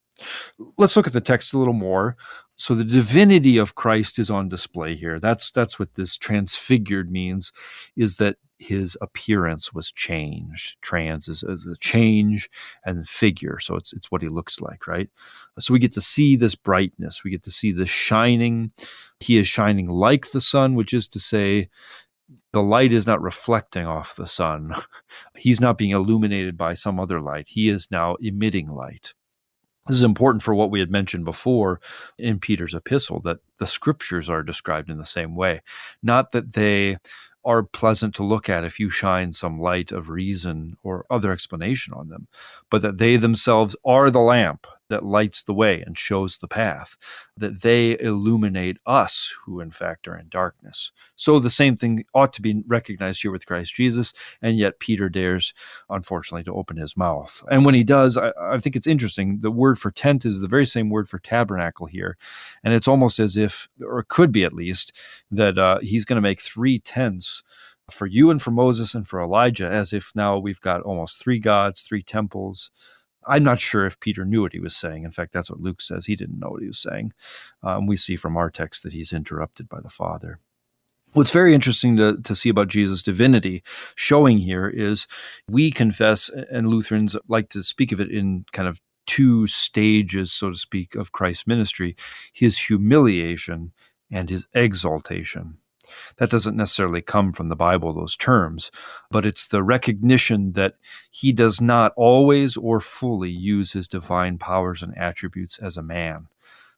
Let's 0.77 0.95
look 0.95 1.07
at 1.07 1.13
the 1.13 1.21
text 1.21 1.53
a 1.53 1.57
little 1.57 1.73
more. 1.73 2.17
So 2.55 2.75
the 2.75 2.83
divinity 2.83 3.57
of 3.57 3.75
Christ 3.75 4.19
is 4.19 4.29
on 4.29 4.47
display 4.47 4.95
here. 4.95 5.19
That's 5.19 5.51
that's 5.51 5.79
what 5.79 5.95
this 5.95 6.15
transfigured 6.15 7.11
means, 7.11 7.51
is 7.95 8.17
that 8.17 8.37
his 8.59 8.95
appearance 9.01 9.73
was 9.73 9.91
changed. 9.91 10.77
Trans 10.81 11.27
is, 11.27 11.43
is, 11.43 11.67
a 11.67 11.75
change 11.77 12.49
and 12.85 13.07
figure. 13.07 13.59
So 13.59 13.75
it's 13.75 13.91
it's 13.91 14.11
what 14.11 14.21
he 14.21 14.29
looks 14.29 14.61
like, 14.61 14.87
right? 14.87 15.09
So 15.59 15.73
we 15.73 15.79
get 15.79 15.93
to 15.93 16.01
see 16.01 16.35
this 16.35 16.55
brightness. 16.55 17.23
We 17.23 17.31
get 17.31 17.43
to 17.43 17.51
see 17.51 17.71
this 17.71 17.89
shining. 17.89 18.71
He 19.19 19.37
is 19.37 19.47
shining 19.47 19.87
like 19.87 20.31
the 20.31 20.41
sun, 20.41 20.75
which 20.75 20.93
is 20.93 21.07
to 21.09 21.19
say, 21.19 21.69
the 22.51 22.61
light 22.61 22.93
is 22.93 23.07
not 23.07 23.21
reflecting 23.21 23.85
off 23.85 24.15
the 24.15 24.27
sun. 24.27 24.75
He's 25.37 25.61
not 25.61 25.77
being 25.77 25.91
illuminated 25.91 26.57
by 26.57 26.73
some 26.73 26.99
other 26.99 27.21
light. 27.21 27.47
He 27.47 27.69
is 27.69 27.89
now 27.91 28.15
emitting 28.15 28.69
light. 28.69 29.13
This 29.87 29.97
is 29.97 30.03
important 30.03 30.43
for 30.43 30.55
what 30.55 30.71
we 30.71 30.79
had 30.79 30.91
mentioned 30.91 31.25
before 31.25 31.81
in 32.17 32.39
Peter's 32.39 32.73
epistle 32.73 33.19
that 33.21 33.39
the 33.57 33.67
scriptures 33.67 34.29
are 34.29 34.41
described 34.41 34.89
in 34.89 34.97
the 34.97 35.05
same 35.05 35.35
way. 35.35 35.61
Not 36.01 36.31
that 36.31 36.53
they 36.53 36.97
are 37.45 37.63
pleasant 37.63 38.15
to 38.15 38.23
look 38.23 38.49
at 38.49 38.63
if 38.63 38.79
you 38.79 38.89
shine 38.89 39.33
some 39.33 39.59
light 39.59 39.91
of 39.91 40.09
reason 40.09 40.77
or 40.83 41.05
other 41.09 41.31
explanation 41.31 41.93
on 41.93 42.07
them, 42.07 42.27
but 42.69 42.81
that 42.81 42.97
they 42.97 43.17
themselves 43.17 43.75
are 43.83 44.09
the 44.09 44.19
lamp 44.19 44.65
that 44.89 45.05
lights 45.05 45.43
the 45.43 45.53
way 45.53 45.81
and 45.81 45.97
shows 45.97 46.37
the 46.37 46.47
path, 46.47 46.97
that 47.37 47.61
they 47.61 47.97
illuminate 47.99 48.77
us 48.85 49.35
who 49.45 49.59
in 49.59 49.71
fact 49.71 50.07
are 50.07 50.17
in 50.17 50.27
darkness. 50.29 50.91
So 51.15 51.39
the 51.39 51.49
same 51.49 51.75
thing 51.75 52.05
ought 52.13 52.33
to 52.33 52.41
be 52.41 52.63
recognized 52.67 53.21
here 53.21 53.31
with 53.31 53.45
Christ 53.45 53.73
Jesus, 53.73 54.13
and 54.41 54.57
yet 54.57 54.79
Peter 54.79 55.09
dares, 55.09 55.53
unfortunately, 55.89 56.43
to 56.43 56.53
open 56.53 56.77
his 56.77 56.97
mouth. 56.97 57.43
And 57.49 57.65
when 57.65 57.75
he 57.75 57.83
does, 57.83 58.17
I, 58.17 58.31
I 58.39 58.59
think 58.59 58.75
it's 58.75 58.87
interesting. 58.87 59.39
The 59.39 59.51
word 59.51 59.79
for 59.79 59.91
tent 59.91 60.25
is 60.25 60.39
the 60.39 60.47
very 60.47 60.65
same 60.65 60.89
word 60.89 61.09
for 61.09 61.19
tabernacle 61.19 61.87
here, 61.87 62.17
and 62.63 62.73
it's 62.73 62.87
almost 62.87 63.19
as 63.19 63.37
if, 63.37 63.67
or 63.81 64.03
could 64.03 64.31
be 64.31 64.43
at 64.43 64.53
least, 64.53 64.99
that 65.31 65.57
uh, 65.57 65.79
he's 65.81 66.05
going 66.05 66.17
to 66.17 66.21
make 66.21 66.41
three 66.41 66.79
tents 66.79 67.43
for 67.91 68.05
you 68.05 68.29
and 68.29 68.41
for 68.41 68.51
Moses 68.51 68.95
and 68.95 69.07
for 69.07 69.21
Elijah, 69.21 69.67
as 69.67 69.93
if 69.93 70.11
now 70.15 70.37
we've 70.37 70.61
got 70.61 70.81
almost 70.83 71.21
three 71.21 71.39
gods, 71.39 71.81
three 71.81 72.03
temples. 72.03 72.71
I'm 73.27 73.43
not 73.43 73.59
sure 73.59 73.85
if 73.85 73.99
Peter 73.99 74.25
knew 74.25 74.41
what 74.41 74.53
he 74.53 74.59
was 74.59 74.75
saying. 74.75 75.03
In 75.03 75.11
fact, 75.11 75.33
that's 75.33 75.49
what 75.49 75.61
Luke 75.61 75.81
says. 75.81 76.05
He 76.05 76.15
didn't 76.15 76.39
know 76.39 76.49
what 76.49 76.61
he 76.61 76.67
was 76.67 76.79
saying. 76.79 77.13
Um, 77.61 77.87
we 77.87 77.95
see 77.95 78.15
from 78.15 78.37
our 78.37 78.49
text 78.49 78.83
that 78.83 78.93
he's 78.93 79.13
interrupted 79.13 79.69
by 79.69 79.81
the 79.81 79.89
Father. 79.89 80.39
What's 81.13 81.31
very 81.31 81.53
interesting 81.53 81.95
to, 81.97 82.17
to 82.23 82.33
see 82.33 82.49
about 82.49 82.69
Jesus' 82.69 83.03
divinity 83.03 83.63
showing 83.95 84.39
here 84.39 84.67
is 84.67 85.07
we 85.47 85.71
confess, 85.71 86.29
and 86.29 86.67
Lutherans 86.67 87.15
like 87.27 87.49
to 87.49 87.61
speak 87.61 87.91
of 87.91 87.99
it 87.99 88.09
in 88.09 88.45
kind 88.51 88.67
of 88.67 88.81
two 89.05 89.45
stages, 89.47 90.31
so 90.31 90.49
to 90.49 90.55
speak, 90.55 90.95
of 90.95 91.11
Christ's 91.11 91.45
ministry 91.45 91.95
his 92.33 92.57
humiliation 92.57 93.73
and 94.11 94.29
his 94.29 94.47
exaltation. 94.53 95.57
That 96.17 96.29
doesn't 96.29 96.55
necessarily 96.55 97.01
come 97.01 97.31
from 97.31 97.49
the 97.49 97.55
Bible, 97.55 97.93
those 97.93 98.15
terms, 98.15 98.71
but 99.11 99.25
it's 99.25 99.47
the 99.47 99.63
recognition 99.63 100.53
that 100.53 100.75
he 101.11 101.31
does 101.31 101.61
not 101.61 101.93
always 101.95 102.57
or 102.57 102.79
fully 102.79 103.31
use 103.31 103.73
his 103.73 103.87
divine 103.87 104.37
powers 104.37 104.81
and 104.81 104.97
attributes 104.97 105.59
as 105.59 105.77
a 105.77 105.83
man. 105.83 106.27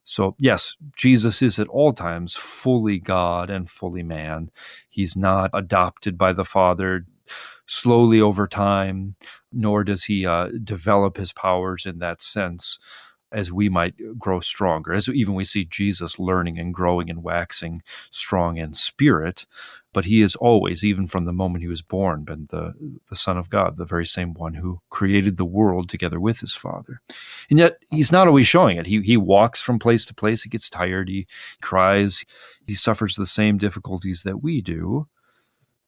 So, 0.04 0.36
yes, 0.38 0.76
Jesus 0.96 1.42
is 1.42 1.58
at 1.58 1.68
all 1.68 1.92
times 1.92 2.36
fully 2.36 3.00
God 3.00 3.50
and 3.50 3.68
fully 3.68 4.04
man. 4.04 4.52
He's 4.88 5.18
not 5.18 5.50
adopted 5.54 6.18
by 6.18 6.32
the 6.32 6.46
Father 6.46 7.06
slowly 7.66 8.22
over 8.22 8.48
time, 8.48 9.16
nor 9.52 9.84
does 9.84 10.04
he 10.04 10.26
uh, 10.26 10.50
develop 10.64 11.18
his 11.18 11.34
powers 11.34 11.88
in 11.88 11.98
that 12.00 12.22
sense 12.22 12.78
as 13.32 13.52
we 13.52 13.70
might 13.70 13.96
grow 14.18 14.40
stronger, 14.40 14.94
as 14.94 15.10
even 15.10 15.34
we 15.34 15.46
see 15.46 15.66
Jesus 15.66 16.20
learning 16.20 16.58
and 16.58 16.74
growing 16.74 17.10
and 17.10 17.24
waxing 17.24 17.82
strong 18.10 18.58
in 18.58 18.74
spirit, 18.74 19.46
but 19.94 20.06
he 20.06 20.22
is 20.22 20.36
always, 20.36 20.84
even 20.84 21.08
from 21.08 21.26
the 21.26 21.34
moment 21.34 21.64
he 21.64 21.70
was 21.70 21.82
born, 21.82 22.24
been 22.24 22.48
the, 22.50 22.74
the 23.10 23.16
Son 23.16 23.38
of 23.38 23.50
God, 23.50 23.78
the 23.78 23.86
very 23.86 24.06
same 24.06 24.34
one 24.34 24.54
who 24.54 24.82
created 24.90 25.38
the 25.38 25.46
world 25.46 25.90
together 25.90 26.20
with 26.20 26.42
his 26.42 26.54
Father. 26.54 27.02
And 27.50 27.60
yet 27.60 27.78
he's 27.90 28.12
not 28.12 28.28
always 28.28 28.46
showing 28.48 28.78
it. 28.78 28.88
He, 28.88 29.02
he 29.02 29.18
walks 29.18 29.62
from 29.62 29.80
place 29.80 30.06
to 30.06 30.14
place, 30.14 30.44
he 30.44 30.50
gets 30.50 30.70
tired, 30.70 31.08
he 31.08 31.28
cries, 31.62 32.26
he 32.68 32.76
suffers 32.76 33.16
the 33.16 33.26
same 33.26 33.58
difficulties 33.58 34.24
that 34.24 34.44
we 34.44 34.62
do. 34.62 35.08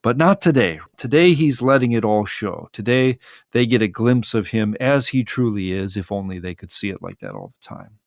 But 0.03 0.17
not 0.17 0.41
today. 0.41 0.79
Today, 0.95 1.33
he's 1.33 1.61
letting 1.61 1.91
it 1.91 2.05
all 2.05 2.25
show. 2.25 2.69
Today, 2.71 3.19
they 3.51 3.65
get 3.65 3.81
a 3.81 3.87
glimpse 3.87 4.33
of 4.33 4.47
him 4.47 4.75
as 4.79 5.09
he 5.09 5.23
truly 5.23 5.71
is, 5.71 5.97
if 5.97 6.11
only 6.11 6.39
they 6.39 6.55
could 6.55 6.71
see 6.71 6.89
it 6.89 7.01
like 7.01 7.19
that 7.19 7.33
all 7.33 7.51
the 7.53 7.67
time. 7.67 7.99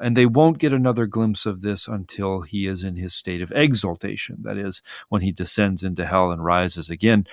And 0.00 0.16
they 0.16 0.26
won't 0.26 0.58
get 0.58 0.72
another 0.72 1.06
glimpse 1.06 1.44
of 1.44 1.60
this 1.60 1.86
until 1.88 2.42
he 2.42 2.66
is 2.66 2.84
in 2.84 2.96
his 2.96 3.14
state 3.14 3.42
of 3.42 3.52
exaltation. 3.52 4.38
That 4.42 4.56
is, 4.56 4.80
when 5.08 5.22
he 5.22 5.32
descends 5.32 5.82
into 5.82 6.06
hell 6.06 6.30
and 6.30 6.44
rises 6.44 6.88
again 6.88 7.26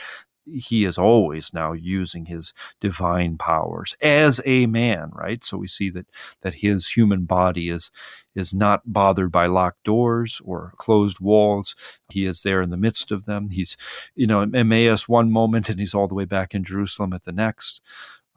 he 0.46 0.86
is 0.86 0.98
always 0.98 1.54
now 1.54 1.74
using 1.74 2.26
his 2.26 2.54
divine 2.80 3.38
powers 3.38 3.96
as 4.02 4.41
a 4.46 4.66
man 4.66 5.12
right? 5.14 5.43
So 5.43 5.58
we 5.58 5.68
see 5.68 5.89
that 5.91 6.08
that 6.41 6.56
his 6.56 6.88
human 6.89 7.26
body 7.26 7.70
is 7.70 7.91
is 8.36 8.54
not 8.54 8.82
bothered 8.86 9.32
by 9.32 9.48
locked 9.48 9.84
doors 9.84 10.41
or 10.43 10.74
closed 10.78 11.20
walls. 11.20 11.76
He 12.10 12.26
is 12.26 12.43
there 12.43 12.62
in 12.62 12.70
the 12.70 12.78
midst 12.78 13.12
of 13.12 13.26
them. 13.26 13.50
He's 13.50 13.78
you 14.16 14.28
know 14.28 14.41
emmaus 14.41 15.08
one 15.08 15.32
moment 15.32 15.70
and 15.70 15.80
he's 15.80 15.93
all 15.93 16.08
the 16.08 16.16
way 16.16 16.26
back 16.26 16.54
in 16.54 16.64
jerusalem 16.64 17.14
at 17.14 17.24
the 17.24 17.32
next. 17.32 17.82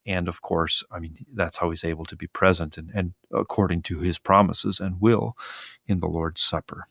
And 0.06 0.28
of 0.28 0.40
course 0.42 0.82
i 0.90 0.98
mean 0.98 1.26
that's 1.34 1.58
how 1.58 1.70
he's 1.70 1.84
able 1.84 2.04
to 2.06 2.16
be 2.16 2.26
present 2.26 2.78
and, 2.78 2.90
and 2.94 3.14
according 3.32 3.82
to 3.82 3.98
his 3.98 4.18
promises 4.18 4.80
and 4.80 5.00
will 5.00 5.36
in 5.86 6.00
the 6.00 6.08
lord's 6.08 6.40
supper. 6.40 6.86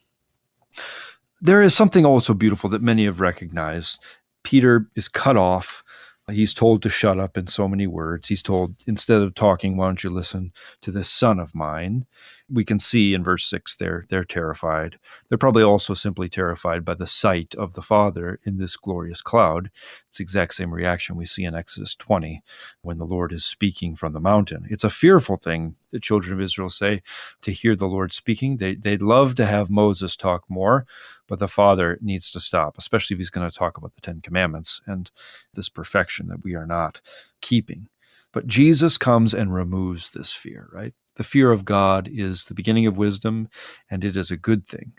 There 1.40 1.62
is 1.62 1.76
something 1.76 2.06
also 2.06 2.34
beautiful 2.34 2.70
that 2.72 2.82
many 2.82 3.06
have 3.06 3.22
recognized 3.22 4.00
Peter 4.48 4.90
is 4.96 5.10
cut 5.10 5.36
off. 5.36 5.84
He's 6.32 6.54
told 6.54 6.82
to 6.84 6.90
shut 6.90 7.20
up 7.20 7.38
in 7.38 7.48
so 7.48 7.68
many 7.68 7.86
words. 7.86 8.30
He's 8.30 8.42
told, 8.42 8.76
instead 8.88 9.22
of 9.22 9.36
talking, 9.36 9.76
why 9.76 9.88
don't 9.88 10.02
you 10.02 10.10
listen 10.10 10.54
to 10.84 10.92
this 10.92 11.10
son 11.10 11.38
of 11.38 11.54
mine? 11.54 12.06
We 12.50 12.64
can 12.64 12.80
see 12.80 13.14
in 13.14 13.26
verse 13.26 13.46
6 13.50 13.76
they're, 13.76 14.06
they're 14.08 14.24
terrified. 14.24 15.00
They're 15.28 15.38
probably 15.38 15.64
also 15.64 15.94
simply 15.94 16.30
terrified 16.30 16.86
by 16.86 16.94
the 16.94 17.06
sight 17.06 17.56
of 17.56 17.74
the 17.74 17.82
Father 17.82 18.40
in 18.46 18.58
this 18.58 18.78
glorious 18.78 19.22
cloud. 19.22 19.70
It's 20.08 20.20
the 20.20 20.24
exact 20.24 20.54
same 20.54 20.74
reaction 20.74 21.18
we 21.18 21.26
see 21.26 21.44
in 21.44 21.54
Exodus 21.54 21.94
20 21.96 22.42
when 22.82 23.00
the 23.00 23.06
Lord 23.06 23.34
is 23.34 23.44
speaking 23.44 23.98
from 23.98 24.14
the 24.14 24.22
mountain. 24.22 24.66
It's 24.70 24.86
a 24.86 24.90
fearful 24.90 25.36
thing, 25.36 25.76
the 25.92 26.00
children 26.00 26.34
of 26.34 26.42
Israel 26.42 26.70
say, 26.70 27.02
to 27.42 27.52
hear 27.52 27.76
the 27.76 27.86
Lord 27.86 28.14
speaking. 28.14 28.58
They, 28.58 28.76
they'd 28.76 29.02
love 29.02 29.36
to 29.36 29.46
have 29.46 29.70
Moses 29.70 30.16
talk 30.16 30.44
more, 30.48 30.86
but 31.28 31.40
the 31.40 31.48
Father 31.48 31.98
needs 32.02 32.32
to 32.32 32.40
stop, 32.40 32.78
especially 32.78 33.16
if 33.16 33.20
he's 33.20 33.30
going 33.30 33.50
to 33.50 33.56
talk 33.56 33.78
about 33.78 33.96
the 33.96 34.02
Ten 34.02 34.22
Commandments 34.22 34.82
and 34.86 35.12
this 35.54 35.70
perfection 35.70 36.28
that 36.28 36.44
we 36.44 36.56
are 36.56 36.66
not 36.66 37.02
keeping. 37.42 37.88
But 38.34 38.48
Jesus 38.48 38.98
comes 38.98 39.34
and 39.34 39.54
removes 39.54 40.12
this 40.12 40.34
fear, 40.34 40.70
right? 40.72 40.94
The 41.16 41.24
fear 41.24 41.52
of 41.52 41.66
God 41.66 42.10
is 42.12 42.46
the 42.46 42.54
beginning 42.54 42.86
of 42.86 42.98
wisdom, 42.98 43.50
and 43.90 44.04
it 44.04 44.16
is 44.16 44.30
a 44.32 44.38
good 44.38 44.68
thing 44.68 44.94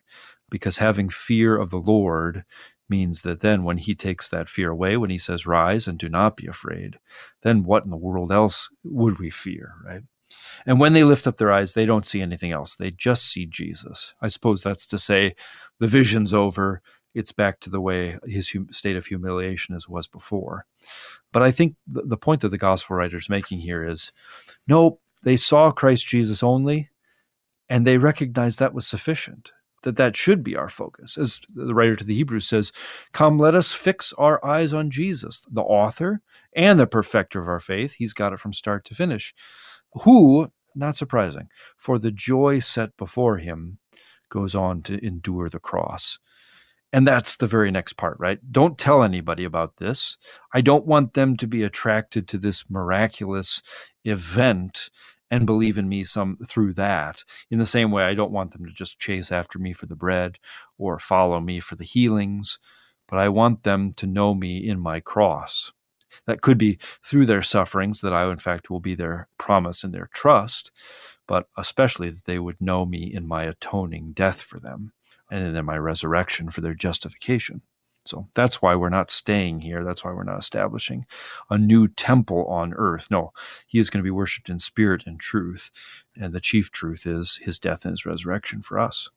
because 0.51 0.79
having 0.79 1.09
fear 1.09 1.57
of 1.57 1.71
the 1.71 1.79
Lord 1.79 2.45
means 2.89 3.23
that 3.23 3.41
then 3.41 3.65
when 3.65 3.79
he 3.79 3.95
takes 3.95 4.29
that 4.29 4.49
fear 4.49 4.71
away, 4.71 4.97
when 4.97 5.11
he 5.11 5.19
says, 5.19 5.47
Rise 5.47 5.87
and 5.87 5.99
do 5.99 6.09
not 6.09 6.37
be 6.37 6.47
afraid, 6.47 6.99
then 7.43 7.65
what 7.65 7.85
in 7.85 7.91
the 7.91 7.97
world 7.97 8.33
else 8.33 8.69
would 8.83 9.19
we 9.19 9.31
fear, 9.31 9.75
right? 9.85 10.03
And 10.67 10.81
when 10.81 10.93
they 10.93 11.05
lift 11.05 11.27
up 11.27 11.37
their 11.37 11.53
eyes, 11.53 11.75
they 11.75 11.87
don't 11.87 12.07
see 12.07 12.21
anything 12.21 12.53
else. 12.53 12.77
They 12.77 12.91
just 12.91 13.27
see 13.27 13.47
Jesus. 13.47 14.15
I 14.21 14.29
suppose 14.29 14.63
that's 14.63 14.87
to 14.87 14.99
say 14.99 15.35
the 15.79 15.87
vision's 15.87 16.35
over. 16.35 16.83
It's 17.15 17.33
back 17.33 17.61
to 17.61 17.71
the 17.71 17.81
way 17.81 18.19
his 18.27 18.53
hum- 18.53 18.69
state 18.71 18.97
of 18.97 19.07
humiliation 19.07 19.75
as 19.75 19.89
was 19.89 20.07
before. 20.07 20.67
But 21.33 21.43
I 21.43 21.51
think 21.51 21.75
the, 21.87 22.03
the 22.03 22.17
point 22.17 22.43
that 22.43 22.49
the 22.49 22.59
gospel 22.59 22.97
writer's 22.97 23.29
making 23.29 23.61
here 23.61 23.87
is 23.87 24.13
no, 24.69 25.01
they 25.23 25.37
saw 25.37 25.73
Christ 25.73 26.07
Jesus 26.07 26.43
only, 26.43 26.91
and 27.69 27.87
they 27.87 27.99
recognized 27.99 28.59
that 28.59 28.75
was 28.75 28.87
sufficient 28.87 29.53
that 29.83 29.97
that 29.97 30.17
should 30.17 30.43
be 30.43 30.57
our 30.57 30.69
focus. 30.69 31.17
As 31.17 31.41
the 31.55 31.75
writer 31.75 31.97
to 31.97 32.05
the 32.05 32.15
Hebrews 32.15 32.47
says, 32.47 32.73
Come, 33.13 33.39
let 33.39 33.55
us 33.55 33.73
fix 33.73 34.13
our 34.19 34.45
eyes 34.45 34.75
on 34.75 34.91
Jesus, 34.91 35.43
the 35.51 35.63
author 35.63 36.21
and 36.55 36.79
the 36.79 36.87
perfecter 36.87 37.41
of 37.41 37.49
our 37.49 37.61
faith. 37.61 37.95
He's 37.95 38.13
got 38.13 38.33
it 38.33 38.41
from 38.41 38.53
start 38.53 38.85
to 38.87 38.95
finish 38.95 39.35
who, 39.93 40.51
not 40.75 40.97
surprising, 40.97 41.49
for 41.77 41.99
the 41.99 42.11
joy 42.11 42.59
set 42.61 42.97
before 42.97 43.39
him, 43.39 43.79
goes 44.29 44.55
on 44.55 44.83
to 44.83 45.05
endure 45.05 45.49
the 45.49 45.59
cross. 45.59 46.19
And 46.93 47.07
that's 47.07 47.37
the 47.37 47.47
very 47.47 47.71
next 47.71 47.95
part, 47.95 48.17
right? 48.19 48.39
Don't 48.51 48.79
tell 48.79 49.03
anybody 49.03 49.45
about 49.45 49.77
this. 49.77 50.17
I 50.55 50.63
don't 50.63 50.87
want 50.87 51.15
them 51.15 51.37
to 51.37 51.47
be 51.47 51.63
attracted 51.63 52.27
to 52.29 52.39
this 52.39 52.65
miraculous 52.71 53.63
event 54.05 54.89
and 55.31 55.45
believe 55.45 55.77
in 55.77 55.89
me 55.89 56.05
some 56.05 56.39
through 56.47 56.73
that. 56.75 57.25
In 57.51 57.59
the 57.59 57.67
same 57.67 57.91
way, 57.91 58.05
I 58.05 58.15
don't 58.15 58.33
want 58.33 58.53
them 58.53 58.65
to 58.65 58.73
just 58.73 58.99
chase 58.99 59.31
after 59.31 59.59
me 59.59 59.75
for 59.75 59.85
the 59.85 59.97
bread 59.97 60.39
or 60.79 60.99
follow 60.99 61.41
me 61.41 61.61
for 61.61 61.77
the 61.77 61.85
healings, 61.85 62.59
but 63.07 63.19
I 63.19 63.29
want 63.29 63.65
them 63.65 63.93
to 63.95 64.07
know 64.07 64.35
me 64.35 64.57
in 64.57 64.81
my 64.81 65.01
cross. 65.01 65.73
That 66.27 66.41
could 66.43 66.59
be 66.59 66.79
through 67.05 67.27
their 67.27 67.43
sufferings, 67.43 68.01
that 68.01 68.13
I, 68.13 68.31
in 68.31 68.39
fact, 68.39 68.71
will 68.71 68.81
be 68.81 68.95
their 68.95 69.29
promise 69.39 69.85
and 69.85 69.93
their 69.93 70.11
trust, 70.13 70.71
but 71.27 71.49
especially 71.57 72.11
that 72.11 72.25
they 72.25 72.39
would 72.39 72.61
know 72.61 72.85
me 72.85 73.13
in 73.13 73.27
my 73.27 73.45
atoning 73.45 74.13
death 74.13 74.41
for 74.41 74.59
them 74.59 74.93
and 75.31 75.57
in 75.57 75.65
my 75.65 75.77
resurrection 75.77 76.51
for 76.51 76.61
their 76.61 76.75
justification. 76.75 77.63
So 78.09 78.27
that's 78.35 78.63
why 78.63 78.75
we're 78.75 78.89
not 78.89 79.11
staying 79.11 79.61
here. 79.61 79.85
That's 79.85 80.03
why 80.03 80.13
we're 80.13 80.25
not 80.25 80.39
establishing 80.39 81.05
a 81.51 81.59
new 81.59 81.89
temple 81.89 82.47
on 82.47 82.73
earth. 82.75 83.09
No, 83.11 83.33
he 83.67 83.79
is 83.79 83.91
going 83.91 84.03
to 84.03 84.07
be 84.07 84.11
worshiped 84.11 84.49
in 84.49 84.59
spirit 84.59 85.03
and 85.07 85.21
truth. 85.21 85.71
And 86.17 86.33
the 86.33 86.41
chief 86.41 86.71
truth 86.71 87.07
is 87.07 87.39
his 87.43 87.59
death 87.59 87.85
and 87.85 87.93
his 87.93 88.07
resurrection 88.07 88.63
for 88.63 88.79
us. 88.79 89.11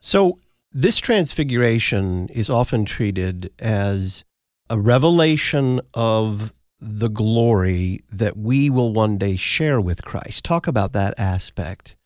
So, 0.00 0.38
this 0.72 0.98
transfiguration 0.98 2.28
is 2.28 2.50
often 2.50 2.84
treated 2.84 3.50
as 3.58 4.24
a 4.68 4.78
revelation 4.78 5.80
of 5.94 6.52
the 6.80 7.08
glory 7.08 8.00
that 8.12 8.36
we 8.36 8.68
will 8.70 8.92
one 8.92 9.18
day 9.18 9.36
share 9.36 9.80
with 9.80 10.04
Christ. 10.04 10.44
Talk 10.44 10.66
about 10.66 10.92
that 10.92 11.14
aspect 11.18 11.96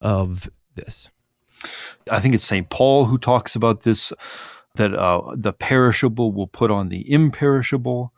of 0.00 0.48
this. 0.74 1.08
I 2.10 2.20
think 2.20 2.34
it's 2.34 2.44
St. 2.44 2.68
Paul 2.70 3.06
who 3.06 3.18
talks 3.18 3.56
about 3.56 3.82
this 3.82 4.12
that 4.74 4.94
uh, 4.94 5.34
the 5.34 5.52
perishable 5.52 6.32
will 6.32 6.46
put 6.46 6.70
on 6.70 6.88
the 6.88 7.10
imperishable, 7.10 8.12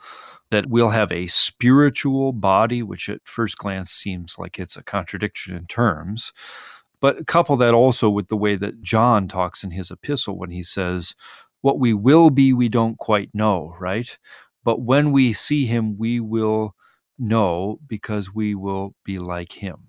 that 0.51 0.67
we'll 0.67 0.91
have 0.91 1.11
a 1.11 1.27
spiritual 1.29 2.33
body, 2.33 2.83
which 2.83 3.09
at 3.09 3.21
first 3.25 3.57
glance 3.57 3.91
seems 3.91 4.37
like 4.39 4.59
it's 4.59 4.77
a 4.77 4.83
contradiction 4.83 5.57
in 5.57 5.67
terms. 5.67 6.33
But 7.01 7.27
couple 7.27 7.57
that 7.57 7.73
also 7.73 8.11
with 8.11 8.29
the 8.29 8.37
way 8.37 8.57
that 8.57 8.83
John 8.83 9.27
talks 9.27 9.65
in 9.65 9.71
his 9.71 9.91
epistle 9.91 10.37
when 10.37 10.51
he 10.51 10.63
says, 10.63 11.15
What 11.63 11.79
we 11.79 11.95
will 11.95 12.31
be, 12.31 12.53
we 12.53 12.69
don't 12.69 12.99
quite 12.99 13.31
know, 13.35 13.75
right? 13.79 14.19
But 14.65 14.81
when 14.83 15.13
we 15.13 15.33
see 15.33 15.67
him, 15.67 15.99
we 15.99 16.21
will 16.21 16.75
know 17.19 17.79
because 17.87 18.35
we 18.35 18.55
will 18.55 18.95
be 19.05 19.19
like 19.19 19.53
him. 19.53 19.89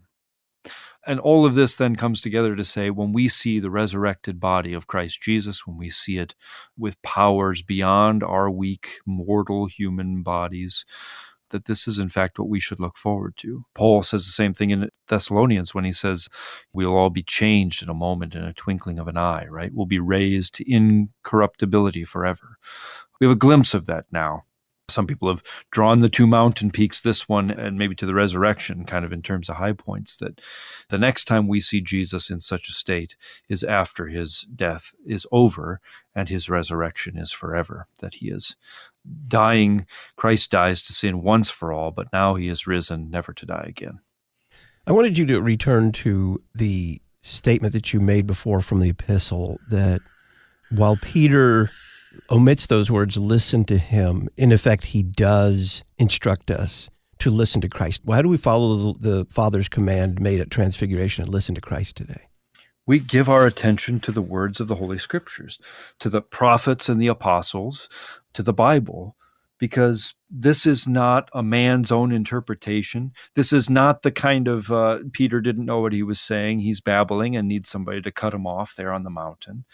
And 1.05 1.19
all 1.19 1.45
of 1.47 1.55
this 1.55 1.76
then 1.78 1.95
comes 1.95 2.22
together 2.22 2.55
to 2.55 2.63
say 2.63 2.91
when 2.91 3.11
we 3.11 3.28
see 3.28 3.59
the 3.59 3.72
resurrected 3.72 4.39
body 4.39 4.74
of 4.74 4.86
Christ 4.86 5.22
Jesus, 5.22 5.65
when 5.65 5.78
we 5.78 5.89
see 5.89 6.17
it 6.17 6.36
with 6.78 7.01
powers 7.01 7.63
beyond 7.63 8.24
our 8.24 8.51
weak, 8.51 8.99
mortal 9.05 9.65
human 9.65 10.22
bodies, 10.22 10.86
that 11.52 11.66
this 11.66 11.88
is 11.88 11.99
in 11.99 12.10
fact 12.10 12.39
what 12.39 12.49
we 12.49 12.60
should 12.60 12.80
look 12.80 12.97
forward 12.97 13.38
to. 13.38 13.64
Paul 13.74 14.04
says 14.04 14.26
the 14.26 14.32
same 14.32 14.54
thing 14.54 14.72
in 14.72 14.89
Thessalonians 15.08 15.74
when 15.74 15.86
he 15.86 15.91
says, 15.91 16.28
We'll 16.74 16.95
all 16.95 17.10
be 17.10 17.24
changed 17.24 17.84
in 17.84 17.89
a 17.89 17.93
moment, 17.93 18.36
in 18.36 18.43
a 18.43 18.54
twinkling 18.54 18.99
of 18.99 19.08
an 19.08 19.18
eye, 19.18 19.45
right? 19.47 19.72
We'll 19.74 19.86
be 19.86 19.99
raised 19.99 20.56
to 20.56 20.72
incorruptibility 20.72 22.06
forever. 22.06 22.58
We 23.20 23.28
have 23.28 23.36
a 23.36 23.39
glimpse 23.39 23.74
of 23.74 23.86
that 23.86 24.06
now 24.12 24.43
some 24.91 25.08
people 25.08 25.30
have 25.30 25.41
drawn 25.72 26.02
the 26.02 26.10
two 26.10 26.28
mountain 26.28 26.70
peaks, 26.70 27.02
this 27.02 27.28
one 27.28 27.49
and 27.49 27.78
maybe 27.78 27.95
to 27.95 28.06
the 28.06 28.14
resurrection, 28.14 28.86
kind 28.86 29.06
of 29.06 29.12
in 29.12 29.22
terms 29.22 29.49
of 29.49 29.56
high 29.56 29.74
points, 29.74 30.18
that 30.18 30.41
the 30.89 30.97
next 30.97 31.26
time 31.26 31.47
we 31.47 31.60
see 31.60 31.82
Jesus 31.82 32.30
in 32.30 32.39
such 32.39 32.70
a 32.70 32.74
state 32.74 33.16
is 33.49 33.64
after 33.64 34.08
his 34.08 34.41
death 34.56 34.93
is 35.06 35.26
over 35.32 35.80
and 36.14 36.30
his 36.30 36.49
resurrection 36.49 37.18
is 37.18 37.32
forever, 37.32 37.88
that 37.99 38.16
he 38.16 38.30
is 38.30 38.56
dying. 39.28 39.86
Christ 40.16 40.52
dies 40.52 40.82
to 40.84 40.93
sin 40.93 41.22
once 41.22 41.49
for 41.49 41.74
all, 41.74 41.91
but 41.91 42.08
now 42.14 42.36
he 42.36 42.47
is 42.47 42.68
risen, 42.68 43.10
never 43.10 43.34
to 43.34 43.45
die 43.45 43.66
again. 43.68 43.99
I 44.88 44.91
wanted 44.91 45.18
you 45.18 45.26
to 45.28 45.41
return 45.41 45.91
to 45.93 46.39
the 46.56 47.02
statement 47.22 47.74
that 47.74 47.93
you 47.93 47.99
made 47.99 48.26
before 48.26 48.62
from 48.62 48.80
the 48.80 48.89
epistle 48.89 49.60
that 49.70 50.02
while 50.72 50.97
Peter 51.02 51.70
omits 52.30 52.66
those 52.66 52.89
words, 52.89 53.18
listen 53.18 53.64
to 53.66 53.78
him, 53.78 54.28
in 54.38 54.52
effect, 54.52 54.86
he 54.86 55.04
does 55.04 55.84
instruct 55.97 56.49
us 56.49 56.89
to 57.20 57.30
listen 57.30 57.62
to 57.62 57.70
Christ. 57.70 58.02
Why 58.04 58.22
do 58.22 58.28
we 58.28 58.38
follow 58.38 58.93
the, 58.93 59.10
the 59.10 59.26
Father's 59.26 59.70
command 59.70 60.20
made 60.20 60.41
at 60.41 60.49
Transfiguration 60.49 61.24
and 61.24 61.32
listen 61.32 61.54
to 61.56 61.62
Christ 61.62 61.95
today? 61.95 62.28
We 62.88 62.99
give 62.99 63.30
our 63.30 63.45
attention 63.45 63.99
to 64.02 64.12
the 64.12 64.24
words 64.24 64.60
of 64.60 64.68
the 64.68 64.76
Holy 64.76 64.97
Scriptures, 64.97 65.60
to 65.99 66.10
the 66.10 66.22
prophets 66.22 66.89
and 66.89 66.99
the 66.99 67.08
apostles, 67.08 67.88
to 68.34 68.43
the 68.43 68.53
Bible, 68.53 69.15
because 69.57 70.15
this 70.29 70.65
is 70.65 70.88
not 70.88 71.29
a 71.34 71.43
man's 71.43 71.91
own 71.91 72.11
interpretation. 72.11 73.11
This 73.36 73.53
is 73.53 73.69
not 73.69 74.01
the 74.01 74.11
kind 74.11 74.47
of 74.47 74.71
uh, 74.71 74.99
Peter 75.11 75.39
didn't 75.39 75.65
know 75.65 75.82
what 75.82 75.93
he 75.93 76.03
was 76.03 76.19
saying. 76.19 76.59
He's 76.59 76.82
babbling 76.82 77.36
and 77.36 77.47
needs 77.47 77.69
somebody 77.69 78.01
to 78.01 78.11
cut 78.11 78.34
him 78.34 78.47
off 78.47 78.75
there 78.75 78.91
on 78.91 79.03
the 79.03 79.09
mountain. 79.09 79.65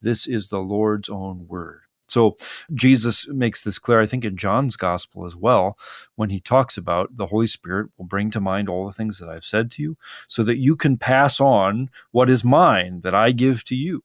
This 0.00 0.26
is 0.26 0.48
the 0.48 0.60
Lord's 0.60 1.08
own 1.08 1.46
word. 1.48 1.80
So 2.08 2.36
Jesus 2.74 3.26
makes 3.28 3.64
this 3.64 3.78
clear, 3.78 4.00
I 4.00 4.06
think, 4.06 4.24
in 4.24 4.36
John's 4.36 4.76
gospel 4.76 5.24
as 5.24 5.34
well, 5.34 5.78
when 6.14 6.28
he 6.28 6.40
talks 6.40 6.76
about 6.76 7.16
the 7.16 7.26
Holy 7.26 7.46
Spirit 7.46 7.90
will 7.96 8.04
bring 8.04 8.30
to 8.32 8.40
mind 8.40 8.68
all 8.68 8.86
the 8.86 8.92
things 8.92 9.18
that 9.18 9.30
I've 9.30 9.46
said 9.46 9.70
to 9.72 9.82
you, 9.82 9.96
so 10.28 10.42
that 10.44 10.58
you 10.58 10.76
can 10.76 10.98
pass 10.98 11.40
on 11.40 11.88
what 12.10 12.28
is 12.28 12.44
mine 12.44 13.00
that 13.00 13.14
I 13.14 13.32
give 13.32 13.64
to 13.64 13.74
you. 13.74 14.04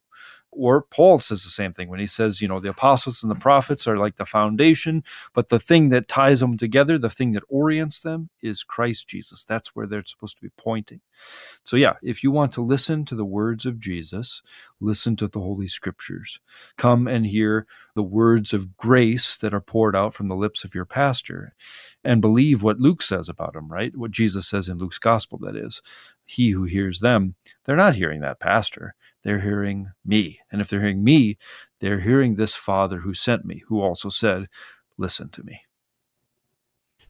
Or 0.57 0.81
Paul 0.81 1.19
says 1.19 1.43
the 1.43 1.49
same 1.49 1.71
thing 1.71 1.87
when 1.89 1.99
he 1.99 2.07
says, 2.07 2.41
you 2.41 2.47
know, 2.47 2.59
the 2.59 2.69
apostles 2.69 3.21
and 3.21 3.29
the 3.29 3.35
prophets 3.35 3.87
are 3.87 3.97
like 3.97 4.15
the 4.15 4.25
foundation, 4.25 5.03
but 5.33 5.49
the 5.49 5.59
thing 5.59 5.89
that 5.89 6.07
ties 6.07 6.39
them 6.39 6.57
together, 6.57 6.97
the 6.97 7.09
thing 7.09 7.33
that 7.33 7.43
orients 7.47 8.01
them 8.01 8.29
is 8.41 8.63
Christ 8.63 9.07
Jesus. 9.07 9.45
That's 9.45 9.75
where 9.75 9.85
they're 9.85 10.03
supposed 10.05 10.37
to 10.37 10.41
be 10.41 10.49
pointing. 10.57 11.01
So, 11.63 11.77
yeah, 11.77 11.93
if 12.01 12.23
you 12.23 12.31
want 12.31 12.53
to 12.53 12.61
listen 12.61 13.05
to 13.05 13.15
the 13.15 13.25
words 13.25 13.65
of 13.65 13.79
Jesus, 13.79 14.41
listen 14.79 15.15
to 15.17 15.27
the 15.27 15.39
Holy 15.39 15.67
Scriptures. 15.67 16.39
Come 16.77 17.07
and 17.07 17.25
hear 17.25 17.67
the 17.93 18.03
words 18.03 18.53
of 18.53 18.77
grace 18.77 19.37
that 19.37 19.53
are 19.53 19.61
poured 19.61 19.95
out 19.95 20.13
from 20.13 20.27
the 20.27 20.35
lips 20.35 20.63
of 20.63 20.73
your 20.73 20.85
pastor 20.85 21.53
and 22.03 22.21
believe 22.21 22.63
what 22.63 22.79
Luke 22.79 23.01
says 23.01 23.29
about 23.29 23.55
him, 23.55 23.67
right? 23.67 23.95
What 23.95 24.11
Jesus 24.11 24.47
says 24.47 24.69
in 24.69 24.77
Luke's 24.77 24.99
gospel, 24.99 25.37
that 25.39 25.55
is. 25.55 25.81
He 26.25 26.51
who 26.51 26.63
hears 26.63 26.99
them, 26.99 27.35
they're 27.65 27.75
not 27.75 27.95
hearing 27.95 28.21
that 28.21 28.39
pastor 28.39 28.95
they're 29.27 29.41
hearing 29.41 29.91
me. 30.05 30.39
And 30.49 30.61
if 30.61 30.69
they're 30.69 30.79
hearing 30.79 31.03
me, 31.03 31.37
they're 31.81 31.99
hearing 31.99 32.35
this 32.35 32.55
Father 32.55 32.99
who 32.99 33.13
sent 33.13 33.43
me, 33.43 33.61
who 33.67 33.81
also 33.81 34.07
said, 34.07 34.47
Listen 34.97 35.27
to 35.31 35.43
me. 35.43 35.59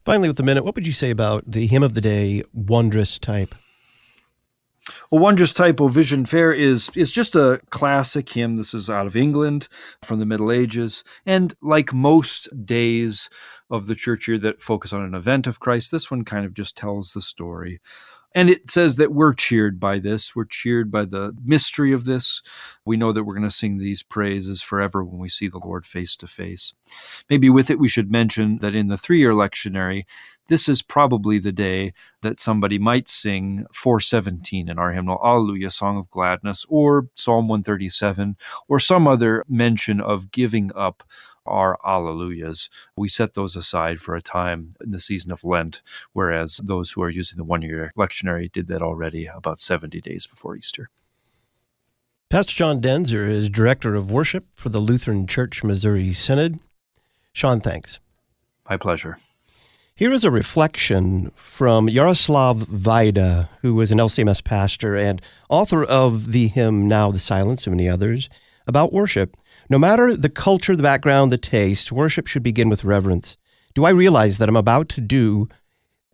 Finally, 0.03 0.28
with 0.28 0.38
the 0.38 0.43
minute, 0.43 0.65
what 0.65 0.74
would 0.74 0.88
you 0.88 0.93
say 0.93 1.11
about 1.11 1.43
the 1.45 1.68
hymn 1.68 1.84
of 1.84 1.93
the 1.93 2.01
day, 2.01 2.41
Wondrous 2.53 3.20
Type? 3.20 3.53
Well, 5.11 5.22
Wondrous 5.22 5.53
Type, 5.53 5.80
O 5.80 5.89
Vision 5.89 6.26
Fair, 6.26 6.51
is, 6.51 6.89
is 6.95 7.11
just 7.11 7.36
a 7.36 7.61
classic 7.70 8.28
hymn. 8.28 8.57
This 8.57 8.74
is 8.74 8.89
out 8.89 9.05
of 9.05 9.15
England 9.15 9.68
from 10.03 10.18
the 10.18 10.26
Middle 10.26 10.51
Ages. 10.51 11.03
And 11.24 11.53
like 11.61 11.93
most 11.93 12.49
days 12.65 13.30
of 13.70 13.86
the 13.86 13.95
church 13.95 14.28
year 14.28 14.39
that 14.39 14.63
focus 14.63 14.91
on 14.91 15.03
an 15.03 15.13
event 15.13 15.45
of 15.45 15.59
Christ, 15.59 15.91
this 15.91 16.09
one 16.09 16.26
kind 16.26 16.47
of 16.47 16.55
just 16.55 16.76
tells 16.76 17.11
the 17.13 17.22
story 17.22 17.80
and 18.38 18.51
it 18.51 18.69
says 18.69 18.97
that 18.97 19.11
we're 19.11 19.33
cheered 19.33 19.79
by 19.79 19.97
this. 19.97 20.35
We're 20.35 20.45
cheered 20.45 20.91
by 20.91 21.05
the 21.05 21.35
mystery 21.43 21.91
of 21.91 22.05
this. 22.05 22.43
We 22.85 22.95
know 22.95 23.11
that 23.11 23.23
we're 23.23 23.33
going 23.33 23.49
to 23.49 23.49
sing 23.49 23.79
these 23.79 24.03
praises 24.03 24.61
forever 24.61 25.03
when 25.03 25.17
we 25.19 25.27
see 25.27 25.47
the 25.47 25.57
Lord 25.57 25.88
face 25.88 26.15
to 26.17 26.27
face. 26.27 26.75
Maybe 27.31 27.49
with 27.49 27.71
it, 27.71 27.79
we 27.79 27.88
should 27.88 28.11
mention 28.11 28.59
that 28.59 28.75
in 28.75 28.89
the 28.89 28.97
three 28.97 29.17
year 29.17 29.31
lectionary, 29.31 30.03
this 30.49 30.69
is 30.69 30.83
probably 30.83 31.39
the 31.39 31.51
day 31.51 31.93
that 32.21 32.39
somebody 32.39 32.77
might 32.77 33.09
sing 33.09 33.65
417 33.73 34.69
in 34.69 34.77
our 34.77 34.93
hymnal, 34.93 35.19
Alleluia, 35.25 35.71
Song 35.71 35.97
of 35.97 36.07
Gladness, 36.11 36.63
or 36.69 37.07
Psalm 37.15 37.47
137, 37.47 38.38
or 38.69 38.79
some 38.79 39.07
other 39.07 39.45
mention 39.49 39.99
of 39.99 40.29
giving 40.29 40.69
up 40.75 41.03
our 41.47 41.77
Alleluias. 41.85 42.69
We 42.95 43.09
set 43.09 43.33
those 43.33 43.55
aside 43.55 43.99
for 43.99 44.15
a 44.15 44.21
time 44.21 44.75
in 44.81 44.91
the 44.91 44.99
season 44.99 45.31
of 45.31 45.43
Lent, 45.43 45.81
whereas 46.13 46.57
those 46.63 46.91
who 46.91 47.01
are 47.01 47.09
using 47.09 47.37
the 47.37 47.43
one 47.43 47.61
year 47.61 47.91
lectionary 47.97 48.51
did 48.51 48.67
that 48.67 48.81
already 48.81 49.25
about 49.25 49.59
70 49.59 50.01
days 50.01 50.27
before 50.27 50.55
Easter. 50.55 50.89
Pastor 52.29 52.51
Sean 52.51 52.81
Daenzer 52.81 53.29
is 53.29 53.47
Director 53.47 53.95
of 53.95 54.11
Worship 54.11 54.45
for 54.53 54.69
the 54.69 54.79
Lutheran 54.79 55.27
Church 55.27 55.63
Missouri 55.63 56.11
Synod. 56.11 56.59
Sean, 57.31 57.61
thanks. 57.61 57.99
My 58.69 58.75
pleasure. 58.75 59.17
Here 59.97 60.11
is 60.11 60.25
a 60.25 60.29
reflection 60.29 61.31
from 61.35 61.87
Jaroslav 61.87 62.65
Vajda, 62.65 63.49
who 63.61 63.73
was 63.73 63.91
an 63.91 63.97
LCMS 63.97 64.43
pastor 64.43 64.95
and 64.95 65.21
author 65.49 65.83
of 65.83 66.33
the 66.33 66.49
hymn 66.49 66.87
Now 66.87 67.11
the 67.11 67.17
Silence 67.17 67.65
and 67.65 67.75
many 67.75 67.89
others, 67.89 68.29
about 68.67 68.93
worship. 68.93 69.35
No 69.70 69.78
matter 69.78 70.15
the 70.15 70.30
culture, 70.30 70.78
the 70.78 70.84
background, 70.84 71.30
the 71.30 71.38
taste, 71.38 71.91
worship 71.91 72.26
should 72.26 72.43
begin 72.43 72.70
with 72.70 72.86
reverence. 72.86 73.36
Do 73.76 73.84
I 73.84 73.89
realize 73.89 74.38
that 74.38 74.47
I'm 74.47 74.55
about 74.55 74.88
to 74.89 75.01
do 75.01 75.49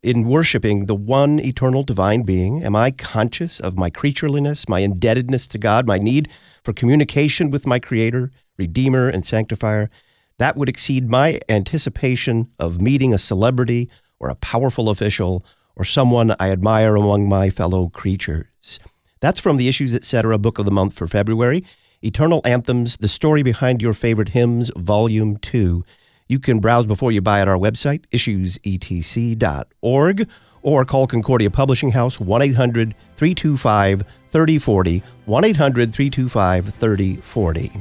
in 0.02 0.28
worshiping 0.28 0.88
the 0.88 0.96
one 0.96 1.40
eternal 1.40 1.84
divine 1.84 2.24
being? 2.24 2.64
Am 2.64 2.76
I 2.76 2.90
conscious 2.90 3.60
of 3.60 3.78
my 3.78 3.92
creatureliness, 3.92 4.68
my 4.68 4.80
indebtedness 4.80 5.46
to 5.48 5.60
God, 5.60 5.86
my 5.86 6.00
need 6.00 6.30
for 6.64 6.74
communication 6.74 7.52
with 7.52 7.68
my 7.68 7.78
Creator, 7.78 8.32
Redeemer, 8.58 9.08
and 9.08 9.24
Sanctifier? 9.24 9.92
That 10.40 10.58
would 10.58 10.68
exceed 10.68 11.08
my 11.08 11.40
anticipation 11.48 12.50
of 12.58 12.82
meeting 12.82 13.14
a 13.14 13.20
celebrity 13.20 13.88
or 14.20 14.30
a 14.30 14.36
powerful 14.36 14.90
official 14.90 15.46
or 15.76 15.86
someone 15.86 16.36
I 16.40 16.50
admire 16.50 16.96
among 16.96 17.30
my 17.30 17.52
fellow 17.52 17.90
creatures. 17.90 18.80
That's 19.20 19.40
from 19.40 19.58
the 19.58 19.68
Issues 19.68 19.94
Etc. 19.94 20.38
Book 20.40 20.58
of 20.58 20.66
the 20.66 20.72
Month 20.72 20.96
for 20.96 21.08
February. 21.08 21.64
Eternal 22.04 22.42
Anthems, 22.44 22.98
The 22.98 23.08
Story 23.08 23.44
Behind 23.44 23.82
Your 23.82 23.94
Favorite 23.94 24.28
Hymns, 24.30 24.70
Volume 24.76 25.38
2. 25.38 25.86
You 26.28 26.40
can 26.40 26.60
browse 26.60 26.86
before 26.86 27.14
you 27.14 27.22
buy 27.22 27.40
at 27.40 27.48
our 27.48 27.58
website, 27.58 28.04
issuesetc.org, 28.12 30.30
or 30.62 30.86
call 30.86 31.08
Concordia 31.08 31.50
Publishing 31.50 31.92
House 31.92 32.20
1 32.20 32.42
800 32.42 32.94
325 33.16 34.04
3040. 34.32 35.04
1 35.26 35.46
800 35.46 35.94
325 35.94 36.76
3040. 36.76 37.72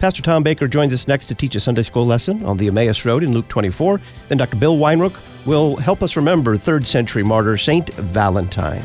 Pastor 0.00 0.22
Tom 0.22 0.42
Baker 0.42 0.68
joins 0.68 0.92
us 0.92 1.08
next 1.08 1.26
to 1.26 1.34
teach 1.34 1.54
a 1.54 1.60
Sunday 1.60 1.82
school 1.82 2.06
lesson 2.06 2.44
on 2.44 2.56
the 2.56 2.66
Emmaus 2.66 3.04
Road 3.04 3.22
in 3.22 3.32
Luke 3.32 3.48
24. 3.48 4.00
Then 4.28 4.38
Dr. 4.38 4.56
Bill 4.56 4.76
Weinrich 4.76 5.16
will 5.46 5.76
help 5.76 6.02
us 6.02 6.16
remember 6.16 6.56
third 6.56 6.86
century 6.86 7.22
martyr 7.22 7.56
Saint 7.56 7.92
Valentine. 7.94 8.84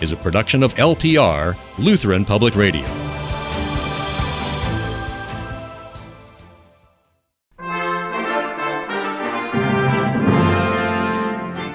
is 0.00 0.12
a 0.12 0.16
production 0.16 0.62
of 0.62 0.74
LPR, 0.74 1.56
Lutheran 1.78 2.24
Public 2.24 2.56
Radio. 2.56 2.86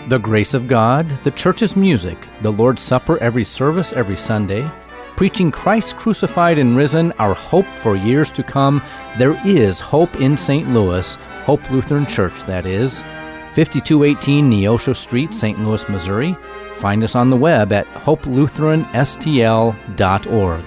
The 0.08 0.20
grace 0.20 0.54
of 0.54 0.68
God, 0.68 1.10
the 1.24 1.32
church's 1.32 1.76
music, 1.76 2.18
the 2.42 2.52
Lord's 2.52 2.82
Supper 2.82 3.18
every 3.18 3.44
service 3.44 3.92
every 3.92 4.16
Sunday, 4.16 4.70
preaching 5.16 5.52
Christ 5.52 5.98
crucified 5.98 6.60
and 6.60 6.78
risen, 6.78 7.12
our 7.14 7.34
hope 7.34 7.66
for 7.66 7.96
years 7.96 8.30
to 8.32 8.44
come. 8.44 8.84
There 9.18 9.40
is 9.46 9.80
hope 9.80 10.16
in 10.22 10.38
St. 10.38 10.70
Louis, 10.70 11.16
Hope 11.46 11.72
Lutheran 11.72 12.06
Church, 12.06 12.40
that 12.44 12.66
is. 12.66 13.04
5218 13.56 14.51
Neosho 14.51 14.93
Street, 14.93 15.34
St. 15.34 15.58
Louis, 15.60 15.88
Missouri. 15.88 16.36
Find 16.74 17.01
us 17.03 17.16
on 17.16 17.30
the 17.30 17.38
web 17.38 17.72
at 17.72 17.88
hopelutheranstl.org. 17.88 20.64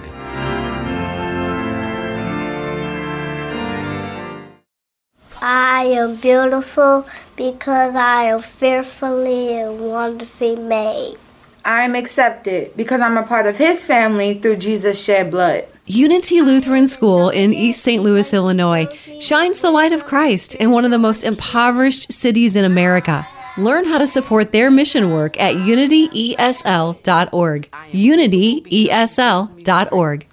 I 5.41 5.83
am 5.83 6.15
beautiful 6.15 7.07
because 7.35 7.95
I 7.95 8.23
am 8.23 8.41
fearfully 8.41 9.53
and 9.53 9.79
wonderfully 9.79 10.55
made. 10.55 11.17
I'm 11.63 11.93
accepted 11.93 12.75
because 12.75 13.01
I'm 13.01 13.17
a 13.17 13.23
part 13.23 13.45
of 13.45 13.57
His 13.57 13.83
family 13.83 14.39
through 14.39 14.57
Jesus' 14.57 14.99
shed 14.99 15.29
blood. 15.29 15.67
Unity 15.91 16.39
Lutheran 16.39 16.87
School 16.87 17.31
in 17.31 17.51
East 17.51 17.81
St. 17.81 18.03
Louis, 18.03 18.31
Illinois, 18.31 18.85
shines 19.19 19.59
the 19.59 19.71
light 19.71 19.91
of 19.91 20.05
Christ 20.05 20.53
in 20.53 20.69
one 20.69 20.85
of 20.85 20.91
the 20.91 20.99
most 20.99 21.23
impoverished 21.23 22.13
cities 22.13 22.55
in 22.55 22.63
America. 22.63 23.27
Learn 23.57 23.85
how 23.85 23.97
to 23.97 24.05
support 24.05 24.51
their 24.51 24.69
mission 24.69 25.09
work 25.09 25.35
at 25.41 25.55
unityesl.org. 25.55 27.71
unityesl.org. 27.71 30.27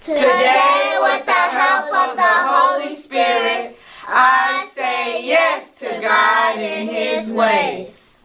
Today, 0.00 0.98
with 1.00 1.24
the 1.24 1.32
help 1.32 1.94
of 1.94 2.16
the 2.16 2.22
Holy 2.24 2.96
Spirit, 2.96 3.78
I 4.08 4.68
say 4.72 5.24
yes 5.24 5.78
to 5.78 5.86
God 6.00 6.58
and 6.58 6.90
His 6.90 7.30
ways. 7.30 8.18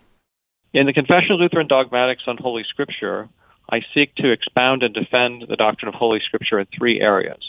In 0.74 0.88
the 0.88 0.94
Confession 0.94 1.34
of 1.34 1.42
Lutheran 1.42 1.68
Dogmatics 1.68 2.24
on 2.26 2.38
Holy 2.38 2.64
Scripture, 2.68 3.30
I 3.72 3.82
seek 3.94 4.16
to 4.16 4.32
expound 4.32 4.84
and 4.84 4.94
defend 4.94 5.46
the 5.48 5.56
doctrine 5.56 5.88
of 5.88 5.96
Holy 5.96 6.20
Scripture 6.20 6.60
in 6.60 6.68
three 6.78 7.00
areas. 7.00 7.40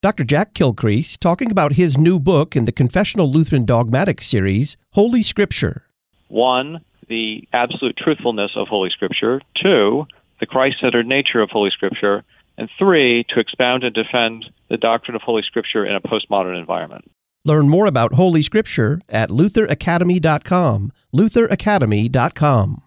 Dr. 0.00 0.24
Jack 0.24 0.54
Kilcrease 0.54 1.18
talking 1.18 1.50
about 1.50 1.72
his 1.72 1.98
new 1.98 2.18
book 2.18 2.54
in 2.54 2.64
the 2.64 2.72
Confessional 2.72 3.30
Lutheran 3.30 3.64
Dogmatic 3.64 4.22
series, 4.22 4.76
Holy 4.92 5.22
Scripture. 5.22 5.82
One, 6.28 6.80
the 7.08 7.46
absolute 7.52 7.96
truthfulness 7.96 8.52
of 8.56 8.68
Holy 8.68 8.90
Scripture. 8.90 9.40
Two, 9.62 10.06
the 10.40 10.46
Christ 10.46 10.76
centered 10.80 11.06
nature 11.06 11.40
of 11.40 11.50
Holy 11.50 11.70
Scripture. 11.70 12.24
And 12.58 12.70
three, 12.78 13.24
to 13.30 13.40
expound 13.40 13.84
and 13.84 13.94
defend 13.94 14.46
the 14.70 14.76
doctrine 14.76 15.14
of 15.14 15.22
Holy 15.22 15.42
Scripture 15.42 15.84
in 15.84 15.94
a 15.94 16.00
postmodern 16.00 16.58
environment. 16.58 17.10
Learn 17.44 17.68
more 17.68 17.86
about 17.86 18.14
Holy 18.14 18.42
Scripture 18.42 19.00
at 19.08 19.30
lutheracademy.com. 19.30 20.92
lutheracademy.com. 21.14 22.82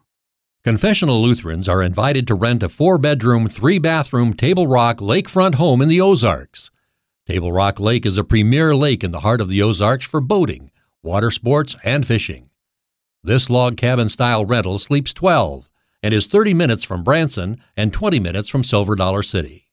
Confessional 0.66 1.22
Lutherans 1.22 1.70
are 1.70 1.82
invited 1.82 2.28
to 2.28 2.36
rent 2.36 2.64
a 2.64 2.68
four 2.68 2.98
bedroom, 2.98 3.48
three 3.48 3.80
bathroom 3.80 4.34
Table 4.34 4.68
Rock 4.68 4.98
lakefront 4.98 5.56
home 5.56 5.82
in 5.82 5.88
the 5.88 6.02
Ozarks. 6.02 6.70
Table 7.26 7.54
Rock 7.54 7.80
Lake 7.80 8.06
is 8.06 8.18
a 8.18 8.26
premier 8.26 8.76
lake 8.76 9.02
in 9.02 9.12
the 9.12 9.22
heart 9.22 9.40
of 9.40 9.48
the 9.48 9.62
Ozarks 9.62 10.06
for 10.06 10.20
boating, 10.20 10.70
water 11.02 11.32
sports, 11.32 11.78
and 11.86 12.06
fishing. 12.06 12.50
This 13.24 13.50
log 13.50 13.78
cabin 13.78 14.10
style 14.10 14.46
rental 14.46 14.78
sleeps 14.80 15.14
12 15.14 15.70
and 16.04 16.14
is 16.14 16.28
30 16.28 16.54
minutes 16.54 16.84
from 16.84 17.06
Branson 17.06 17.62
and 17.78 17.94
20 17.94 18.20
minutes 18.20 18.50
from 18.50 18.66
Silver 18.66 18.96
Dollar 18.96 19.24
City. 19.24 19.70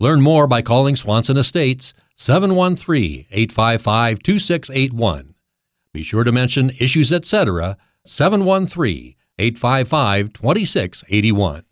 Learn 0.00 0.20
more 0.20 0.46
by 0.46 0.60
calling 0.60 0.96
Swanson 0.96 1.38
Estates 1.38 1.94
713 2.16 3.24
855 3.30 4.22
2681. 4.22 5.34
Be 5.94 6.02
sure 6.02 6.24
to 6.24 6.32
mention 6.32 6.72
Issues 6.78 7.10
Etc. 7.10 7.78
713 8.04 9.14
855 9.40 10.32
2681. 10.34 11.69